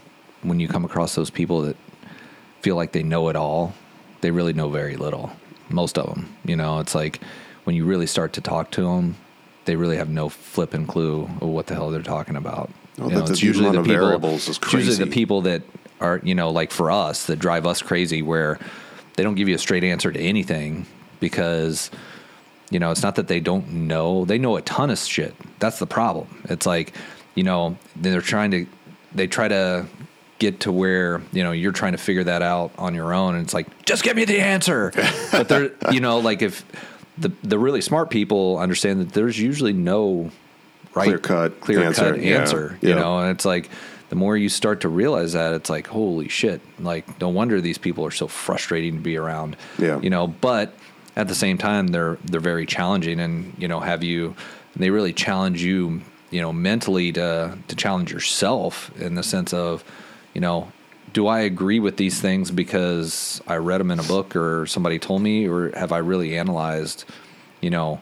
when 0.42 0.58
you 0.58 0.68
come 0.68 0.86
across 0.86 1.14
those 1.14 1.28
people 1.28 1.60
that 1.62 1.76
feel 2.62 2.76
like 2.76 2.92
they 2.92 3.02
know 3.02 3.28
it 3.28 3.36
all 3.36 3.74
they 4.22 4.30
really 4.30 4.54
know 4.54 4.70
very 4.70 4.96
little 4.96 5.30
most 5.72 5.98
of 5.98 6.06
them 6.14 6.34
you 6.44 6.56
know? 6.56 6.78
It's 6.78 6.94
like 6.94 7.20
when 7.64 7.76
you 7.76 7.84
really 7.84 8.06
start 8.06 8.32
to 8.34 8.40
talk 8.40 8.70
to 8.72 8.82
them 8.82 9.16
they 9.64 9.76
really 9.76 9.96
have 9.96 10.08
no 10.08 10.28
flipping 10.28 10.86
clue 10.86 11.22
of 11.40 11.48
what 11.48 11.66
the 11.66 11.74
hell 11.74 11.90
they're 11.90 12.02
talking 12.02 12.36
about. 12.36 12.70
Oh, 12.98 13.08
You 13.08 13.14
know, 13.14 13.20
it's 13.20 13.40
the 13.40 13.46
usually 13.46 13.70
the 13.70 13.82
people 13.82 14.34
it's 14.34 14.72
usually 14.72 14.96
the 14.96 15.06
people 15.06 15.42
that 15.42 15.62
are 16.00 16.20
you 16.22 16.34
know 16.34 16.50
like 16.50 16.70
for 16.70 16.90
us 16.90 17.26
that 17.26 17.38
drive 17.38 17.66
us 17.66 17.80
crazy 17.80 18.22
where 18.22 18.58
they 19.14 19.22
don't 19.22 19.34
give 19.34 19.48
you 19.48 19.54
a 19.54 19.58
straight 19.58 19.84
answer 19.84 20.10
to 20.10 20.20
anything 20.20 20.86
because 21.20 21.90
you 22.70 22.78
know 22.78 22.90
it's 22.90 23.02
not 23.02 23.14
that 23.14 23.28
they 23.28 23.40
don't 23.40 23.70
know. 23.70 24.24
They 24.24 24.38
know 24.38 24.56
a 24.56 24.62
ton 24.62 24.90
of 24.90 24.98
shit. 24.98 25.34
That's 25.58 25.78
the 25.78 25.86
problem. 25.86 26.42
It's 26.48 26.66
like 26.66 26.92
you 27.34 27.44
know 27.44 27.76
they're 27.96 28.20
trying 28.20 28.50
to 28.50 28.66
they 29.14 29.26
try 29.26 29.48
to 29.48 29.86
get 30.42 30.58
to 30.58 30.72
where 30.72 31.22
you 31.32 31.44
know 31.44 31.52
you're 31.52 31.72
trying 31.72 31.92
to 31.92 31.98
figure 31.98 32.24
that 32.24 32.42
out 32.42 32.72
on 32.76 32.96
your 32.96 33.14
own 33.14 33.36
and 33.36 33.44
it's 33.44 33.54
like 33.54 33.84
just 33.84 34.02
give 34.02 34.16
me 34.16 34.24
the 34.24 34.40
answer. 34.40 34.92
But 35.30 35.48
they're 35.48 35.70
you 35.92 36.00
know 36.00 36.18
like 36.18 36.42
if 36.42 36.64
the 37.16 37.30
the 37.42 37.58
really 37.58 37.80
smart 37.80 38.10
people 38.10 38.58
understand 38.58 39.00
that 39.00 39.12
there's 39.12 39.38
usually 39.38 39.72
no 39.72 40.30
right 40.94 41.06
Clear-cut 41.06 41.60
clear 41.60 41.84
answer, 41.84 42.10
cut 42.12 42.20
yeah, 42.20 42.40
you 42.82 42.88
yeah. 42.88 42.94
know 42.96 43.20
and 43.20 43.30
it's 43.30 43.44
like 43.44 43.70
the 44.08 44.16
more 44.16 44.36
you 44.36 44.48
start 44.48 44.80
to 44.80 44.88
realize 44.88 45.32
that 45.32 45.54
it's 45.54 45.70
like 45.70 45.86
holy 45.86 46.28
shit. 46.28 46.60
Like 46.80 47.20
no 47.20 47.28
wonder 47.28 47.60
these 47.60 47.78
people 47.78 48.04
are 48.04 48.10
so 48.10 48.26
frustrating 48.26 48.96
to 48.96 49.00
be 49.00 49.16
around. 49.16 49.56
Yeah. 49.78 50.00
you 50.00 50.10
know 50.10 50.26
but 50.26 50.74
at 51.14 51.28
the 51.28 51.36
same 51.36 51.56
time 51.56 51.86
they're 51.88 52.18
they're 52.24 52.40
very 52.40 52.66
challenging 52.66 53.20
and 53.20 53.54
you 53.58 53.68
know 53.68 53.78
have 53.78 54.02
you 54.02 54.34
they 54.74 54.90
really 54.90 55.12
challenge 55.12 55.62
you 55.62 56.02
you 56.30 56.40
know 56.40 56.52
mentally 56.52 57.12
to 57.12 57.56
to 57.68 57.76
challenge 57.76 58.10
yourself 58.10 58.90
in 59.00 59.14
the 59.14 59.22
sense 59.22 59.54
of 59.54 59.84
you 60.34 60.40
know 60.40 60.70
do 61.12 61.26
I 61.26 61.40
agree 61.40 61.78
with 61.78 61.98
these 61.98 62.20
things 62.20 62.50
because 62.50 63.42
I 63.46 63.56
read 63.56 63.80
them 63.80 63.90
in 63.90 63.98
a 63.98 64.04
book 64.04 64.34
or 64.34 64.66
somebody 64.66 64.98
told 64.98 65.20
me 65.20 65.46
or 65.46 65.70
have 65.76 65.92
I 65.92 65.98
really 65.98 66.36
analyzed 66.36 67.04
you 67.60 67.70
know 67.70 68.00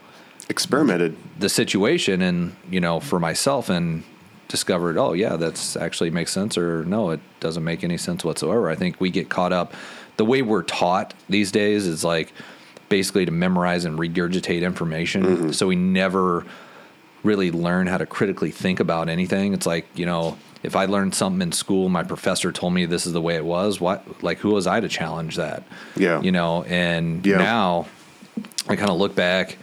Experimented. 0.48 1.16
the 1.38 1.48
situation 1.48 2.22
and 2.22 2.56
you 2.70 2.80
know 2.80 3.00
for 3.00 3.20
myself 3.20 3.68
and 3.68 4.02
discovered 4.48 4.98
oh 4.98 5.12
yeah 5.12 5.36
that's 5.36 5.76
actually 5.76 6.10
makes 6.10 6.32
sense 6.32 6.58
or 6.58 6.84
no 6.84 7.10
it 7.10 7.20
doesn't 7.38 7.64
make 7.64 7.82
any 7.82 7.96
sense 7.96 8.24
whatsoever. 8.24 8.68
I 8.68 8.74
think 8.74 9.00
we 9.00 9.10
get 9.10 9.28
caught 9.28 9.52
up. 9.52 9.72
The 10.16 10.24
way 10.24 10.42
we're 10.42 10.62
taught 10.62 11.14
these 11.28 11.50
days 11.50 11.86
is 11.86 12.04
like 12.04 12.32
basically 12.88 13.24
to 13.24 13.30
memorize 13.30 13.84
and 13.84 13.98
regurgitate 13.98 14.62
information. 14.62 15.22
Mm-hmm. 15.24 15.50
So 15.52 15.66
we 15.66 15.76
never 15.76 16.44
really 17.22 17.50
learn 17.50 17.86
how 17.86 17.98
to 17.98 18.06
critically 18.06 18.50
think 18.50 18.80
about 18.80 19.08
anything. 19.08 19.54
It's 19.54 19.66
like 19.66 19.86
you 19.94 20.06
know 20.06 20.36
if 20.62 20.76
i 20.76 20.84
learned 20.84 21.14
something 21.14 21.42
in 21.42 21.52
school 21.52 21.88
my 21.88 22.02
professor 22.02 22.52
told 22.52 22.72
me 22.72 22.84
this 22.86 23.06
is 23.06 23.12
the 23.12 23.20
way 23.20 23.36
it 23.36 23.44
was 23.44 23.80
what 23.80 24.04
like 24.22 24.38
who 24.38 24.50
was 24.50 24.66
i 24.66 24.78
to 24.80 24.88
challenge 24.88 25.36
that 25.36 25.62
Yeah. 25.96 26.20
you 26.20 26.32
know 26.32 26.62
and 26.64 27.24
Yeah. 27.26 27.38
now 27.38 27.86
I 28.68 28.76
kind 28.76 28.90
of 28.90 28.98
look 28.98 29.14
back, 29.16 29.56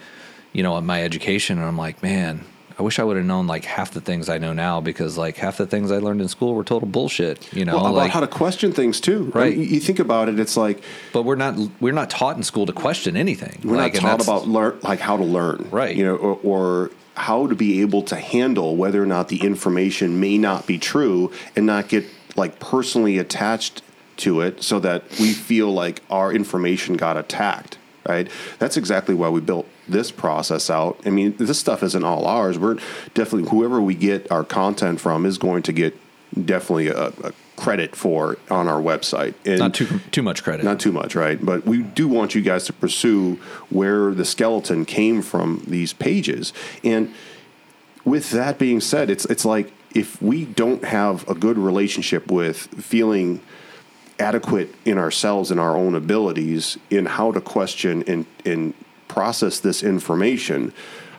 you 0.54 0.64
know, 0.64 0.76
at 0.78 0.84
my 0.84 1.02
education, 1.04 1.60
and 1.60 1.66
I'm 1.68 1.78
like, 1.78 2.04
man, 2.04 2.44
I 2.80 2.84
wish 2.84 3.00
I 3.00 3.04
would 3.04 3.18
have 3.18 3.26
known 3.26 3.48
like 3.48 3.66
half 3.66 3.92
the 3.92 4.02
things 4.02 4.30
I 4.30 4.38
know 4.38 4.54
now 4.54 4.82
because 4.82 5.18
like 5.18 5.38
half 5.38 5.58
the 5.58 5.66
things 5.66 5.92
I 5.92 5.98
learned 5.98 6.22
in 6.22 6.28
school 6.28 6.54
were 6.54 6.63
total 6.63 6.88
bullshit. 6.88 7.52
You 7.54 7.66
know, 7.66 7.74
Well, 7.76 7.88
about 7.88 7.96
like, 7.96 8.12
how 8.12 8.20
to 8.20 8.28
question 8.28 8.72
things 8.72 9.02
too. 9.02 9.32
I 9.34 9.38
Right. 9.40 9.58
mean, 9.58 9.68
you 9.70 9.80
think 9.80 10.00
about 10.00 10.30
it, 10.30 10.40
it's 10.40 10.56
like 10.56 10.82
but 11.12 11.24
we're 11.24 11.36
not 11.36 11.56
we're 11.80 11.94
not 11.94 12.10
taught 12.10 12.38
in 12.38 12.44
school 12.44 12.66
to 12.68 12.74
question 12.74 13.18
anything. 13.18 13.60
we're 13.63 13.78
like, 13.78 13.94
not 13.96 14.20
taught 14.20 14.24
about 14.24 14.48
learn 14.48 14.78
like 14.84 15.00
how 15.00 15.18
to 15.18 15.24
learn, 15.24 15.68
Right. 15.72 15.96
You 15.96 16.06
know, 16.06 16.16
or, 16.16 16.40
or 16.44 16.92
how 17.16 17.48
to 17.48 17.56
be 17.56 17.82
able 17.82 18.04
to 18.04 18.16
handle 18.16 18.76
whether 18.76 19.02
or 19.02 19.08
not 19.08 19.30
the 19.30 19.42
information 19.42 20.20
may 20.20 20.38
not 20.38 20.68
be 20.68 20.78
true 20.78 21.32
and 21.56 21.66
not 21.66 21.88
get 21.88 22.06
like 22.36 22.60
personally 22.60 23.18
attached 23.18 23.82
to 24.18 24.42
it, 24.42 24.62
so 24.63 24.80
that 24.80 25.04
we 25.20 25.34
feel 25.34 25.72
like 25.74 26.02
our 26.12 26.32
information 26.32 26.96
got 26.96 27.18
attacked. 27.18 27.78
Right. 28.08 28.30
That's 28.60 28.78
exactly 28.78 29.16
why 29.16 29.30
we 29.30 29.42
built 29.42 29.68
this 29.88 30.12
process 30.12 30.69
out. 30.69 31.00
I 31.06 31.10
mean, 31.10 31.36
this 31.38 31.60
stuff 31.60 31.84
isn't 31.84 32.04
all 32.04 32.26
ours. 32.26 32.58
We're 32.60 32.76
definitely 33.13 33.50
whoever 33.50 33.82
we 33.82 33.95
get 33.95 34.32
our 34.32 34.43
content 34.43 35.00
from 35.00 35.26
is 35.26 35.38
going 35.38 35.63
to 35.63 35.71
get 35.71 35.97
definitely 36.45 36.88
a, 36.88 37.08
a 37.08 37.34
credit 37.56 37.95
for 37.95 38.38
on 38.50 38.67
our 38.67 38.82
website. 38.82 39.34
And 39.45 39.60
not 39.60 39.73
too 39.73 40.00
too 40.12 40.23
much 40.23 40.43
credit. 40.43 40.63
not 40.63 40.80
too 40.80 40.91
much, 40.91 41.15
right? 41.15 41.43
But 41.43 41.65
we 41.65 41.82
do 41.82 42.07
want 42.07 42.36
you 42.36 42.41
guys 42.41 42.66
to 42.66 42.74
pursue 42.74 43.36
where 43.70 44.12
the 44.12 44.26
skeleton 44.26 44.86
came 44.86 45.22
from 45.22 45.64
these 45.68 45.93
pages. 45.93 46.53
And 46.84 47.14
with 48.05 48.32
that 48.32 48.57
being 48.57 48.82
said, 48.82 49.09
it's 49.09 49.26
it's 49.26 49.45
like 49.45 49.72
if 49.93 50.22
we 50.22 50.45
don't 50.45 50.84
have 50.84 51.28
a 51.28 51.34
good 51.34 51.57
relationship 51.57 52.32
with 52.32 52.57
feeling 52.57 53.41
adequate 54.20 54.74
in 54.86 54.97
ourselves 54.97 55.51
and 55.51 55.59
our 55.59 55.78
own 55.78 55.95
abilities 55.95 56.78
in 56.89 57.05
how 57.05 57.32
to 57.32 57.41
question 57.41 58.03
and, 58.07 58.26
and 58.45 58.74
process 59.18 59.59
this 59.59 59.82
information, 59.82 60.72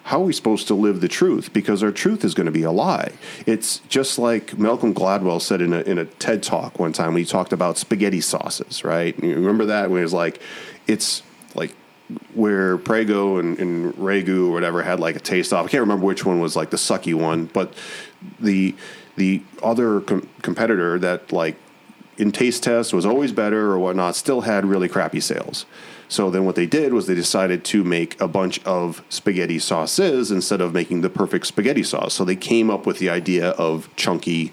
how 0.04 0.20
are 0.20 0.26
we 0.26 0.32
supposed 0.32 0.68
to 0.68 0.74
live 0.74 1.00
the 1.00 1.08
truth? 1.08 1.52
Because 1.52 1.82
our 1.82 1.90
truth 1.90 2.24
is 2.24 2.32
going 2.32 2.46
to 2.46 2.52
be 2.52 2.62
a 2.62 2.70
lie. 2.70 3.10
It's 3.44 3.80
just 3.88 4.20
like 4.20 4.56
Malcolm 4.56 4.94
Gladwell 4.94 5.42
said 5.42 5.60
in 5.60 5.72
a, 5.72 5.80
in 5.80 5.98
a 5.98 6.04
TED 6.04 6.44
talk 6.44 6.78
one 6.78 6.92
time 6.92 7.14
when 7.14 7.24
he 7.24 7.28
talked 7.28 7.52
about 7.52 7.76
spaghetti 7.76 8.20
sauces, 8.20 8.84
right? 8.84 9.20
You 9.20 9.34
remember 9.34 9.66
that 9.66 9.90
when 9.90 9.98
he 9.98 10.02
was 10.04 10.12
like, 10.12 10.40
it's 10.86 11.24
like 11.56 11.74
where 12.34 12.78
Prego 12.78 13.38
and, 13.38 13.58
and 13.58 13.92
Ragu 13.94 14.46
or 14.46 14.52
whatever 14.52 14.84
had 14.84 15.00
like 15.00 15.16
a 15.16 15.20
taste 15.20 15.52
off. 15.52 15.66
I 15.66 15.68
can't 15.68 15.80
remember 15.80 16.06
which 16.06 16.24
one 16.24 16.38
was 16.38 16.54
like 16.54 16.70
the 16.70 16.76
sucky 16.76 17.14
one, 17.14 17.46
but 17.46 17.74
the 18.38 18.76
the 19.16 19.42
other 19.60 20.02
com- 20.02 20.28
competitor 20.42 21.00
that 21.00 21.32
like 21.32 21.56
in 22.18 22.32
taste 22.32 22.64
test 22.64 22.92
was 22.92 23.06
always 23.06 23.32
better 23.32 23.72
or 23.72 23.78
whatnot 23.78 24.16
still 24.16 24.42
had 24.42 24.66
really 24.66 24.88
crappy 24.88 25.20
sales. 25.20 25.64
So 26.08 26.30
then 26.30 26.44
what 26.44 26.56
they 26.56 26.66
did 26.66 26.92
was 26.92 27.06
they 27.06 27.14
decided 27.14 27.64
to 27.66 27.84
make 27.84 28.20
a 28.20 28.26
bunch 28.26 28.62
of 28.64 29.02
spaghetti 29.08 29.58
sauces 29.58 30.30
instead 30.30 30.60
of 30.60 30.72
making 30.72 31.02
the 31.02 31.10
perfect 31.10 31.46
spaghetti 31.46 31.82
sauce. 31.82 32.14
So 32.14 32.24
they 32.24 32.36
came 32.36 32.70
up 32.70 32.86
with 32.86 32.98
the 32.98 33.10
idea 33.10 33.50
of 33.50 33.94
chunky 33.94 34.52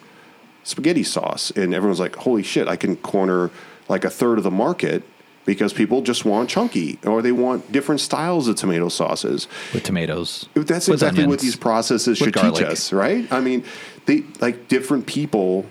spaghetti 0.64 1.04
sauce. 1.04 1.52
And 1.52 1.74
everyone's 1.74 2.00
like, 2.00 2.16
holy 2.18 2.44
shit, 2.44 2.68
I 2.68 2.76
can 2.76 2.98
corner 2.98 3.52
like 3.88 4.04
a 4.04 4.10
third 4.10 4.38
of 4.38 4.44
the 4.44 4.52
market 4.52 5.04
because 5.46 5.72
people 5.72 6.02
just 6.02 6.26
want 6.26 6.50
chunky 6.50 7.00
or 7.06 7.22
they 7.22 7.32
want 7.32 7.72
different 7.72 8.02
styles 8.02 8.48
of 8.48 8.58
tomato 8.58 8.90
sauces. 8.90 9.48
with 9.74 9.84
tomatoes. 9.84 10.50
That's 10.56 10.88
with 10.88 10.96
exactly 10.96 11.26
what 11.26 11.40
these 11.40 11.56
processes 11.56 12.18
should 12.18 12.34
teach 12.34 12.62
us, 12.62 12.92
right? 12.92 13.32
I 13.32 13.40
mean, 13.40 13.64
they 14.08 14.24
like 14.42 14.68
different 14.68 15.06
people 15.06 15.66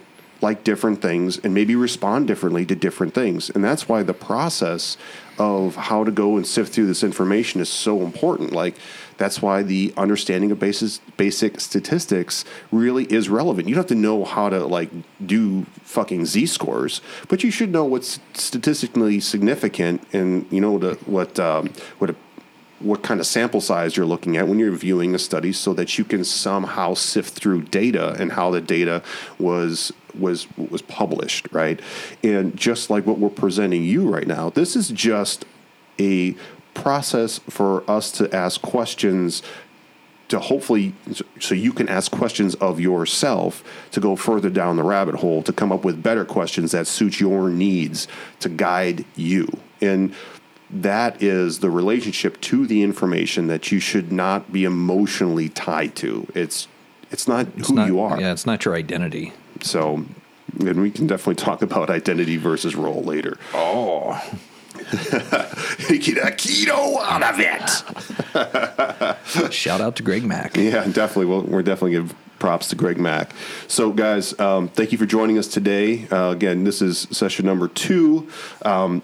like 0.45 0.63
different 0.63 1.01
things 1.01 1.39
and 1.39 1.55
maybe 1.55 1.75
respond 1.75 2.27
differently 2.27 2.67
to 2.67 2.77
different 2.77 3.15
things. 3.15 3.49
And 3.49 3.65
that's 3.65 3.89
why 3.89 4.03
the 4.03 4.13
process 4.13 4.99
of 5.39 5.75
how 5.75 6.05
to 6.05 6.13
go 6.13 6.37
and 6.37 6.47
sift 6.47 6.75
through 6.75 6.87
this 6.87 7.03
information 7.03 7.63
is 7.63 7.71
so 7.71 8.03
important. 8.03 8.53
Like 8.53 8.77
that's 9.17 9.41
why 9.41 9.63
the 9.63 9.95
understanding 9.97 10.51
of 10.53 10.59
basis, 10.59 11.01
basic 11.17 11.61
statistics 11.61 12.45
really 12.71 13.05
is 13.05 13.31
relevant. 13.31 13.69
You 13.69 13.75
don't 13.75 13.85
have 13.85 13.89
to 13.89 13.95
know 13.95 14.25
how 14.25 14.51
to 14.51 14.67
like 14.67 14.91
do 15.25 15.65
fucking 15.83 16.27
z 16.27 16.45
scores, 16.45 17.01
but 17.29 17.43
you 17.43 17.51
should 17.51 17.73
know 17.73 17.87
what's 17.87 18.21
statistically 18.35 19.21
significant 19.21 20.07
and 20.13 20.47
you 20.53 20.61
know 20.61 20.79
the, 20.79 20.95
what 21.07 21.41
um, 21.41 21.73
what 21.99 22.11
a 22.11 22.17
what 22.85 23.03
kind 23.03 23.19
of 23.19 23.27
sample 23.27 23.61
size 23.61 23.97
you're 23.97 24.07
looking 24.07 24.37
at 24.37 24.47
when 24.47 24.59
you're 24.59 24.73
viewing 24.73 25.15
a 25.15 25.19
study 25.19 25.53
so 25.53 25.73
that 25.75 25.99
you 25.99 26.05
can 26.05 26.25
somehow 26.25 26.95
sift 26.95 27.35
through 27.35 27.63
data 27.63 28.15
and 28.19 28.33
how 28.33 28.51
the 28.51 28.61
data 28.61 29.03
was 29.39 29.93
was 30.19 30.47
was 30.57 30.83
published 30.83 31.49
right? 31.51 31.81
And 32.23 32.57
just 32.57 32.91
like 32.91 33.07
what 33.07 33.19
we're 33.19 33.31
presenting 33.31 33.83
you 33.85 34.09
right 34.09 34.27
now 34.27 34.51
this 34.51 34.77
is 34.77 34.91
just 34.91 35.45
a 35.99 36.37
process 36.75 37.39
for 37.49 37.89
us 37.89 38.11
to 38.13 38.35
ask 38.35 38.61
questions 38.61 39.43
to 40.29 40.39
hopefully 40.39 40.95
so 41.39 41.55
you 41.55 41.73
can 41.73 41.89
ask 41.89 42.11
questions 42.11 42.55
of 42.57 42.81
yourself 42.81 43.63
to 43.93 44.01
go 44.01 44.17
further 44.17 44.51
down 44.51 44.77
the 44.77 44.83
rabbit 44.83 45.17
hole 45.17 45.43
to 45.43 45.53
come 45.53 45.71
up 45.71 45.85
with 45.85 46.03
better 46.03 46.25
questions 46.25 46.73
that 46.73 46.87
suit 46.87 47.21
your 47.21 47.49
needs 47.49 48.09
to 48.41 48.49
guide 48.49 49.05
you. 49.17 49.47
And 49.81 50.15
that 50.71 51.23
is 51.23 51.59
the 51.61 51.71
relationship 51.71 52.41
to 52.41 52.67
the 52.67 52.83
information 52.83 53.47
that 53.49 53.71
you 53.71 53.81
should 53.81 54.11
not 54.13 54.53
be 54.53 54.65
emotionally 54.65 55.49
tied 55.49 55.95
to 55.97 56.27
it's 56.35 56.69
it's 57.11 57.29
not 57.29 57.47
It's 57.57 57.69
who 57.69 57.75
not- 57.75 57.87
you 57.89 58.01
are 58.01 58.21
Yeah, 58.21 58.33
it's 58.33 58.47
not 58.47 58.65
your 58.65 58.75
identity. 58.75 59.33
so 59.61 60.05
and 60.61 60.81
we 60.81 60.91
can 60.91 61.07
definitely 61.07 61.35
talk 61.37 61.63
about 61.63 61.91
identity 61.91 62.37
versus 62.37 62.75
role 62.77 63.03
later 63.03 63.37
Oh. 63.53 64.21
get 64.85 66.19
a 66.19 66.33
keto 66.33 66.99
out 67.03 67.23
of 67.23 67.39
it 67.39 68.35
Shout 69.53 69.81
out 69.81 69.97
to 69.97 70.03
Greg 70.03 70.25
Mack. 70.25 70.57
Yeah, 70.57 70.85
definitely. 70.87 71.27
We'll, 71.27 71.43
we're 71.43 71.63
definitely 71.63 71.93
give 71.93 72.15
props 72.39 72.69
to 72.69 72.77
Greg 72.77 72.99
Mack. 72.99 73.31
So, 73.69 73.93
guys, 73.93 74.39
um, 74.41 74.69
thank 74.69 74.93
you 74.93 74.99
for 74.99 75.07
joining 75.07 75.39
us 75.39 75.47
today. 75.49 76.07
Uh, 76.11 76.31
again, 76.31 76.65
this 76.65 76.83
is 76.83 77.07
session 77.13 77.47
number 77.47 77.69
two. 77.69 78.29
Um, 78.65 79.03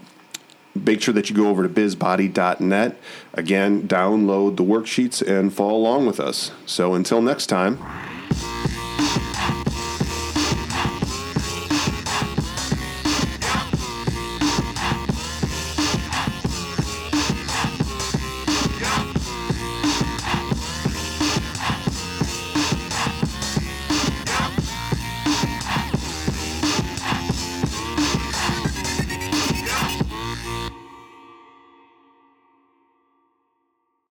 make 0.74 1.02
sure 1.02 1.14
that 1.14 1.30
you 1.30 1.36
go 1.36 1.48
over 1.48 1.62
to 1.62 1.68
bizbody.net. 1.68 2.96
Again, 3.34 3.88
download 3.88 4.56
the 4.56 4.64
worksheets 4.64 5.26
and 5.26 5.52
follow 5.52 5.76
along 5.76 6.06
with 6.06 6.20
us. 6.20 6.52
So, 6.66 6.94
until 6.94 7.22
next 7.22 7.46
time. 7.46 7.78